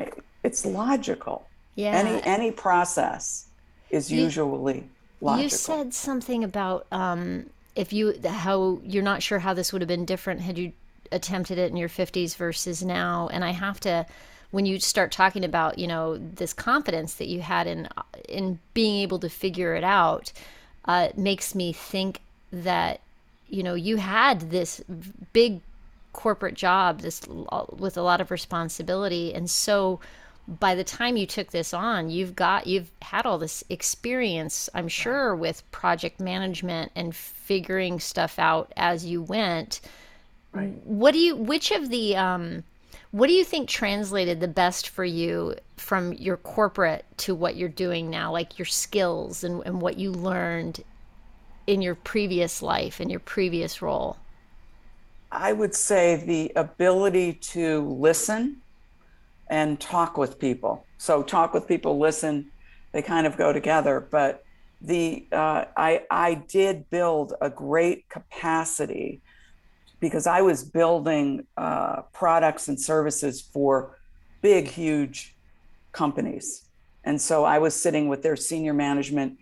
it's 0.44 0.66
logical. 0.66 1.46
Yeah. 1.76 1.92
Any 1.92 2.24
any 2.24 2.52
process 2.52 3.48
is 3.90 4.10
you, 4.10 4.24
usually 4.24 4.86
logical. 5.20 5.44
You 5.44 5.50
said 5.50 5.94
something 5.94 6.46
about 6.46 6.88
um, 6.94 7.50
if 7.76 7.94
you 7.94 8.20
how 8.26 8.80
you're 8.84 9.04
not 9.04 9.24
sure 9.24 9.40
how 9.40 9.54
this 9.54 9.72
would 9.72 9.82
have 9.82 9.88
been 9.88 10.06
different 10.06 10.42
had 10.42 10.58
you 10.58 10.74
attempted 11.12 11.58
it 11.58 11.70
in 11.70 11.78
your 11.78 11.90
50s 11.90 12.36
versus 12.36 12.84
now. 12.84 13.30
And 13.32 13.44
i 13.44 13.52
have 13.52 13.80
to 13.82 14.06
when 14.52 14.66
you 14.66 14.80
start 14.80 15.12
talking 15.12 15.46
about 15.46 15.80
you 15.80 15.88
know 15.88 16.18
this 16.18 16.54
confidence 16.54 17.16
that 17.16 17.28
you 17.28 17.42
had 17.42 17.68
in 17.68 17.88
in 18.28 18.60
being 18.74 19.02
able 19.02 19.20
to 19.20 19.30
figure 19.30 19.76
it 19.76 19.84
out 19.84 20.32
uh, 20.86 21.10
makes 21.16 21.56
me 21.56 21.72
think 21.72 22.20
that 22.52 23.00
you 23.48 23.64
know 23.64 23.76
you 23.76 23.98
had 23.98 24.52
this 24.52 24.82
big 25.34 25.62
corporate 26.14 26.56
job 26.56 27.00
this 27.00 27.22
with 27.72 27.98
a 27.98 28.02
lot 28.02 28.22
of 28.22 28.32
responsibility. 28.32 29.34
And 29.34 29.50
so 29.50 30.00
by 30.48 30.76
the 30.76 30.84
time 30.84 31.18
you 31.18 31.26
took 31.26 31.52
this 31.52 31.74
on, 31.74 32.10
you've 32.10 32.36
got 32.36 32.68
you've 32.68 32.92
had 33.02 33.26
all 33.26 33.38
this 33.38 33.64
experience, 33.70 34.70
I'm 34.74 34.88
sure, 34.88 35.36
with 35.36 35.70
project 35.72 36.20
management 36.20 36.92
and 36.96 37.16
figuring 37.16 38.00
stuff 38.00 38.40
out 38.40 38.72
as 38.76 39.06
you 39.06 39.22
went. 39.22 39.82
Right. 40.52 40.74
What 40.84 41.14
do 41.14 41.20
you 41.20 41.36
which 41.36 41.72
of 41.72 41.90
the 41.90 42.16
um 42.16 42.64
what 43.12 43.28
do 43.28 43.34
you 43.34 43.44
think 43.44 43.68
translated 43.68 44.40
the 44.40 44.48
best 44.48 44.90
for 44.90 45.04
you 45.04 45.56
from 45.78 46.14
your 46.14 46.38
corporate 46.38 47.06
to 47.18 47.36
what 47.36 47.56
you're 47.56 47.70
doing 47.70 48.10
now, 48.10 48.32
like 48.32 48.58
your 48.58 48.66
skills 48.66 49.44
and, 49.44 49.62
and 49.66 49.82
what 49.82 49.98
you 49.98 50.12
learned 50.12 50.84
in 51.68 51.82
your 51.82 51.96
previous 51.96 52.62
life, 52.62 53.02
in 53.02 53.10
your 53.10 53.20
previous 53.20 53.82
role? 53.82 54.18
I 55.32 55.54
would 55.54 55.76
say 55.76 56.16
the 56.16 56.52
ability 56.56 57.34
to 57.34 57.82
listen 57.82 58.61
and 59.52 59.80
talk 59.80 60.18
with 60.18 60.40
people. 60.40 60.88
So 60.98 61.22
talk 61.22 61.54
with 61.54 61.68
people, 61.68 62.00
listen, 62.00 62.52
they 62.94 63.02
kind 63.02 63.28
of 63.28 63.38
go 63.38 63.52
together. 63.54 64.00
But 64.00 64.44
the 64.80 65.28
uh, 65.32 65.66
I 65.78 66.04
I 66.10 66.34
did 66.36 66.90
build 66.90 67.34
a 67.40 67.50
great 67.50 68.10
capacity 68.10 69.22
because 70.00 70.26
I 70.26 70.42
was 70.42 70.64
building 70.64 71.46
uh, 71.58 72.02
products 72.14 72.68
and 72.68 72.80
services 72.80 73.42
for 73.42 74.00
big, 74.42 74.68
huge 74.68 75.36
companies, 75.92 76.64
and 77.04 77.22
so 77.22 77.44
I 77.44 77.60
was 77.60 77.80
sitting 77.80 78.08
with 78.08 78.24
their 78.24 78.36
senior 78.36 78.74
management 78.74 79.38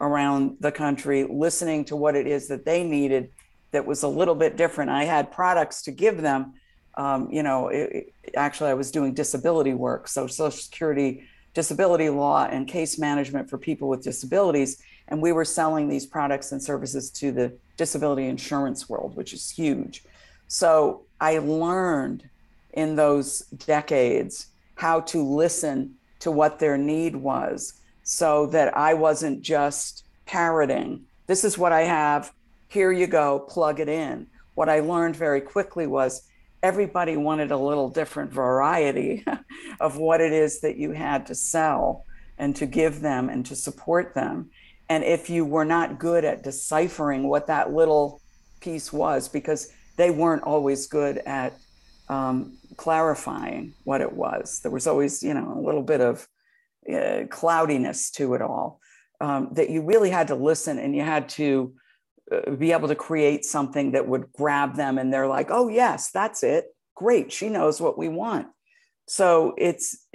around 0.00 0.56
the 0.60 0.72
country, 0.72 1.24
listening 1.24 1.84
to 1.86 1.96
what 1.96 2.16
it 2.16 2.26
is 2.26 2.48
that 2.48 2.64
they 2.64 2.82
needed 2.82 3.30
that 3.72 3.84
was 3.84 4.02
a 4.02 4.08
little 4.08 4.34
bit 4.34 4.56
different. 4.56 4.90
I 4.90 5.04
had 5.04 5.30
products 5.30 5.82
to 5.82 5.92
give 5.92 6.22
them, 6.22 6.54
um, 6.94 7.28
you 7.30 7.42
know, 7.42 7.68
it, 7.68 8.12
it, 8.24 8.34
actually 8.36 8.70
I 8.70 8.74
was 8.74 8.90
doing 8.90 9.14
disability 9.14 9.74
work, 9.74 10.08
so 10.08 10.26
Social 10.26 10.50
Security, 10.50 11.24
disability 11.54 12.08
law, 12.08 12.46
and 12.46 12.68
case 12.68 12.98
management 12.98 13.48
for 13.48 13.58
people 13.58 13.88
with 13.88 14.02
disabilities, 14.02 14.82
and 15.08 15.20
we 15.20 15.32
were 15.32 15.44
selling 15.44 15.88
these 15.88 16.06
products 16.06 16.52
and 16.52 16.62
services 16.62 17.10
to 17.10 17.32
the 17.32 17.52
disability 17.76 18.26
insurance 18.26 18.88
world, 18.88 19.16
which 19.16 19.32
is 19.32 19.50
huge. 19.50 20.04
So 20.48 21.02
I 21.20 21.38
learned 21.38 22.28
in 22.72 22.96
those 22.96 23.40
decades 23.66 24.48
how 24.74 25.00
to 25.00 25.22
listen 25.22 25.94
to 26.20 26.30
what 26.30 26.58
their 26.58 26.78
need 26.78 27.16
was, 27.16 27.74
so 28.04 28.46
that 28.46 28.76
I 28.76 28.94
wasn't 28.94 29.42
just 29.42 30.04
parroting. 30.26 31.04
This 31.26 31.44
is 31.44 31.56
what 31.56 31.72
I 31.72 31.82
have. 31.82 32.32
Here 32.68 32.92
you 32.92 33.06
go. 33.06 33.40
Plug 33.40 33.80
it 33.80 33.88
in. 33.88 34.26
What 34.54 34.68
I 34.68 34.80
learned 34.80 35.16
very 35.16 35.40
quickly 35.40 35.86
was 35.86 36.22
everybody 36.62 37.16
wanted 37.16 37.50
a 37.50 37.56
little 37.56 37.88
different 37.88 38.32
variety 38.32 39.24
of 39.80 39.98
what 39.98 40.20
it 40.20 40.32
is 40.32 40.60
that 40.60 40.76
you 40.76 40.92
had 40.92 41.26
to 41.26 41.34
sell 41.34 42.04
and 42.38 42.54
to 42.56 42.66
give 42.66 43.00
them 43.00 43.28
and 43.28 43.44
to 43.46 43.56
support 43.56 44.14
them. 44.14 44.50
And 44.88 45.04
if 45.04 45.28
you 45.28 45.44
were 45.44 45.64
not 45.64 45.98
good 45.98 46.24
at 46.24 46.42
deciphering 46.42 47.28
what 47.28 47.46
that 47.48 47.72
little 47.72 48.20
piece 48.60 48.92
was, 48.92 49.28
because 49.28 49.72
they 49.96 50.10
weren't 50.10 50.42
always 50.42 50.86
good 50.86 51.18
at 51.18 51.54
um, 52.08 52.56
clarifying 52.76 53.74
what 53.84 54.00
it 54.00 54.12
was, 54.12 54.60
there 54.62 54.72
was 54.72 54.86
always, 54.86 55.22
you 55.22 55.34
know, 55.34 55.52
a 55.56 55.64
little 55.64 55.82
bit 55.82 56.00
of 56.00 56.28
uh, 56.92 57.24
cloudiness 57.30 58.10
to 58.12 58.34
it 58.34 58.42
all. 58.42 58.80
Um, 59.20 59.50
that 59.52 59.70
you 59.70 59.82
really 59.82 60.10
had 60.10 60.28
to 60.28 60.34
listen 60.34 60.80
and 60.80 60.96
you 60.96 61.02
had 61.02 61.28
to 61.30 61.74
be 62.58 62.72
able 62.72 62.88
to 62.88 62.94
create 62.94 63.44
something 63.44 63.92
that 63.92 64.06
would 64.06 64.32
grab 64.32 64.76
them 64.76 64.98
and 64.98 65.12
they're 65.12 65.26
like 65.26 65.48
oh 65.50 65.68
yes 65.68 66.10
that's 66.10 66.42
it. 66.42 66.66
Great. 66.94 67.32
She 67.32 67.48
knows 67.48 67.80
what 67.80 67.98
we 67.98 68.08
want. 68.08 68.48
So 69.08 69.54
it's 69.58 70.06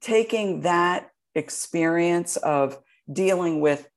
taking 0.00 0.62
that 0.62 1.10
experience 1.34 2.36
of 2.38 2.78
dealing 3.12 3.60
with 3.60 3.88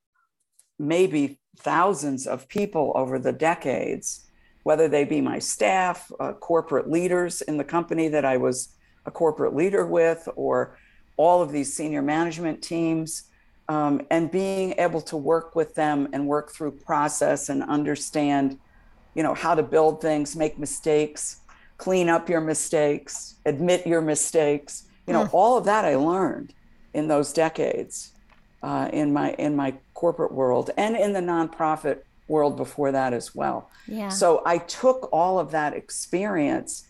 maybe 0.78 1.40
thousands 1.58 2.28
of 2.28 2.48
people 2.48 2.92
over 2.96 3.18
the 3.18 3.32
decades, 3.32 4.26
whether 4.64 4.88
they 4.88 5.04
be 5.04 5.22
my 5.22 5.40
staff, 5.40 6.12
uh, 6.20 6.34
corporate 6.34 6.90
leaders 6.90 7.42
in 7.42 7.58
the 7.58 7.64
company 7.64 8.08
that 8.10 8.26
I 8.26 8.38
was 8.38 8.76
a 9.06 9.12
corporate 9.12 9.56
leader 9.56 9.86
with, 9.86 10.28
or 10.36 10.78
all 11.18 11.42
of 11.42 11.52
these 11.52 11.76
senior 11.76 12.02
management 12.02 12.62
teams, 12.62 13.30
um, 13.68 14.02
and 14.12 14.30
being 14.32 14.76
able 14.78 15.02
to 15.02 15.18
work 15.18 15.56
with 15.56 15.76
them 15.76 16.08
and 16.14 16.28
work 16.28 16.52
through 16.52 16.72
process 16.72 17.50
and 17.50 17.64
understand, 17.64 18.60
you 19.16 19.24
know, 19.24 19.34
how 19.34 19.56
to 19.56 19.64
build 19.64 20.02
things, 20.02 20.36
make 20.36 20.60
mistakes, 20.60 21.42
clean 21.78 22.10
up 22.10 22.30
your 22.30 22.42
mistakes, 22.42 23.36
admit 23.46 23.86
your 23.88 24.02
mistakes. 24.02 24.84
You 25.08 25.14
know, 25.14 25.26
mm. 25.26 25.34
all 25.34 25.58
of 25.58 25.66
that 25.66 25.86
I 25.86 25.96
learned 25.96 26.54
in 26.94 27.08
those 27.08 27.34
decades 27.34 28.12
uh, 28.64 28.90
in 28.92 29.14
my 29.14 29.32
in 29.34 29.56
my 29.56 29.76
corporate 29.94 30.32
world 30.32 30.72
and 30.78 30.96
in 30.96 31.14
the 31.14 31.20
nonprofit 31.20 32.00
world 32.28 32.58
before 32.58 32.92
that 32.92 33.14
as 33.14 33.36
well. 33.36 33.70
Yeah. 33.88 34.10
So 34.10 34.42
I 34.46 34.58
took 34.58 35.10
all 35.12 35.40
of 35.40 35.52
that 35.52 35.74
experience 35.74 36.88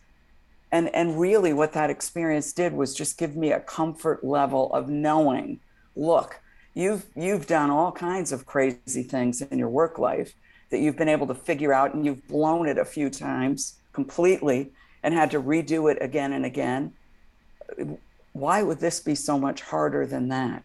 and 0.72 0.94
and 0.96 1.20
really 1.20 1.54
what 1.54 1.74
that 1.74 1.90
experience 1.90 2.54
did 2.54 2.74
was 2.74 2.94
just 2.94 3.18
give 3.18 3.36
me 3.36 3.52
a 3.52 3.60
comfort 3.60 4.24
level 4.24 4.74
of 4.74 4.90
knowing, 4.90 5.60
look, 5.96 6.40
you've 6.76 7.06
you've 7.16 7.48
done 7.48 7.72
all 7.72 7.92
kinds 7.92 8.32
of 8.32 8.46
crazy 8.46 9.02
things 9.02 9.42
in 9.42 9.58
your 9.58 9.70
work 9.70 9.98
life 9.98 10.36
that 10.70 10.80
you've 10.80 10.98
been 10.98 11.10
able 11.10 11.26
to 11.28 11.34
figure 11.34 11.74
out 11.74 11.96
and 11.96 12.06
you've 12.06 12.28
blown 12.28 12.68
it 12.68 12.78
a 12.78 12.86
few 12.86 13.10
times 13.10 13.80
completely 13.94 14.72
and 15.02 15.14
had 15.14 15.32
to 15.32 15.42
redo 15.42 15.92
it 15.92 15.98
again 16.02 16.34
and 16.34 16.46
again. 16.46 16.94
Why 18.34 18.62
would 18.62 18.80
this 18.80 19.00
be 19.00 19.16
so 19.16 19.40
much 19.40 19.62
harder 19.62 20.06
than 20.06 20.28
that? 20.30 20.64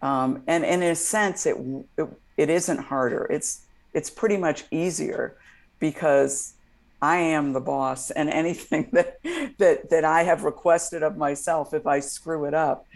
Um, 0.00 0.42
and, 0.46 0.64
and 0.64 0.82
in 0.82 0.90
a 0.90 0.94
sense, 0.94 1.44
it, 1.44 1.56
it 1.96 2.08
it 2.36 2.48
isn't 2.48 2.78
harder. 2.78 3.26
It's 3.30 3.66
it's 3.92 4.08
pretty 4.08 4.36
much 4.36 4.64
easier 4.70 5.36
because 5.80 6.54
I 7.02 7.16
am 7.18 7.52
the 7.52 7.60
boss, 7.60 8.10
and 8.10 8.30
anything 8.30 8.88
that 8.92 9.18
that 9.58 9.90
that 9.90 10.04
I 10.04 10.22
have 10.22 10.44
requested 10.44 11.02
of 11.02 11.16
myself, 11.16 11.74
if 11.74 11.86
I 11.86 12.00
screw 12.00 12.46
it 12.46 12.54
up, 12.54 12.86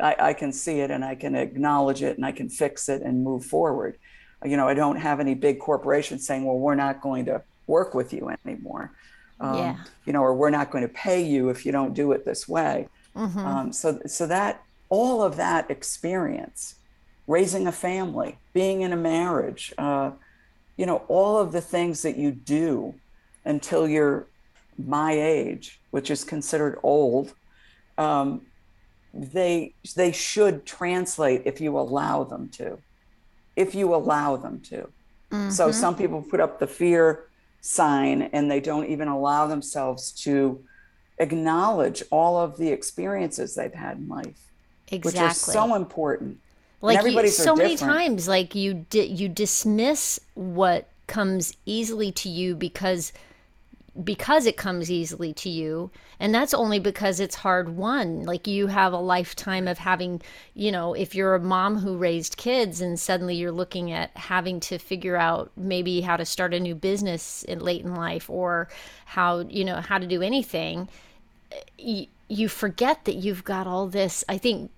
I, 0.00 0.16
I 0.18 0.32
can 0.32 0.52
see 0.52 0.80
it 0.80 0.90
and 0.90 1.04
I 1.04 1.14
can 1.14 1.34
acknowledge 1.34 2.02
it 2.02 2.16
and 2.16 2.26
I 2.26 2.32
can 2.32 2.48
fix 2.48 2.88
it 2.88 3.02
and 3.02 3.24
move 3.24 3.44
forward. 3.44 3.98
You 4.44 4.56
know, 4.56 4.68
I 4.68 4.74
don't 4.74 4.96
have 4.96 5.20
any 5.20 5.34
big 5.34 5.58
corporations 5.58 6.26
saying, 6.26 6.44
"Well, 6.44 6.58
we're 6.58 6.74
not 6.74 7.00
going 7.00 7.24
to 7.26 7.42
work 7.66 7.94
with 7.94 8.12
you 8.12 8.30
anymore," 8.44 8.92
um, 9.40 9.56
yeah. 9.56 9.76
you 10.04 10.12
know, 10.12 10.20
or 10.20 10.34
we're 10.34 10.50
not 10.50 10.70
going 10.70 10.82
to 10.82 10.92
pay 10.92 11.22
you 11.22 11.48
if 11.48 11.64
you 11.64 11.72
don't 11.72 11.94
do 11.94 12.12
it 12.12 12.24
this 12.24 12.46
way. 12.46 12.88
Mm-hmm. 13.16 13.38
Um, 13.38 13.72
so, 13.72 14.00
so 14.06 14.26
that 14.26 14.62
all 14.88 15.22
of 15.22 15.36
that 15.36 15.70
experience, 15.70 16.76
raising 17.26 17.66
a 17.66 17.72
family, 17.72 18.38
being 18.52 18.82
in 18.82 18.92
a 18.92 18.96
marriage, 18.96 19.72
uh, 19.78 20.10
you 20.76 20.86
know, 20.86 20.98
all 21.08 21.38
of 21.38 21.52
the 21.52 21.60
things 21.60 22.02
that 22.02 22.16
you 22.16 22.30
do 22.30 22.94
until 23.44 23.88
you're 23.88 24.26
my 24.78 25.12
age, 25.12 25.80
which 25.90 26.10
is 26.10 26.22
considered 26.24 26.78
old, 26.82 27.32
um, 27.96 28.42
they 29.14 29.74
they 29.94 30.12
should 30.12 30.66
translate 30.66 31.42
if 31.44 31.60
you 31.60 31.78
allow 31.78 32.24
them 32.24 32.48
to, 32.50 32.78
if 33.54 33.74
you 33.74 33.94
allow 33.94 34.36
them 34.36 34.60
to. 34.60 34.88
Mm-hmm. 35.30 35.50
So 35.50 35.72
some 35.72 35.96
people 35.96 36.22
put 36.22 36.40
up 36.40 36.58
the 36.58 36.66
fear 36.66 37.28
sign 37.60 38.22
and 38.22 38.50
they 38.50 38.60
don't 38.60 38.86
even 38.86 39.08
allow 39.08 39.46
themselves 39.46 40.12
to 40.12 40.62
acknowledge 41.18 42.02
all 42.10 42.38
of 42.38 42.56
the 42.58 42.68
experiences 42.68 43.54
they've 43.54 43.74
had 43.74 43.96
in 43.96 44.08
life 44.08 44.50
exactly. 44.90 45.10
which 45.10 45.16
are 45.16 45.34
so 45.34 45.74
important. 45.74 46.38
Like 46.82 47.04
you, 47.04 47.28
so 47.28 47.56
many 47.56 47.76
times, 47.76 48.28
like 48.28 48.54
you 48.54 48.86
di- 48.90 49.06
you 49.06 49.28
dismiss 49.28 50.20
what 50.34 50.88
comes 51.06 51.56
easily 51.64 52.12
to 52.12 52.28
you 52.28 52.54
because 52.54 53.12
because 54.04 54.46
it 54.46 54.56
comes 54.56 54.90
easily 54.90 55.32
to 55.32 55.48
you 55.48 55.90
and 56.20 56.34
that's 56.34 56.52
only 56.52 56.78
because 56.78 57.18
it's 57.18 57.34
hard 57.36 57.68
won 57.76 58.22
like 58.24 58.46
you 58.46 58.66
have 58.66 58.92
a 58.92 58.98
lifetime 58.98 59.66
of 59.66 59.78
having 59.78 60.20
you 60.54 60.70
know 60.70 60.92
if 60.94 61.14
you're 61.14 61.34
a 61.34 61.40
mom 61.40 61.78
who 61.78 61.96
raised 61.96 62.36
kids 62.36 62.80
and 62.80 63.00
suddenly 63.00 63.34
you're 63.34 63.52
looking 63.52 63.90
at 63.92 64.14
having 64.16 64.60
to 64.60 64.78
figure 64.78 65.16
out 65.16 65.50
maybe 65.56 66.00
how 66.00 66.16
to 66.16 66.24
start 66.24 66.52
a 66.52 66.60
new 66.60 66.74
business 66.74 67.42
in 67.44 67.58
late 67.58 67.84
in 67.84 67.94
life 67.94 68.28
or 68.28 68.68
how 69.06 69.40
you 69.40 69.64
know 69.64 69.80
how 69.80 69.98
to 69.98 70.06
do 70.06 70.22
anything 70.22 70.88
you, 71.78 72.06
you 72.28 72.48
forget 72.48 73.04
that 73.04 73.14
you've 73.14 73.44
got 73.44 73.66
all 73.66 73.86
this 73.86 74.24
i 74.28 74.36
think 74.36 74.70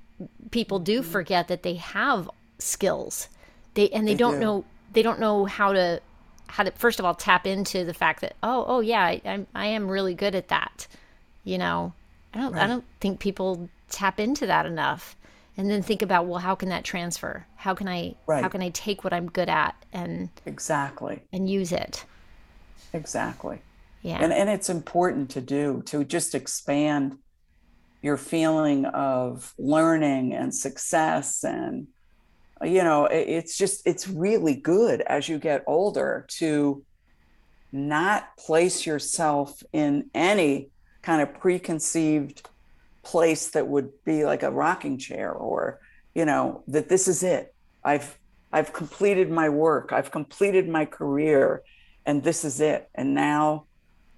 people 0.50 0.78
do 0.78 1.02
forget 1.02 1.48
that 1.48 1.62
they 1.62 1.74
have 1.74 2.28
skills. 2.58 3.28
They 3.74 3.88
and 3.90 4.06
they, 4.06 4.12
they 4.12 4.18
don't 4.18 4.34
do. 4.34 4.40
know 4.40 4.64
they 4.92 5.02
don't 5.02 5.20
know 5.20 5.44
how 5.44 5.72
to 5.72 6.00
how 6.49 6.64
to 6.64 6.70
first 6.72 6.99
of 6.99 7.05
all 7.05 7.14
tap 7.14 7.46
into 7.46 7.84
the 7.84 7.94
fact 7.94 8.20
that 8.20 8.34
oh 8.42 8.64
oh 8.66 8.80
yeah 8.80 9.05
I, 9.05 9.20
I'm 9.24 9.46
I 9.55 9.66
am 9.66 9.88
really 9.88 10.14
good 10.14 10.34
at 10.34 10.49
that. 10.49 10.86
You 11.44 11.59
know, 11.59 11.92
I 12.34 12.38
don't 12.38 12.53
right. 12.53 12.64
I 12.64 12.66
don't 12.66 12.84
think 13.01 13.20
people 13.20 13.68
tap 13.90 14.20
into 14.20 14.46
that 14.46 14.66
enough. 14.66 15.16
And 15.57 15.68
then 15.68 15.82
think 15.82 16.03
about 16.03 16.26
well 16.26 16.38
how 16.38 16.55
can 16.55 16.68
that 16.68 16.84
transfer? 16.84 17.46
How 17.57 17.74
can 17.74 17.88
I 17.88 18.14
right. 18.26 18.42
how 18.42 18.49
can 18.49 18.62
I 18.62 18.70
take 18.70 19.05
what 19.05 19.12
I'm 19.12 19.28
good 19.30 19.49
at 19.49 19.74
and 19.92 20.30
Exactly. 20.46 21.22
and 21.32 21.49
use 21.51 21.72
it? 21.72 22.05
Exactly. 22.92 23.61
Yeah. 24.03 24.18
And 24.22 24.32
and 24.32 24.49
it's 24.49 24.70
important 24.70 25.30
to 25.30 25.40
do 25.40 25.82
to 25.86 26.05
just 26.05 26.34
expand 26.34 27.18
your 28.03 28.16
feeling 28.16 28.86
of 28.86 29.55
learning 29.59 30.32
and 30.32 30.55
success 30.55 31.42
and 31.44 31.88
you 32.62 32.82
know 32.82 33.06
it's 33.06 33.56
just 33.56 33.86
it's 33.86 34.09
really 34.09 34.54
good 34.54 35.00
as 35.02 35.28
you 35.28 35.38
get 35.38 35.62
older 35.66 36.26
to 36.28 36.84
not 37.70 38.36
place 38.36 38.86
yourself 38.86 39.62
in 39.72 40.09
any 40.14 40.70
kind 41.02 41.22
of 41.22 41.32
preconceived 41.34 42.48
place 43.02 43.50
that 43.50 43.66
would 43.66 43.90
be 44.04 44.24
like 44.24 44.42
a 44.42 44.50
rocking 44.50 44.98
chair 44.98 45.32
or 45.32 45.78
you 46.14 46.24
know 46.24 46.62
that 46.66 46.88
this 46.88 47.06
is 47.06 47.22
it 47.22 47.54
i've 47.84 48.18
i've 48.52 48.72
completed 48.72 49.30
my 49.30 49.48
work 49.48 49.92
i've 49.92 50.11
completed 50.11 50.68
my 50.68 50.84
career 50.84 51.62
and 52.06 52.22
this 52.22 52.44
is 52.44 52.61
it 52.61 52.88
and 52.94 53.14
now 53.14 53.64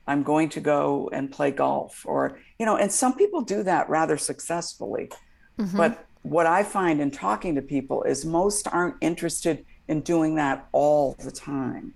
I'm 0.06 0.24
going 0.24 0.48
to 0.50 0.60
go 0.60 1.08
and 1.12 1.30
play 1.30 1.52
golf 1.52 2.04
or 2.04 2.40
you 2.58 2.66
know 2.66 2.76
and 2.76 2.90
some 2.90 3.14
people 3.14 3.42
do 3.42 3.62
that 3.62 3.88
rather 3.88 4.18
successfully. 4.18 5.10
Mm-hmm. 5.56 5.76
But 5.76 6.04
what 6.22 6.46
I 6.46 6.62
find 6.62 7.00
in 7.00 7.10
talking 7.10 7.54
to 7.54 7.62
people 7.62 8.02
is 8.02 8.24
most 8.24 8.68
aren't 8.68 8.96
interested 9.00 9.64
in 9.88 10.00
doing 10.02 10.36
that 10.36 10.68
all 10.72 11.16
the 11.18 11.30
time. 11.30 11.94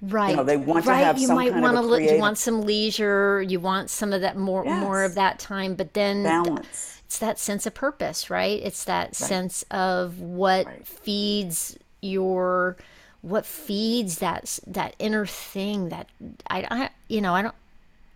Right. 0.00 0.30
You 0.30 0.36
know, 0.36 0.44
they 0.44 0.56
want 0.56 0.86
right. 0.86 0.98
to 0.98 1.04
have 1.04 1.18
you 1.18 1.26
some 1.26 1.36
might 1.36 1.50
kind 1.50 1.62
want 1.62 1.76
of 1.76 1.84
to 1.84 1.88
creative... 1.90 2.16
you 2.16 2.20
want 2.20 2.38
some 2.38 2.62
leisure, 2.62 3.42
you 3.42 3.58
want 3.58 3.90
some 3.90 4.12
of 4.12 4.20
that 4.20 4.36
more 4.36 4.64
yes. 4.64 4.80
more 4.80 5.02
of 5.02 5.14
that 5.16 5.38
time, 5.38 5.74
but 5.74 5.94
then 5.94 6.22
balance. 6.22 7.02
It's 7.06 7.18
that 7.18 7.38
sense 7.38 7.66
of 7.66 7.74
purpose, 7.74 8.30
right? 8.30 8.60
It's 8.62 8.84
that 8.84 9.06
right. 9.06 9.16
sense 9.16 9.64
of 9.70 10.20
what 10.20 10.66
right. 10.66 10.86
feeds 10.86 11.78
your 12.00 12.76
what 13.22 13.44
feeds 13.44 14.18
that 14.18 14.60
that 14.66 14.94
inner 14.98 15.26
thing 15.26 15.88
that 15.88 16.08
I, 16.48 16.66
I 16.70 16.90
you 17.08 17.20
know 17.20 17.34
I 17.34 17.42
don't 17.42 17.54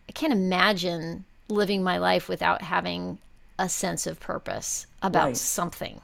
I 0.08 0.12
can't 0.12 0.32
imagine 0.32 1.24
living 1.48 1.82
my 1.82 1.98
life 1.98 2.28
without 2.28 2.62
having 2.62 3.18
a 3.58 3.68
sense 3.68 4.06
of 4.06 4.20
purpose 4.20 4.86
about 5.02 5.26
right. 5.26 5.36
something. 5.36 6.00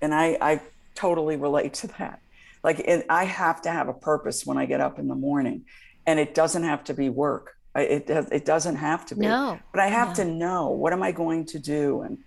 And 0.00 0.14
I 0.14 0.36
I 0.40 0.60
totally 0.94 1.36
relate 1.36 1.74
to 1.74 1.86
that. 1.98 2.20
Like 2.62 2.80
it, 2.80 3.06
I 3.08 3.24
have 3.24 3.62
to 3.62 3.70
have 3.70 3.88
a 3.88 3.94
purpose 3.94 4.46
when 4.46 4.58
I 4.58 4.66
get 4.66 4.80
up 4.80 4.98
in 4.98 5.08
the 5.08 5.14
morning, 5.14 5.64
and 6.06 6.18
it 6.18 6.34
doesn't 6.34 6.62
have 6.62 6.84
to 6.84 6.94
be 6.94 7.08
work. 7.08 7.56
I, 7.74 7.82
it 7.82 8.10
it 8.10 8.44
doesn't 8.44 8.76
have 8.76 9.06
to 9.06 9.14
be. 9.14 9.26
No, 9.26 9.58
but 9.72 9.80
I 9.80 9.88
have 9.88 10.08
no. 10.08 10.14
to 10.16 10.24
know 10.24 10.70
what 10.70 10.92
am 10.92 11.02
I 11.02 11.12
going 11.12 11.46
to 11.46 11.58
do, 11.58 12.02
and 12.02 12.18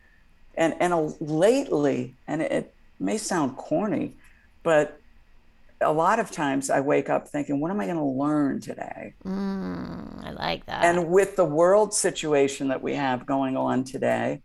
and 0.56 0.76
and 0.80 0.94
a, 0.94 1.14
lately, 1.20 2.16
and 2.28 2.42
it, 2.42 2.52
it 2.52 2.74
may 3.00 3.18
sound 3.18 3.58
corny, 3.58 4.14
but 4.64 5.00
a 5.82 5.92
lot 5.92 6.20
of 6.20 6.32
times 6.32 6.70
I 6.70 6.80
wake 6.80 7.10
up 7.10 7.28
thinking, 7.28 7.60
what 7.60 7.70
am 7.72 7.80
I 7.80 7.86
going 7.86 7.98
to 7.98 8.04
learn 8.04 8.62
today? 8.62 9.14
Mm, 9.26 10.26
I 10.26 10.32
like 10.32 10.66
that. 10.66 10.86
And 10.86 11.10
with 11.10 11.36
the 11.36 11.46
world 11.46 11.94
situation 11.94 12.70
that 12.70 12.82
we 12.82 12.96
have 12.96 13.26
going 13.26 13.58
on 13.58 13.84
today, 13.84 14.42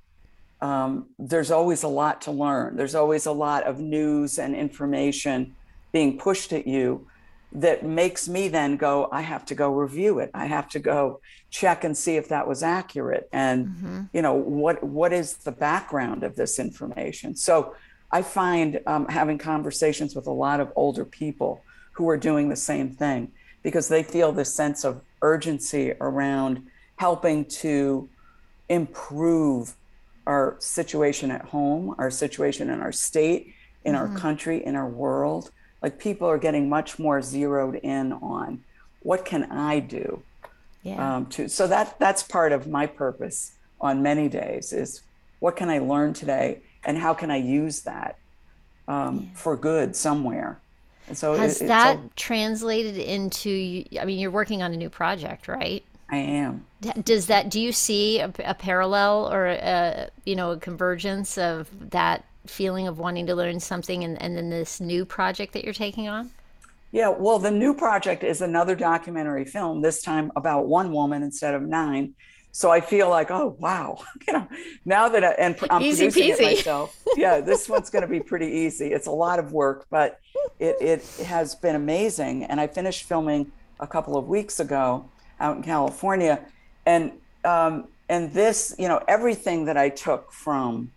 um, 0.62 1.06
there's 1.18 1.50
always 1.50 1.82
a 1.82 1.88
lot 1.88 2.20
to 2.22 2.30
learn. 2.30 2.76
There's 2.76 2.94
always 2.94 3.26
a 3.26 3.32
lot 3.32 3.64
of 3.64 3.78
news 3.78 4.38
and 4.38 4.54
information 4.54 5.54
being 5.92 6.18
pushed 6.18 6.52
at 6.52 6.66
you 6.66 7.06
that 7.52 7.84
makes 7.84 8.28
me 8.28 8.46
then 8.48 8.76
go, 8.76 9.08
I 9.10 9.22
have 9.22 9.44
to 9.46 9.54
go 9.54 9.72
review 9.72 10.20
it. 10.20 10.30
I 10.34 10.46
have 10.46 10.68
to 10.70 10.78
go 10.78 11.20
check 11.50 11.82
and 11.82 11.96
see 11.96 12.16
if 12.16 12.28
that 12.28 12.46
was 12.46 12.62
accurate. 12.62 13.28
And, 13.32 13.66
mm-hmm. 13.66 14.02
you 14.12 14.22
know, 14.22 14.34
what 14.34 14.84
what 14.84 15.12
is 15.12 15.38
the 15.38 15.52
background 15.52 16.22
of 16.22 16.36
this 16.36 16.58
information? 16.58 17.34
So 17.34 17.74
I 18.12 18.22
find 18.22 18.80
um, 18.86 19.06
having 19.08 19.38
conversations 19.38 20.14
with 20.14 20.26
a 20.26 20.32
lot 20.32 20.60
of 20.60 20.72
older 20.76 21.04
people 21.04 21.62
who 21.92 22.08
are 22.08 22.16
doing 22.16 22.48
the 22.48 22.56
same 22.56 22.90
thing 22.90 23.32
because 23.62 23.88
they 23.88 24.02
feel 24.02 24.32
this 24.32 24.54
sense 24.54 24.84
of 24.84 25.02
urgency 25.22 25.92
around 26.00 26.66
helping 26.96 27.44
to 27.46 28.08
improve 28.68 29.74
our 30.30 30.54
situation 30.60 31.32
at 31.32 31.42
home, 31.46 31.92
our 31.98 32.10
situation 32.10 32.70
in 32.70 32.80
our 32.80 32.92
state, 32.92 33.42
in 33.84 33.94
Mm-hmm. 33.94 34.14
our 34.14 34.18
country, 34.20 34.64
in 34.64 34.76
our 34.76 34.86
world. 34.88 35.50
Like 35.82 35.98
people 35.98 36.28
are 36.28 36.38
getting 36.38 36.68
much 36.68 36.98
more 36.98 37.20
zeroed 37.22 37.76
in 37.76 38.12
on 38.12 38.62
what 39.02 39.24
can 39.24 39.42
I 39.50 39.80
do 39.80 40.22
Yeah. 40.84 40.98
um, 41.16 41.26
to 41.34 41.48
so 41.48 41.66
that 41.66 41.98
that's 41.98 42.22
part 42.22 42.52
of 42.52 42.66
my 42.68 42.86
purpose 42.86 43.38
on 43.80 44.02
many 44.02 44.28
days 44.28 44.72
is 44.82 45.02
what 45.40 45.56
can 45.56 45.68
I 45.70 45.78
learn 45.78 46.12
today 46.12 46.48
and 46.84 46.98
how 46.98 47.12
can 47.14 47.30
I 47.30 47.38
use 47.38 47.80
that 47.92 48.12
um, 48.86 49.30
for 49.34 49.56
good 49.56 49.96
somewhere. 49.96 50.60
And 51.08 51.16
so 51.16 51.34
Has 51.34 51.60
it- 51.62 51.66
that 51.68 51.96
a- 51.96 52.00
translated 52.16 52.96
into? 52.98 53.50
I 54.00 54.04
mean, 54.04 54.18
you're 54.18 54.30
working 54.42 54.62
on 54.62 54.70
a 54.74 54.76
new 54.76 54.90
project, 54.90 55.48
right? 55.48 55.82
I 56.10 56.16
am. 56.16 56.66
Does 57.02 57.26
that? 57.26 57.50
Do 57.50 57.60
you 57.60 57.72
see 57.72 58.18
a, 58.18 58.32
a 58.44 58.54
parallel 58.54 59.32
or 59.32 59.46
a 59.46 60.10
you 60.24 60.34
know 60.34 60.52
a 60.52 60.56
convergence 60.56 61.38
of 61.38 61.68
that 61.90 62.24
feeling 62.46 62.88
of 62.88 62.98
wanting 62.98 63.26
to 63.26 63.34
learn 63.34 63.60
something 63.60 64.02
and, 64.02 64.20
and 64.20 64.36
then 64.36 64.50
this 64.50 64.80
new 64.80 65.04
project 65.04 65.52
that 65.52 65.64
you're 65.64 65.74
taking 65.74 66.08
on? 66.08 66.30
Yeah, 66.92 67.10
well, 67.10 67.38
the 67.38 67.50
new 67.50 67.74
project 67.74 68.24
is 68.24 68.40
another 68.40 68.74
documentary 68.74 69.44
film, 69.44 69.80
this 69.80 70.02
time 70.02 70.32
about 70.34 70.66
one 70.66 70.90
woman 70.90 71.22
instead 71.22 71.54
of 71.54 71.62
nine. 71.62 72.14
So 72.52 72.70
I 72.72 72.80
feel 72.80 73.08
like, 73.08 73.30
oh 73.30 73.56
wow, 73.60 73.98
you 74.26 74.32
know, 74.32 74.48
now 74.84 75.08
that 75.08 75.22
I, 75.22 75.30
and 75.32 75.56
I'm 75.70 75.82
Easy 75.82 76.06
producing 76.06 76.30
it 76.30 76.38
peasy. 76.38 76.56
myself, 76.56 77.00
yeah, 77.16 77.40
this 77.40 77.68
one's 77.68 77.90
going 77.90 78.02
to 78.02 78.08
be 78.08 78.20
pretty 78.20 78.48
easy. 78.48 78.88
It's 78.92 79.06
a 79.06 79.12
lot 79.12 79.38
of 79.38 79.52
work, 79.52 79.86
but 79.90 80.18
it 80.58 80.76
it 80.80 81.26
has 81.26 81.54
been 81.54 81.76
amazing. 81.76 82.44
And 82.44 82.60
I 82.60 82.66
finished 82.66 83.04
filming 83.04 83.52
a 83.78 83.86
couple 83.86 84.16
of 84.16 84.26
weeks 84.26 84.58
ago 84.58 85.08
out 85.40 85.56
in 85.56 85.62
California, 85.62 86.44
and 86.86 87.12
um, 87.44 87.88
and 88.08 88.32
this, 88.32 88.74
you 88.78 88.88
know, 88.88 89.02
everything 89.08 89.66
that 89.66 89.76
I 89.76 89.88
took 89.88 90.32
from 90.32 90.90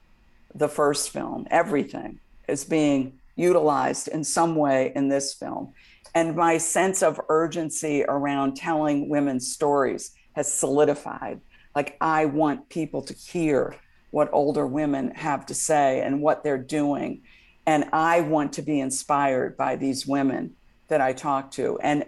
the 0.55 0.67
first 0.67 1.11
film, 1.11 1.47
everything 1.49 2.19
is 2.47 2.63
being 2.63 3.13
utilized 3.35 4.07
in 4.07 4.23
some 4.23 4.55
way 4.55 4.91
in 4.95 5.09
this 5.09 5.33
film. 5.33 5.73
And 6.15 6.35
my 6.35 6.57
sense 6.57 7.01
of 7.01 7.19
urgency 7.29 8.03
around 8.03 8.55
telling 8.55 9.09
women's 9.09 9.51
stories 9.51 10.11
has 10.35 10.51
solidified. 10.51 11.39
Like, 11.75 11.97
I 12.01 12.25
want 12.25 12.69
people 12.69 13.01
to 13.03 13.13
hear 13.13 13.75
what 14.11 14.29
older 14.31 14.67
women 14.67 15.11
have 15.15 15.45
to 15.47 15.55
say 15.55 16.01
and 16.01 16.21
what 16.21 16.43
they're 16.43 16.57
doing. 16.57 17.21
And 17.65 17.85
I 17.93 18.21
want 18.21 18.53
to 18.53 18.61
be 18.61 18.79
inspired 18.79 19.57
by 19.57 19.75
these 19.75 20.05
women 20.05 20.55
that 20.87 21.01
I 21.01 21.13
talk 21.13 21.49
to. 21.51 21.79
And 21.79 22.05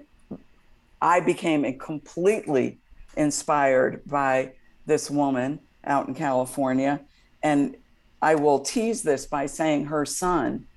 I 1.02 1.20
became 1.20 1.78
completely 1.80 2.80
inspired 3.18 4.02
by 4.06 4.52
this 4.86 5.10
woman 5.10 5.60
out 5.84 6.08
in 6.08 6.16
California. 6.16 7.00
And 7.44 7.76
I 8.22 8.36
will 8.36 8.60
tease 8.60 9.04
this 9.04 9.26
by 9.26 9.46
saying 9.46 9.86
her 9.86 10.06
son 10.06 10.68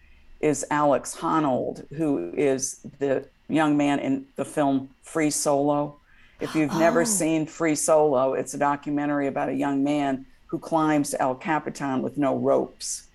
is 0.40 0.64
Alex 0.70 1.16
Honnold, 1.16 1.90
who 1.94 2.32
is 2.36 2.80
the 2.98 3.26
young 3.48 3.76
man 3.76 3.98
in 3.98 4.26
the 4.36 4.44
film 4.44 4.90
Free 5.02 5.30
Solo. 5.30 5.96
If 6.40 6.54
you've 6.54 6.74
never 6.74 7.02
oh. 7.02 7.04
seen 7.04 7.46
Free 7.46 7.74
Solo, 7.74 8.34
it's 8.34 8.54
a 8.54 8.58
documentary 8.58 9.26
about 9.26 9.48
a 9.48 9.54
young 9.54 9.82
man 9.82 10.26
who 10.46 10.58
climbs 10.58 11.14
El 11.18 11.34
Capitan 11.34 12.02
with 12.02 12.16
no 12.16 12.36
ropes. 12.36 13.08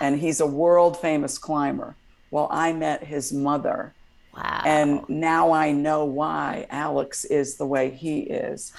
And 0.00 0.20
he's 0.20 0.40
a 0.40 0.46
world 0.46 1.00
famous 1.00 1.38
climber. 1.38 1.96
Well, 2.30 2.48
I 2.50 2.72
met 2.72 3.04
his 3.04 3.32
mother 3.32 3.94
Wow. 4.34 4.62
and 4.64 5.08
now 5.08 5.52
I 5.52 5.72
know 5.72 6.04
why 6.04 6.66
Alex 6.70 7.24
is 7.26 7.56
the 7.56 7.66
way 7.66 7.90
he 7.90 8.20
is. 8.20 8.72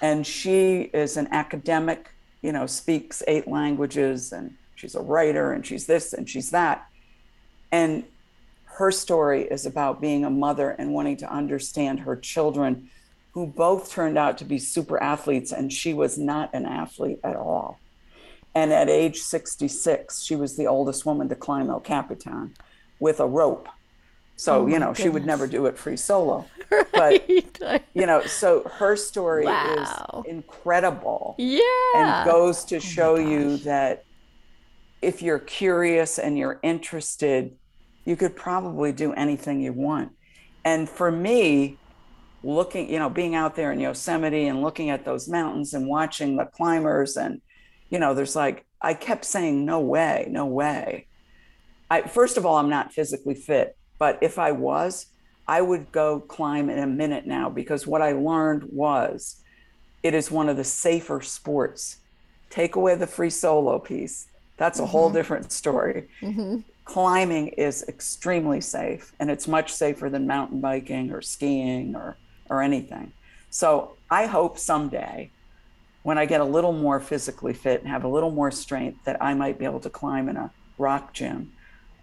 And 0.00 0.26
she 0.26 0.90
is 0.92 1.16
an 1.16 1.28
academic, 1.30 2.10
you 2.42 2.52
know, 2.52 2.66
speaks 2.66 3.22
eight 3.26 3.46
languages 3.46 4.32
and 4.32 4.54
she's 4.74 4.94
a 4.94 5.00
writer 5.00 5.52
and 5.52 5.64
she's 5.64 5.86
this 5.86 6.12
and 6.12 6.28
she's 6.28 6.50
that. 6.50 6.86
And 7.70 8.04
her 8.76 8.90
story 8.90 9.42
is 9.42 9.64
about 9.64 10.00
being 10.00 10.24
a 10.24 10.30
mother 10.30 10.70
and 10.70 10.92
wanting 10.92 11.16
to 11.18 11.32
understand 11.32 12.00
her 12.00 12.14
children, 12.14 12.90
who 13.32 13.46
both 13.46 13.90
turned 13.90 14.18
out 14.18 14.38
to 14.38 14.44
be 14.44 14.58
super 14.58 15.02
athletes, 15.02 15.52
and 15.52 15.72
she 15.72 15.94
was 15.94 16.18
not 16.18 16.50
an 16.52 16.66
athlete 16.66 17.18
at 17.24 17.36
all. 17.36 17.78
And 18.54 18.72
at 18.72 18.88
age 18.88 19.18
66, 19.18 20.22
she 20.22 20.36
was 20.36 20.56
the 20.56 20.66
oldest 20.66 21.04
woman 21.06 21.28
to 21.28 21.34
climb 21.34 21.70
El 21.70 21.80
Capitan 21.80 22.54
with 22.98 23.20
a 23.20 23.26
rope. 23.26 23.68
So, 24.36 24.66
Oh 24.66 24.66
you 24.66 24.78
know, 24.78 24.94
she 24.94 25.08
would 25.08 25.26
never 25.26 25.46
do 25.46 25.66
it 25.66 25.78
free 25.78 25.96
solo. 25.96 26.52
But, 26.94 27.26
you 27.94 28.06
know, 28.06 28.26
so 28.26 28.64
her 28.78 28.96
story 28.96 29.52
Wow. 29.52 29.62
is 29.62 30.02
incredible 30.24 31.42
yeah. 31.44 31.62
and 31.92 32.22
goes 32.22 32.64
Oh 32.64 32.66
to 32.66 32.80
show 32.80 33.16
you 33.16 33.58
that 33.58 34.00
if 35.02 35.22
you're 35.22 35.38
curious 35.38 36.18
and 36.18 36.38
you're 36.38 36.60
interested, 36.62 37.52
you 38.04 38.16
could 38.16 38.36
probably 38.36 38.92
do 38.92 39.12
anything 39.12 39.60
you 39.60 39.72
want. 39.72 40.12
And 40.64 40.88
for 40.88 41.10
me, 41.10 41.80
looking, 42.42 42.90
you 42.90 42.98
know, 42.98 43.10
being 43.10 43.34
out 43.34 43.56
there 43.56 43.72
in 43.72 43.80
Yosemite 43.80 44.46
and 44.48 44.62
looking 44.62 44.90
at 44.90 45.04
those 45.04 45.28
mountains 45.28 45.74
and 45.74 45.88
watching 45.88 46.36
the 46.36 46.46
climbers, 46.46 47.16
and, 47.16 47.42
you 47.90 47.98
know, 47.98 48.14
there's 48.14 48.36
like, 48.36 48.66
I 48.80 48.94
kept 48.94 49.24
saying, 49.24 49.64
no 49.64 49.80
way, 49.80 50.26
no 50.30 50.46
way. 50.46 51.08
I, 51.90 52.02
first 52.02 52.36
of 52.36 52.46
all, 52.46 52.56
I'm 52.56 52.70
not 52.70 52.92
physically 52.92 53.34
fit, 53.34 53.76
but 53.98 54.18
if 54.20 54.38
I 54.38 54.52
was, 54.52 55.06
I 55.48 55.60
would 55.60 55.92
go 55.92 56.20
climb 56.20 56.68
in 56.68 56.78
a 56.78 56.86
minute 56.86 57.26
now 57.26 57.48
because 57.48 57.86
what 57.86 58.02
I 58.02 58.12
learned 58.12 58.64
was 58.64 59.42
it 60.02 60.14
is 60.14 60.30
one 60.30 60.48
of 60.48 60.56
the 60.56 60.64
safer 60.64 61.20
sports. 61.20 61.98
Take 62.50 62.76
away 62.76 62.94
the 62.94 63.06
free 63.06 63.30
solo 63.30 63.78
piece. 63.78 64.26
That's 64.56 64.78
a 64.78 64.82
mm-hmm. 64.82 64.90
whole 64.90 65.10
different 65.10 65.52
story. 65.52 66.08
Mm-hmm. 66.20 66.58
Climbing 66.84 67.48
is 67.48 67.84
extremely 67.88 68.60
safe 68.60 69.12
and 69.18 69.30
it's 69.30 69.48
much 69.48 69.72
safer 69.72 70.08
than 70.08 70.26
mountain 70.26 70.60
biking 70.60 71.12
or 71.12 71.20
skiing 71.20 71.94
or, 71.96 72.16
or 72.48 72.62
anything. 72.62 73.12
So 73.50 73.96
I 74.10 74.26
hope 74.26 74.58
someday 74.58 75.30
when 76.02 76.18
I 76.18 76.26
get 76.26 76.40
a 76.40 76.44
little 76.44 76.72
more 76.72 77.00
physically 77.00 77.52
fit 77.52 77.80
and 77.80 77.88
have 77.88 78.04
a 78.04 78.08
little 78.08 78.30
more 78.30 78.50
strength 78.50 79.04
that 79.04 79.20
I 79.20 79.34
might 79.34 79.58
be 79.58 79.64
able 79.64 79.80
to 79.80 79.90
climb 79.90 80.28
in 80.28 80.36
a 80.36 80.50
rock 80.78 81.12
gym 81.12 81.52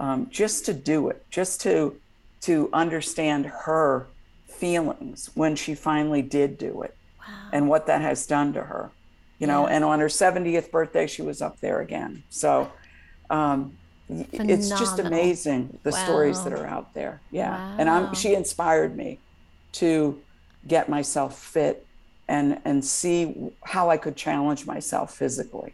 um, 0.04 0.28
just 0.30 0.66
to 0.66 0.74
do 0.74 1.08
it, 1.08 1.26
just 1.30 1.62
to 1.62 1.96
to 2.42 2.70
understand 2.74 3.46
her 3.46 4.08
feelings 4.48 5.30
when 5.34 5.56
she 5.56 5.74
finally 5.74 6.22
did 6.22 6.58
do 6.58 6.82
it 6.82 6.96
and 7.54 7.70
what 7.70 7.88
that 7.88 8.02
has 8.02 8.28
done 8.28 8.52
to 8.52 8.62
her 8.62 8.92
you 9.40 9.48
know 9.48 9.66
and 9.66 9.84
on 9.84 10.00
her 10.00 10.08
70th 10.08 10.70
birthday 10.72 11.08
she 11.08 11.22
was 11.22 11.42
up 11.42 11.60
there 11.62 11.80
again. 11.80 12.24
So 12.30 12.72
um, 13.30 13.78
it's 14.10 14.70
just 14.70 15.00
amazing 15.00 15.80
the 15.84 15.92
stories 15.92 16.44
that 16.44 16.52
are 16.54 16.66
out 16.66 16.94
there. 16.94 17.22
Yeah. 17.32 17.76
And 17.80 17.90
i'm 17.90 18.14
she 18.14 18.34
inspired 18.34 18.96
me 18.98 19.20
to 19.74 20.22
get 20.68 20.90
myself 20.90 21.40
fit 21.40 21.86
and 22.28 22.60
and 22.66 22.84
see 22.84 23.52
how 23.66 23.90
i 23.90 23.98
could 23.98 24.16
challenge 24.16 24.66
myself 24.66 25.14
physically 25.16 25.74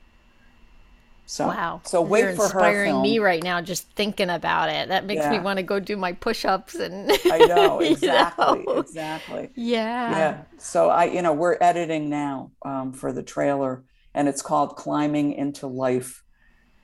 so 1.30 1.46
Wow. 1.46 1.82
so 1.86 2.02
wait 2.02 2.22
You're 2.22 2.34
for 2.34 2.50
her 2.50 2.60
inspiring 2.60 3.02
me 3.04 3.20
right 3.20 3.44
now 3.44 3.62
just 3.62 3.88
thinking 3.92 4.32
about 4.32 4.70
it. 4.70 4.90
That 4.90 5.06
makes 5.06 5.28
me 5.28 5.38
want 5.40 5.58
to 5.58 5.64
go 5.64 5.80
do 5.80 5.96
my 5.96 6.14
push-ups 6.14 6.74
and 6.74 7.12
i 7.32 7.38
know 7.38 7.80
you 7.84 7.92
exactly 7.92 8.64
know? 8.64 8.80
exactly 8.80 9.50
Yeah. 9.54 10.10
yeah 10.10 10.44
so 10.58 10.90
i 10.90 11.06
you 11.06 11.22
know 11.22 11.34
we're 11.34 11.58
editing 11.62 12.10
now 12.10 12.52
um, 12.66 12.94
for 12.94 13.14
the 13.14 13.22
trailer 13.22 13.84
and 14.16 14.28
it's 14.28 14.42
called 14.42 14.76
climbing 14.76 15.34
into 15.34 15.68
life 15.68 16.24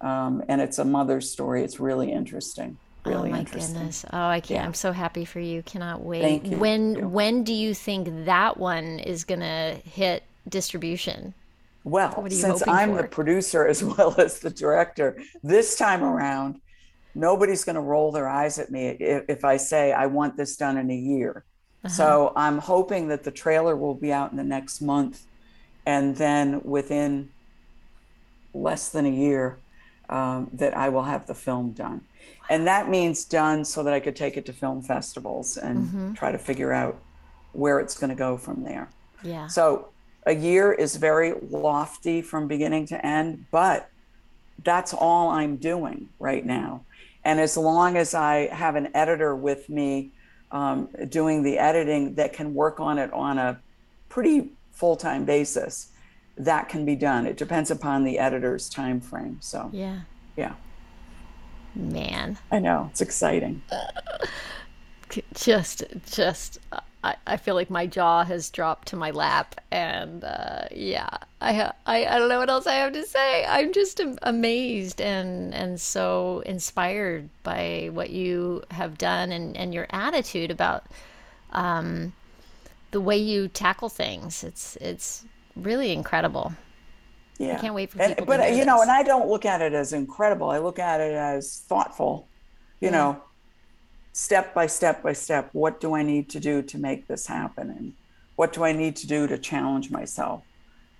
um, 0.01 0.43
and 0.47 0.61
it's 0.61 0.77
a 0.77 0.85
mother's 0.85 1.31
story 1.31 1.63
it's 1.63 1.79
really 1.79 2.11
interesting 2.11 2.77
really 3.03 3.29
oh 3.29 3.33
my 3.33 3.39
interesting 3.39 3.73
goodness. 3.75 4.05
Oh, 4.11 4.27
I 4.27 4.39
can't. 4.39 4.59
Yeah. 4.61 4.65
I'm 4.65 4.73
so 4.73 4.91
happy 4.91 5.25
for 5.25 5.39
you. 5.39 5.61
Cannot 5.61 6.01
wait. 6.01 6.21
Thank 6.23 6.47
you. 6.47 6.57
When 6.57 6.93
Thank 6.93 7.03
you. 7.03 7.07
when 7.07 7.43
do 7.43 7.53
you 7.53 7.75
think 7.75 8.25
that 8.25 8.57
one 8.57 8.97
is 8.97 9.23
going 9.25 9.41
to 9.41 9.79
hit 9.85 10.23
distribution? 10.49 11.35
Well 11.85 12.09
What 12.11 12.31
are 12.31 12.35
you 12.35 12.41
since 12.41 12.61
i'm 12.67 12.91
the 12.95 13.03
producer 13.19 13.61
as 13.73 13.79
well 13.93 14.11
as 14.19 14.39
the 14.39 14.49
director 14.49 15.07
this 15.43 15.77
time 15.77 16.03
around 16.03 16.51
nobody's 17.13 17.63
going 17.67 17.75
to 17.83 17.87
roll 17.93 18.11
their 18.11 18.27
eyes 18.27 18.59
at 18.59 18.69
me 18.75 18.87
if, 18.99 19.23
if 19.29 19.41
i 19.45 19.55
say 19.57 19.93
i 19.93 20.05
want 20.17 20.35
this 20.35 20.57
done 20.57 20.77
in 20.83 20.89
a 20.91 21.01
year 21.13 21.33
Uh-huh. 21.85 21.93
so 21.99 22.33
i'm 22.35 22.57
hoping 22.73 23.03
that 23.11 23.23
the 23.27 23.31
trailer 23.43 23.75
will 23.83 23.93
be 24.05 24.11
out 24.19 24.31
in 24.31 24.37
the 24.37 24.49
next 24.57 24.81
month 24.81 25.17
and 25.93 26.05
then 26.17 26.47
within 26.63 27.29
less 28.53 28.89
than 28.89 29.05
a 29.05 29.09
year 29.27 29.57
um, 30.09 30.49
that 30.53 30.75
I 30.77 30.89
will 30.89 31.03
have 31.03 31.25
the 31.27 31.33
film 31.33 31.71
done. 31.71 32.01
And 32.49 32.67
that 32.67 32.89
means 32.89 33.25
done 33.25 33.65
so 33.65 33.83
that 33.83 33.93
I 33.93 33.99
could 33.99 34.15
take 34.15 34.37
it 34.37 34.45
to 34.45 34.53
film 34.53 34.81
festivals 34.81 35.57
and 35.57 35.77
Mm-hmm. 35.87 36.13
try 36.13 36.31
to 36.31 36.37
figure 36.37 36.71
out 36.71 36.95
where 37.53 37.79
it's 37.79 37.97
going 37.97 38.09
to 38.11 38.15
go 38.15 38.37
from 38.37 38.63
there. 38.63 38.89
Yeah. 39.23 39.47
So 39.47 39.89
a 40.25 40.33
year 40.33 40.73
is 40.73 40.95
very 40.95 41.33
lofty 41.49 42.21
from 42.21 42.47
beginning 42.47 42.87
to 42.87 43.05
end, 43.05 43.45
but 43.51 43.89
that's 44.63 44.93
all 44.93 45.29
I'm 45.29 45.57
doing 45.57 46.09
right 46.19 46.45
now. 46.45 46.83
And 47.23 47.39
as 47.39 47.57
long 47.57 47.97
as 47.97 48.13
I 48.13 48.47
have 48.47 48.75
an 48.75 48.89
editor 48.95 49.35
with 49.35 49.69
me 49.69 50.11
um, 50.51 50.89
doing 51.09 51.43
the 51.43 51.57
editing 51.57 52.15
that 52.15 52.33
can 52.33 52.53
work 52.53 52.79
on 52.79 52.97
it 52.97 53.11
on 53.13 53.37
a 53.37 53.59
pretty 54.09 54.51
full 54.71 54.95
time 54.95 55.25
basis, 55.25 55.91
that 56.37 56.69
can 56.69 56.85
be 56.85 56.95
done. 56.95 57.25
It 57.25 57.37
depends 57.37 57.71
upon 57.71 58.03
the 58.03 58.19
editor's 58.19 58.69
time 58.69 59.01
frame. 59.01 59.37
So 59.41 59.69
yeah, 59.73 60.01
yeah. 60.35 60.53
Man, 61.75 62.37
I 62.51 62.59
know 62.59 62.89
it's 62.91 63.01
exciting. 63.01 63.61
Just, 65.33 65.83
just 66.11 66.57
I, 67.05 67.15
I 67.27 67.37
feel 67.37 67.53
like 67.53 67.69
my 67.69 67.85
jaw 67.85 68.23
has 68.23 68.49
dropped 68.49 68.87
to 68.87 68.95
my 68.95 69.11
lap, 69.11 69.61
and 69.69 70.23
uh, 70.23 70.65
yeah, 70.71 71.07
I, 71.39 71.71
I 71.85 72.05
I 72.07 72.17
don't 72.17 72.29
know 72.29 72.39
what 72.39 72.49
else 72.49 72.65
I 72.65 72.73
have 72.75 72.93
to 72.93 73.05
say. 73.05 73.45
I'm 73.45 73.71
just 73.73 74.01
amazed 74.23 74.99
and 74.99 75.53
and 75.53 75.79
so 75.79 76.41
inspired 76.47 77.29
by 77.43 77.89
what 77.93 78.09
you 78.09 78.63
have 78.71 78.97
done 78.97 79.31
and 79.31 79.55
and 79.55 79.71
your 79.71 79.85
attitude 79.91 80.49
about 80.49 80.85
um, 81.51 82.13
the 82.89 82.99
way 82.99 83.17
you 83.17 83.49
tackle 83.49 83.89
things. 83.89 84.43
It's 84.43 84.75
it's 84.77 85.25
really 85.55 85.91
incredible. 85.91 86.53
Yeah, 87.37 87.57
I 87.57 87.59
can't 87.59 87.75
wait 87.75 87.91
for 87.91 87.99
people. 87.99 88.15
And, 88.17 88.25
but 88.25 88.55
you 88.55 88.65
know, 88.65 88.81
and 88.81 88.89
I 88.89 89.03
don't 89.03 89.27
look 89.27 89.45
at 89.45 89.61
it 89.61 89.73
as 89.73 89.93
incredible. 89.93 90.49
I 90.49 90.57
look 90.57 90.79
at 90.79 91.01
it 91.01 91.13
as 91.13 91.63
thoughtful. 91.67 92.27
You 92.79 92.87
yeah. 92.87 92.91
know, 92.97 93.23
step 94.15 94.53
by 94.53 94.65
step 94.65 95.03
by 95.03 95.11
step, 95.11 95.49
what 95.51 95.81
do 95.81 95.93
I 95.93 96.01
need 96.01 96.29
to 96.29 96.39
do 96.39 96.61
to 96.61 96.77
make 96.77 97.05
this 97.05 97.27
happen? 97.27 97.69
And 97.69 97.93
what 98.37 98.53
do 98.53 98.63
I 98.63 98.71
need 98.71 98.95
to 98.97 99.07
do 99.07 99.27
to 99.27 99.37
challenge 99.37 99.91
myself, 99.91 100.41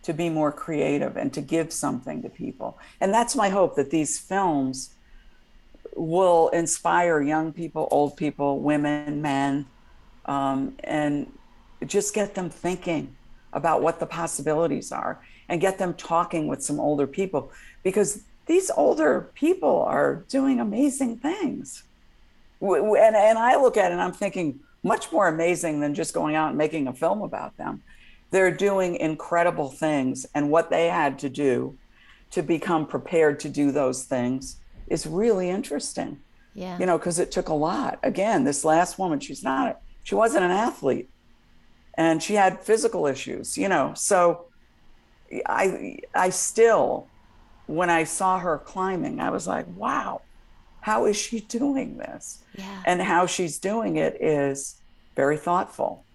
to 0.03 0.13
be 0.13 0.27
more 0.27 0.51
creative 0.51 1.15
and 1.15 1.31
to 1.31 1.39
give 1.39 1.71
something 1.71 2.21
to 2.23 2.29
people? 2.29 2.77
And 2.99 3.13
that's 3.13 3.33
my 3.33 3.47
hope 3.47 3.77
that 3.77 3.89
these 3.89 4.19
films 4.19 4.95
will 5.95 6.49
inspire 6.49 7.21
young 7.21 7.53
people, 7.53 7.87
old 7.89 8.17
people, 8.17 8.59
women, 8.59 9.21
men, 9.21 9.65
um, 10.25 10.75
and 10.83 11.31
just 11.85 12.13
get 12.13 12.35
them 12.35 12.49
thinking 12.49 13.15
about 13.53 13.81
what 13.81 14.01
the 14.01 14.05
possibilities 14.05 14.91
are 14.91 15.21
and 15.47 15.61
get 15.61 15.77
them 15.77 15.93
talking 15.93 16.47
with 16.47 16.61
some 16.61 16.81
older 16.81 17.07
people 17.07 17.49
because 17.81 18.23
these 18.45 18.69
older 18.75 19.31
people 19.35 19.83
are 19.83 20.25
doing 20.27 20.59
amazing 20.59 21.15
things 21.17 21.83
and, 22.73 23.15
and 23.15 23.37
I 23.37 23.55
look 23.55 23.77
at 23.77 23.91
it 23.91 23.93
and 23.93 24.01
I'm 24.01 24.13
thinking 24.13 24.59
much 24.83 25.11
more 25.11 25.27
amazing 25.27 25.79
than 25.79 25.93
just 25.93 26.13
going 26.13 26.35
out 26.35 26.49
and 26.49 26.57
making 26.57 26.87
a 26.87 26.93
film 26.93 27.21
about 27.21 27.57
them. 27.57 27.81
They're 28.31 28.51
doing 28.51 28.95
incredible 28.95 29.69
things, 29.69 30.25
and 30.33 30.49
what 30.49 30.69
they 30.69 30.87
had 30.87 31.19
to 31.19 31.29
do 31.29 31.77
to 32.31 32.41
become 32.41 32.85
prepared 32.85 33.39
to 33.41 33.49
do 33.49 33.71
those 33.71 34.03
things 34.03 34.57
is 34.87 35.05
really 35.05 35.49
interesting. 35.49 36.19
Yeah. 36.53 36.77
You 36.79 36.85
know, 36.85 36.97
because 36.97 37.19
it 37.19 37.31
took 37.31 37.49
a 37.49 37.53
lot. 37.53 37.99
Again, 38.03 38.43
this 38.43 38.63
last 38.65 38.97
woman, 38.97 39.19
she's 39.19 39.43
not, 39.43 39.81
she 40.03 40.15
wasn't 40.15 40.45
an 40.45 40.51
athlete 40.51 41.09
and 41.95 42.21
she 42.21 42.35
had 42.35 42.59
physical 42.59 43.07
issues, 43.07 43.57
you 43.57 43.69
know. 43.69 43.93
So 43.95 44.45
I 45.45 45.99
I 46.13 46.29
still 46.29 47.07
when 47.67 47.89
I 47.89 48.03
saw 48.03 48.37
her 48.39 48.59
climbing, 48.59 49.19
I 49.19 49.31
was 49.31 49.47
like, 49.47 49.65
wow, 49.75 50.21
how 50.85 51.05
is 51.07 51.17
she 51.17 51.39
doing 51.39 51.97
this? 51.97 52.43
Yeah. 52.55 52.83
And 52.85 53.01
how 53.01 53.25
she's 53.25 53.57
doing 53.57 53.95
it 53.95 54.21
is 54.21 54.75
very 55.15 55.35
thoughtful 55.35 56.05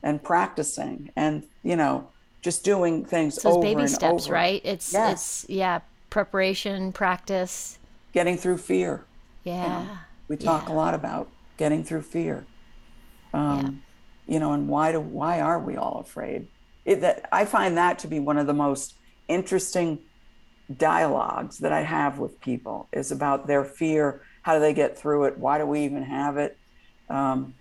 and 0.00 0.22
practicing 0.22 1.10
and, 1.16 1.42
you 1.64 1.74
know, 1.74 2.06
just 2.40 2.62
doing 2.62 3.04
things 3.04 3.42
so 3.42 3.50
over 3.50 3.62
baby 3.62 3.80
and 3.80 3.90
steps, 3.90 4.26
over. 4.26 4.34
right? 4.34 4.62
It's 4.64 4.92
yes. 4.92 5.42
it's 5.42 5.50
yeah, 5.50 5.80
preparation, 6.08 6.92
practice, 6.92 7.80
getting 8.12 8.36
through 8.36 8.58
fear. 8.58 9.04
Yeah. 9.42 9.80
You 9.80 9.86
know, 9.86 9.98
we 10.28 10.36
talk 10.36 10.68
yeah. 10.68 10.72
a 10.72 10.76
lot 10.76 10.94
about 10.94 11.28
getting 11.56 11.82
through 11.82 12.02
fear. 12.02 12.46
Um, 13.34 13.82
yeah. 14.28 14.34
you 14.34 14.38
know, 14.38 14.52
and 14.52 14.68
why 14.68 14.92
do 14.92 15.00
why 15.00 15.40
are 15.40 15.58
we 15.58 15.76
all 15.76 15.98
afraid? 15.98 16.46
It, 16.84 17.00
that 17.00 17.28
I 17.32 17.44
find 17.44 17.76
that 17.76 17.98
to 17.98 18.06
be 18.06 18.20
one 18.20 18.38
of 18.38 18.46
the 18.46 18.54
most 18.54 18.94
interesting 19.26 19.98
dialogues 20.76 21.58
that 21.58 21.72
I 21.72 21.82
have 21.82 22.18
with 22.18 22.40
people 22.40 22.88
is 22.92 23.10
about 23.10 23.46
their 23.46 23.64
fear. 23.64 24.22
How 24.42 24.54
do 24.54 24.60
they 24.60 24.74
get 24.74 24.98
through 24.98 25.24
it? 25.24 25.38
Why 25.38 25.58
do 25.58 25.66
we 25.66 25.84
even 25.84 26.02
have 26.02 26.36
it? 26.36 26.56
Um, 27.08 27.54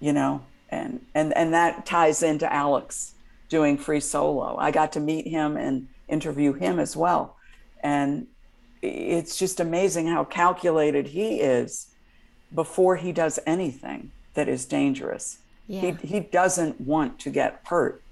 you 0.00 0.12
know, 0.12 0.44
and 0.70 1.04
and 1.14 1.36
and 1.36 1.52
that 1.54 1.86
ties 1.86 2.22
into 2.22 2.50
Alex 2.52 3.14
doing 3.48 3.76
free 3.76 4.00
solo. 4.00 4.56
I 4.56 4.70
got 4.70 4.92
to 4.92 5.00
meet 5.00 5.26
him 5.26 5.56
and 5.56 5.88
interview 6.08 6.52
him 6.52 6.78
as 6.78 6.96
well, 6.96 7.36
and 7.82 8.26
it's 8.82 9.36
just 9.36 9.60
amazing 9.60 10.06
how 10.06 10.24
calculated 10.24 11.08
he 11.08 11.40
is 11.40 11.88
before 12.54 12.96
he 12.96 13.12
does 13.12 13.38
anything 13.46 14.10
that 14.34 14.48
is 14.48 14.64
dangerous. 14.64 15.38
Yeah. 15.66 15.80
He 15.80 16.06
he 16.06 16.20
doesn't 16.20 16.80
want 16.80 17.18
to 17.20 17.30
get 17.30 17.60
hurt, 17.64 18.02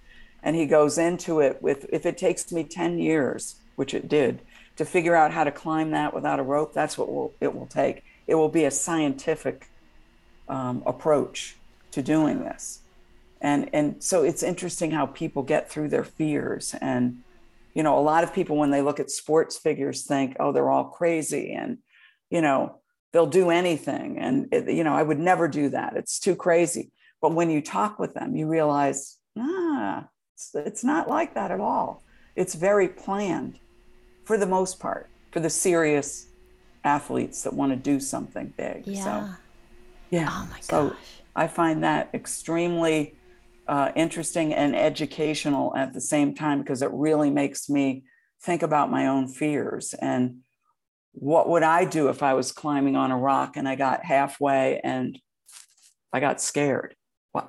and 0.43 0.55
he 0.55 0.67
goes 0.67 0.99
into 0.99 1.41
it 1.41 1.63
with 1.63 1.87
if 1.91 2.07
it 2.07 2.19
takes 2.19 2.53
me 2.53 2.65
ten 2.65 2.99
years 2.99 3.57
which 3.79 3.95
it 3.95 4.09
did, 4.09 4.43
to 4.75 4.85
figure 4.85 5.15
out 5.15 5.31
how 5.33 5.45
to 5.45 5.53
climb 5.53 5.93
that 5.93 6.13
without 6.13 6.41
a 6.41 6.43
rope, 6.43 6.75
that's 6.75 6.99
what 6.99 7.09
will, 7.09 7.33
it 7.41 7.55
will 7.55 7.67
take. 7.67 8.03
It 8.27 8.35
will 8.35 8.49
be 8.49 8.65
a 8.65 8.73
scientific 8.73 9.69
um, 10.49 10.83
approach 10.85 11.57
to 11.93 12.03
doing 12.03 12.41
this. 12.41 12.81
And, 13.41 13.71
and 13.73 14.03
so 14.03 14.25
it's 14.25 14.43
interesting 14.43 14.91
how 14.91 15.07
people 15.07 15.45
get 15.45 15.71
through 15.71 15.91
their 15.91 16.03
fears. 16.03 16.75
And, 16.81 17.19
you 17.73 17.85
know, 17.85 17.97
a 17.97 18.03
lot 18.03 18.25
of 18.25 18.35
people, 18.35 18.57
when 18.57 18.73
they 18.73 18.83
look 18.83 18.99
at 18.99 19.13
sports 19.13 19.57
figures, 19.57 20.05
think, 20.05 20.37
oh, 20.41 20.51
they're 20.51 20.71
all 20.71 20.87
crazy 20.87 21.53
and, 21.53 21.79
you 22.31 22.41
know, 22.41 22.81
they'll 23.13 23.27
do 23.27 23.51
anything. 23.51 24.19
And, 24.19 24.49
it, 24.53 24.69
you 24.69 24.83
know, 24.83 24.95
I 24.95 25.05
would 25.05 25.21
never 25.21 25.47
do 25.47 25.69
that. 25.69 25.97
It's 25.97 26.19
too 26.19 26.35
crazy. 26.35 26.91
But 27.23 27.33
when 27.33 27.49
you 27.49 27.63
talk 27.63 28.01
with 28.01 28.15
them, 28.15 28.35
you 28.35 28.49
realize, 28.49 29.19
ah, 29.39 30.09
it's, 30.35 30.51
it's 30.55 30.85
not 30.85 31.09
like 31.09 31.35
that 31.35 31.53
at 31.53 31.61
all. 31.61 32.03
It's 32.35 32.57
very 32.57 32.89
planned 32.89 33.61
for 34.29 34.37
the 34.37 34.47
most 34.47 34.79
part, 34.79 35.09
for 35.33 35.41
the 35.41 35.49
serious 35.49 36.27
athletes 36.85 37.45
that 37.45 37.55
want 37.55 37.73
to 37.73 37.77
do 37.77 37.99
something 37.99 38.53
big. 38.59 38.87
Yeah. 38.87 39.03
So, 39.03 39.35
yeah. 40.11 40.29
Oh 40.31 40.49
my 40.51 40.61
so 40.61 40.89
gosh. 40.91 40.99
I 41.35 41.47
find 41.47 41.83
that 41.83 42.11
extremely 42.13 43.15
uh, 43.67 43.91
interesting 43.97 44.53
and 44.53 44.77
educational 44.77 45.75
at 45.75 45.95
the 45.95 46.01
same 46.03 46.35
time 46.35 46.59
because 46.59 46.83
it 46.83 46.91
really 46.93 47.31
makes 47.31 47.71
me 47.71 48.05
think 48.43 48.63
about 48.63 48.91
my 48.91 49.07
own 49.07 49.29
fears 49.29 49.95
and 49.95 50.41
what 51.13 51.49
would 51.49 51.63
I 51.63 51.87
do 51.87 52.09
if 52.09 52.23
I 52.23 52.35
was 52.35 52.53
climbing 52.53 52.97
on 52.97 53.11
a 53.11 53.17
rock 53.17 53.57
and 53.57 53.67
I 53.67 53.77
got 53.77 54.05
halfway 54.05 54.79
and 54.85 55.19
I 56.13 56.21
got 56.21 56.43
scared? 56.43 56.95
What, 57.33 57.49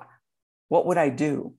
what 0.68 0.86
would 0.86 0.96
I 0.96 1.10
do? 1.10 1.54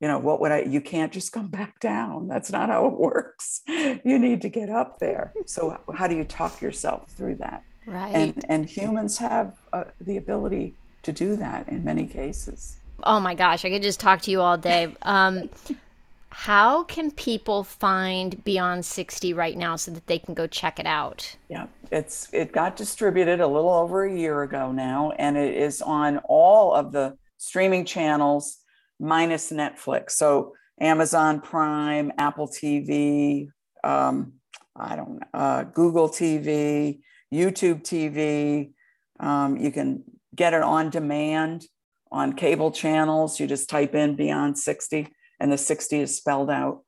You 0.00 0.08
know 0.08 0.18
what 0.18 0.40
would 0.40 0.52
i 0.52 0.60
you 0.62 0.80
can't 0.80 1.12
just 1.12 1.32
come 1.32 1.48
back 1.60 1.80
down. 1.80 2.28
That's 2.28 2.50
not 2.50 2.68
how 2.68 2.86
it 2.86 2.94
works. 2.94 3.62
You 4.04 4.18
need 4.18 4.42
to 4.42 4.48
get 4.48 4.68
up 4.68 4.98
there. 4.98 5.32
So 5.46 5.78
how 5.94 6.06
do 6.06 6.16
you 6.16 6.24
talk 6.24 6.60
yourself 6.60 7.10
through 7.10 7.36
that? 7.36 7.62
Right. 7.86 8.14
And 8.14 8.44
and 8.48 8.66
humans 8.66 9.18
have 9.18 9.54
uh, 9.72 9.84
the 10.00 10.16
ability 10.16 10.74
to 11.02 11.12
do 11.12 11.36
that 11.36 11.68
in 11.68 11.82
many 11.84 12.06
cases. 12.06 12.78
Oh 13.02 13.20
my 13.20 13.34
gosh 13.34 13.64
i 13.64 13.70
could 13.70 13.82
just 13.82 14.00
talk 14.00 14.22
to 14.22 14.30
you 14.30 14.40
all 14.40 14.58
day. 14.58 14.94
Um, 15.02 15.48
how 16.30 16.84
can 16.84 17.10
people 17.10 17.64
find 17.64 18.44
beyond 18.44 18.84
60 18.84 19.32
right 19.32 19.56
now 19.56 19.76
so 19.76 19.90
that 19.92 20.06
they 20.06 20.18
can 20.18 20.34
go 20.34 20.46
check 20.46 20.78
it 20.78 20.86
out? 20.86 21.36
Yeah 21.48 21.66
it's 21.90 22.28
it 22.32 22.52
got 22.52 22.76
distributed 22.76 23.40
a 23.40 23.46
little 23.46 23.70
over 23.72 24.04
a 24.04 24.14
year 24.14 24.42
ago 24.42 24.72
now 24.72 25.12
and 25.18 25.36
it 25.36 25.54
is 25.54 25.82
on 25.82 26.18
all 26.24 26.74
of 26.74 26.92
the 26.92 27.16
streaming 27.38 27.84
channels 27.84 28.58
minus 28.98 29.52
Netflix. 29.52 30.12
So 30.12 30.54
Amazon 30.80 31.40
Prime, 31.40 32.12
Apple 32.18 32.48
TV, 32.48 33.48
um, 33.82 34.34
I 34.74 34.96
don't 34.96 35.14
know, 35.14 35.26
uh, 35.32 35.62
Google 35.64 36.08
TV, 36.08 37.00
YouTube 37.32 37.82
TV. 37.82 38.72
Um, 39.18 39.56
you 39.56 39.70
can 39.70 40.04
get 40.34 40.52
it 40.52 40.62
on 40.62 40.90
demand 40.90 41.66
on 42.12 42.34
cable 42.34 42.70
channels. 42.70 43.40
You 43.40 43.46
just 43.46 43.68
type 43.68 43.94
in 43.94 44.16
Beyond 44.16 44.58
60, 44.58 45.08
and 45.40 45.50
the 45.50 45.58
60 45.58 46.00
is 46.00 46.16
spelled 46.16 46.50
out. 46.50 46.82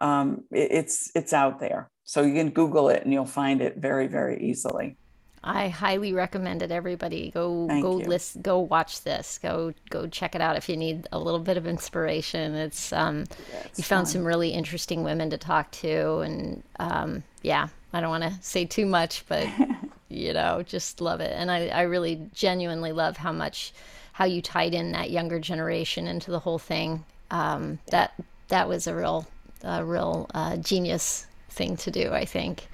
Um, 0.00 0.44
it, 0.50 0.72
it's 0.72 1.10
it's 1.14 1.32
out 1.32 1.60
there, 1.60 1.90
so 2.04 2.22
you 2.22 2.34
can 2.34 2.50
Google 2.50 2.88
it, 2.88 3.02
and 3.04 3.12
you'll 3.12 3.24
find 3.26 3.60
it 3.60 3.76
very 3.76 4.06
very 4.06 4.42
easily. 4.42 4.96
I 5.44 5.68
highly 5.68 6.12
recommend 6.12 6.62
it. 6.62 6.70
Everybody, 6.72 7.30
go 7.30 7.68
Thank 7.68 7.82
go 7.82 7.98
you. 7.98 8.06
list, 8.06 8.42
go 8.42 8.58
watch 8.58 9.02
this. 9.02 9.38
Go 9.38 9.72
go 9.90 10.06
check 10.08 10.34
it 10.34 10.40
out 10.40 10.56
if 10.56 10.68
you 10.68 10.76
need 10.76 11.06
a 11.12 11.18
little 11.18 11.40
bit 11.40 11.56
of 11.56 11.66
inspiration. 11.66 12.54
It's 12.54 12.92
um, 12.92 13.26
Yeah, 13.48 13.62
you 13.76 13.84
found 13.84 14.06
fun. 14.06 14.12
some 14.12 14.24
really 14.24 14.50
interesting 14.50 15.04
women 15.04 15.30
to 15.30 15.38
talk 15.38 15.70
to, 15.72 16.18
and 16.20 16.62
um, 16.80 17.22
yeah, 17.42 17.68
I 17.92 18.00
don't 18.00 18.10
want 18.10 18.24
to 18.24 18.34
say 18.42 18.64
too 18.64 18.86
much, 18.86 19.24
but 19.28 19.46
you 20.08 20.32
know, 20.32 20.62
just 20.62 21.00
love 21.00 21.20
it. 21.20 21.32
And 21.36 21.50
I 21.50 21.68
I 21.68 21.82
really 21.82 22.28
genuinely 22.34 22.92
love 22.92 23.16
how 23.16 23.32
much 23.32 23.72
how 24.12 24.24
you 24.24 24.42
tied 24.42 24.74
in 24.74 24.92
that 24.92 25.10
younger 25.10 25.38
generation 25.38 26.06
into 26.06 26.30
the 26.30 26.40
whole 26.40 26.58
thing. 26.58 27.04
Um, 27.30 27.78
that 27.90 28.14
that 28.48 28.68
was 28.68 28.86
a 28.86 28.94
real 28.96 29.26
a 29.62 29.84
real 29.84 30.28
uh, 30.34 30.56
genius 30.56 31.26
thing 31.50 31.76
to 31.78 31.90
do. 31.90 32.12
I 32.12 32.24
think. 32.24 32.68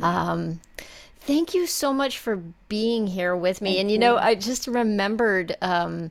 Um, 0.00 0.60
thank 1.26 1.54
you 1.54 1.66
so 1.66 1.92
much 1.92 2.18
for 2.18 2.36
being 2.68 3.06
here 3.06 3.34
with 3.34 3.60
me. 3.60 3.70
Thank 3.70 3.80
and 3.80 3.90
you 3.90 3.98
know. 3.98 4.16
I 4.16 4.34
just 4.34 4.66
remembered, 4.66 5.56
um, 5.62 6.10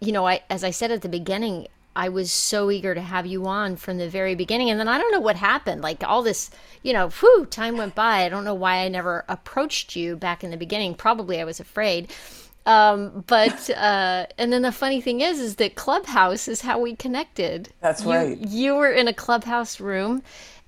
you 0.00 0.12
know, 0.12 0.26
I 0.26 0.42
as 0.50 0.64
I 0.64 0.70
said 0.70 0.90
at 0.90 1.02
the 1.02 1.08
beginning, 1.08 1.68
I 1.96 2.10
was 2.10 2.30
so 2.30 2.70
eager 2.70 2.94
to 2.94 3.00
have 3.00 3.26
you 3.26 3.46
on 3.46 3.76
from 3.76 3.96
the 3.96 4.08
very 4.08 4.34
beginning. 4.34 4.68
And 4.70 4.78
then 4.78 4.86
I 4.88 4.98
don't 4.98 5.10
know 5.12 5.20
what 5.20 5.36
happened. 5.36 5.80
Like 5.80 6.04
all 6.04 6.22
this, 6.22 6.50
you 6.82 6.92
know, 6.92 7.08
whew, 7.08 7.46
time 7.46 7.78
went 7.78 7.94
by. 7.94 8.24
I 8.24 8.28
don't 8.28 8.44
know 8.44 8.54
why 8.54 8.84
I 8.84 8.88
never 8.88 9.24
approached 9.28 9.96
you 9.96 10.14
back 10.16 10.44
in 10.44 10.50
the 10.50 10.58
beginning. 10.58 10.94
Probably 10.94 11.40
I 11.40 11.44
was 11.44 11.58
afraid. 11.58 12.12
Um, 12.66 13.24
but 13.26 13.70
uh, 13.76 14.26
and 14.36 14.52
then 14.52 14.62
the 14.62 14.72
funny 14.72 15.00
thing 15.00 15.22
is, 15.22 15.40
is 15.40 15.56
that 15.56 15.74
Clubhouse 15.74 16.48
is 16.48 16.60
how 16.60 16.78
we 16.78 16.94
connected. 16.94 17.72
That's 17.80 18.04
you, 18.04 18.10
right. 18.10 18.38
You 18.38 18.74
were 18.74 18.92
in 18.92 19.08
a 19.08 19.14
Clubhouse 19.14 19.80
room, 19.80 20.22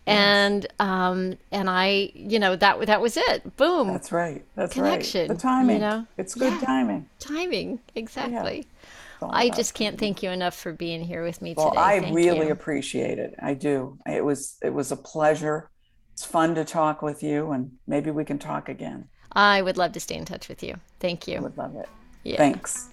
and 0.09 0.67
um, 0.79 1.37
and 1.53 1.69
I, 1.71 2.11
you 2.15 2.39
know, 2.39 2.57
that 2.57 2.87
that 2.87 3.01
was 3.01 3.17
it. 3.17 3.57
Boom. 3.57 3.89
That's 3.89 4.11
right. 4.13 4.45
That's 4.57 4.73
Connection, 4.75 5.29
right. 5.29 5.37
The 5.37 5.41
timing. 5.43 5.77
you 5.77 5.81
know? 5.81 6.07
It's 6.17 6.35
good 6.35 6.53
Yeah. 6.55 6.61
timing. 6.61 7.09
Timing, 7.19 7.81
exactly. 7.95 8.67
All 9.21 9.31
I 9.33 9.51
just 9.51 9.75
can't 9.75 9.99
thank 9.99 10.23
you 10.23 10.31
enough 10.31 10.55
for 10.55 10.73
being 10.73 11.03
here 11.03 11.25
with 11.25 11.43
me 11.43 11.55
Well, 11.57 11.71
today. 11.71 11.81
I 11.81 12.01
Thank 12.01 12.15
really 12.15 12.47
you. 12.47 12.53
appreciate 12.53 13.19
it. 13.19 13.35
I 13.43 13.55
do. 13.55 13.99
It 14.07 14.25
was 14.25 14.57
it 14.63 14.73
was 14.73 14.93
a 14.93 14.97
pleasure. 14.97 15.71
It's 16.13 16.25
fun 16.25 16.55
to 16.57 16.65
talk 16.65 17.03
with 17.03 17.23
you, 17.23 17.51
and 17.53 17.73
maybe 17.87 18.11
we 18.11 18.25
can 18.25 18.39
talk 18.39 18.69
again. 18.69 19.09
I 19.33 19.61
would 19.63 19.77
love 19.77 19.93
to 19.93 20.01
stay 20.01 20.15
in 20.17 20.25
touch 20.25 20.49
with 20.49 20.63
you. 20.63 20.77
Thank 21.01 21.29
you. 21.29 21.37
I 21.39 21.41
would 21.41 21.59
love 21.59 21.75
it. 21.77 21.89
Yeah. 22.25 22.37
Thanks. 22.37 22.89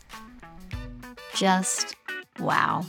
just 1.33 1.95
wow. 2.39 2.85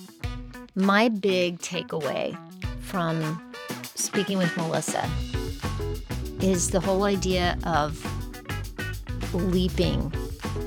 My 0.74 1.08
big 1.08 1.58
takeaway 1.60 2.36
from 2.80 3.40
speaking 3.96 4.38
with 4.38 4.56
Melissa 4.56 5.08
is 6.40 6.70
the 6.70 6.80
whole 6.80 7.04
idea 7.04 7.58
of 7.64 8.00
leaping 9.34 10.12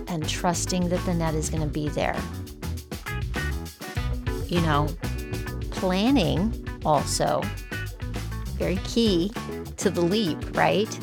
and 0.08 0.28
trusting 0.28 0.90
that 0.90 1.04
the 1.06 1.14
net 1.14 1.36
is 1.36 1.50
going 1.50 1.62
to 1.62 1.68
be 1.68 1.90
there. 1.90 2.20
You 4.48 4.62
know, 4.62 4.88
planning 5.72 6.68
also 6.84 7.42
very 8.58 8.78
key 8.78 9.32
to 9.78 9.90
the 9.90 10.02
leap, 10.02 10.58
right? 10.58 11.00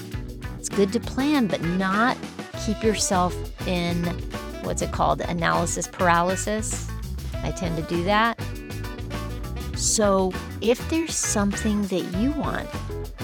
It's 0.58 0.68
good 0.68 0.92
to 0.92 1.00
plan, 1.00 1.46
but 1.46 1.62
not 1.62 2.16
keep 2.64 2.82
yourself 2.82 3.34
in 3.66 4.04
what's 4.64 4.82
it 4.82 4.92
called? 4.92 5.20
Analysis 5.20 5.86
paralysis. 5.86 6.88
I 7.44 7.52
tend 7.52 7.76
to 7.76 7.82
do 7.84 8.02
that. 8.04 8.35
So 9.96 10.30
if 10.60 10.90
there's 10.90 11.14
something 11.14 11.80
that 11.86 12.02
you 12.18 12.32
want, 12.32 12.68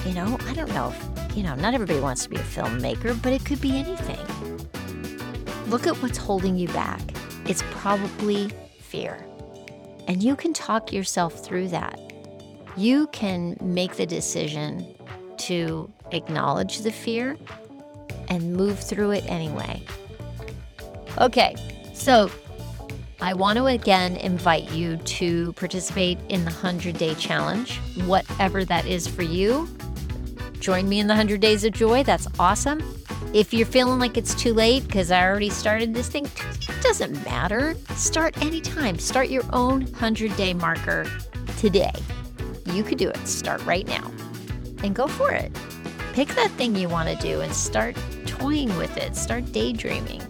you 0.07 0.15
know, 0.15 0.39
I 0.47 0.55
don't 0.55 0.73
know, 0.73 0.89
if, 0.89 1.37
you 1.37 1.43
know, 1.43 1.55
not 1.55 1.75
everybody 1.75 2.01
wants 2.01 2.23
to 2.23 2.31
be 2.31 2.37
a 2.37 2.39
filmmaker, 2.39 3.21
but 3.21 3.35
it 3.35 3.45
could 3.45 3.61
be 3.61 3.77
anything. 3.77 4.27
Look 5.67 5.87
at 5.87 5.95
what's 6.03 6.17
holding 6.17 6.57
you 6.57 6.69
back. 6.69 7.03
It's 7.45 7.63
probably 7.73 8.51
fear. 8.81 9.23
And 10.09 10.23
you 10.23 10.35
can 10.35 10.55
talk 10.55 10.95
yourself 10.95 11.45
through 11.45 11.69
that. 11.69 12.01
You 12.79 13.07
can 13.09 13.59
make 13.61 13.97
the 13.97 14.07
decision 14.07 14.95
to 15.41 15.93
acknowledge 16.13 16.79
the 16.79 16.91
fear 16.91 17.37
and 18.29 18.55
move 18.55 18.81
through 18.81 19.11
it 19.11 19.25
anyway. 19.27 19.85
Okay, 21.19 21.55
so 21.93 22.31
I 23.23 23.35
want 23.35 23.57
to 23.59 23.67
again 23.67 24.17
invite 24.17 24.73
you 24.73 24.97
to 24.97 25.53
participate 25.53 26.19
in 26.29 26.41
the 26.41 26.51
100 26.51 26.99
Day 26.99 27.15
Challenge, 27.15 27.79
whatever 28.05 28.65
that 28.65 28.85
is 28.85 29.07
for 29.07 29.23
you. 29.23 29.69
Join 30.59 30.89
me 30.89 30.99
in 30.99 31.07
the 31.07 31.13
100 31.13 31.41
Days 31.41 31.63
of 31.63 31.73
Joy. 31.73 32.03
That's 32.03 32.27
awesome. 32.41 32.83
If 33.33 33.55
you're 33.55 33.65
feeling 33.65 34.01
like 34.01 34.17
it's 34.17 34.35
too 34.35 34.53
late 34.53 34.85
because 34.89 35.13
I 35.13 35.25
already 35.25 35.51
started 35.51 35.95
this 35.95 36.09
thing, 36.09 36.25
it 36.25 36.83
doesn't 36.83 37.13
matter. 37.25 37.77
Start 37.95 38.37
anytime. 38.43 38.99
Start 38.99 39.29
your 39.29 39.45
own 39.53 39.83
100 39.83 40.35
day 40.37 40.53
marker 40.53 41.07
today. 41.59 41.93
You 42.73 42.83
could 42.83 42.99
do 42.99 43.09
it. 43.09 43.29
Start 43.29 43.65
right 43.65 43.87
now 43.87 44.11
and 44.83 44.97
go 44.97 45.07
for 45.07 45.31
it. 45.31 45.53
Pick 46.13 46.27
that 46.31 46.51
thing 46.53 46.75
you 46.75 46.89
want 46.89 47.09
to 47.09 47.15
do 47.25 47.41
and 47.41 47.55
start 47.55 47.97
toying 48.27 48.77
with 48.79 48.97
it. 48.97 49.15
Start 49.15 49.53
daydreaming. 49.53 50.23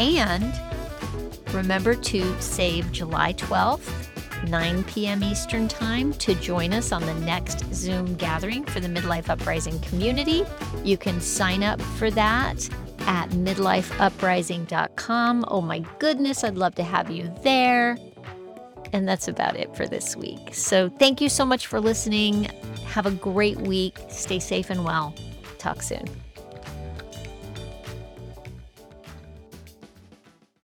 And 0.00 0.52
remember 1.54 1.94
to 1.94 2.40
save 2.40 2.90
July 2.92 3.32
12th, 3.34 4.48
9 4.48 4.84
p.m. 4.84 5.24
Eastern 5.24 5.68
Time, 5.68 6.12
to 6.14 6.34
join 6.34 6.72
us 6.72 6.90
on 6.92 7.04
the 7.06 7.14
next 7.14 7.72
Zoom 7.74 8.14
gathering 8.16 8.64
for 8.64 8.80
the 8.80 8.88
Midlife 8.88 9.28
Uprising 9.28 9.78
community. 9.80 10.44
You 10.82 10.96
can 10.98 11.20
sign 11.20 11.62
up 11.62 11.80
for 11.80 12.10
that 12.10 12.68
at 13.00 13.28
midlifeuprising.com. 13.30 15.44
Oh 15.48 15.60
my 15.60 15.80
goodness, 15.98 16.44
I'd 16.44 16.56
love 16.56 16.74
to 16.76 16.82
have 16.82 17.10
you 17.10 17.30
there. 17.42 17.98
And 18.92 19.08
that's 19.08 19.28
about 19.28 19.56
it 19.56 19.74
for 19.74 19.86
this 19.86 20.16
week. 20.16 20.54
So 20.54 20.88
thank 20.88 21.20
you 21.20 21.28
so 21.28 21.44
much 21.44 21.66
for 21.66 21.80
listening. 21.80 22.44
Have 22.86 23.04
a 23.06 23.10
great 23.10 23.58
week. 23.58 23.98
Stay 24.08 24.38
safe 24.38 24.70
and 24.70 24.84
well. 24.84 25.14
Talk 25.58 25.82
soon. 25.82 26.04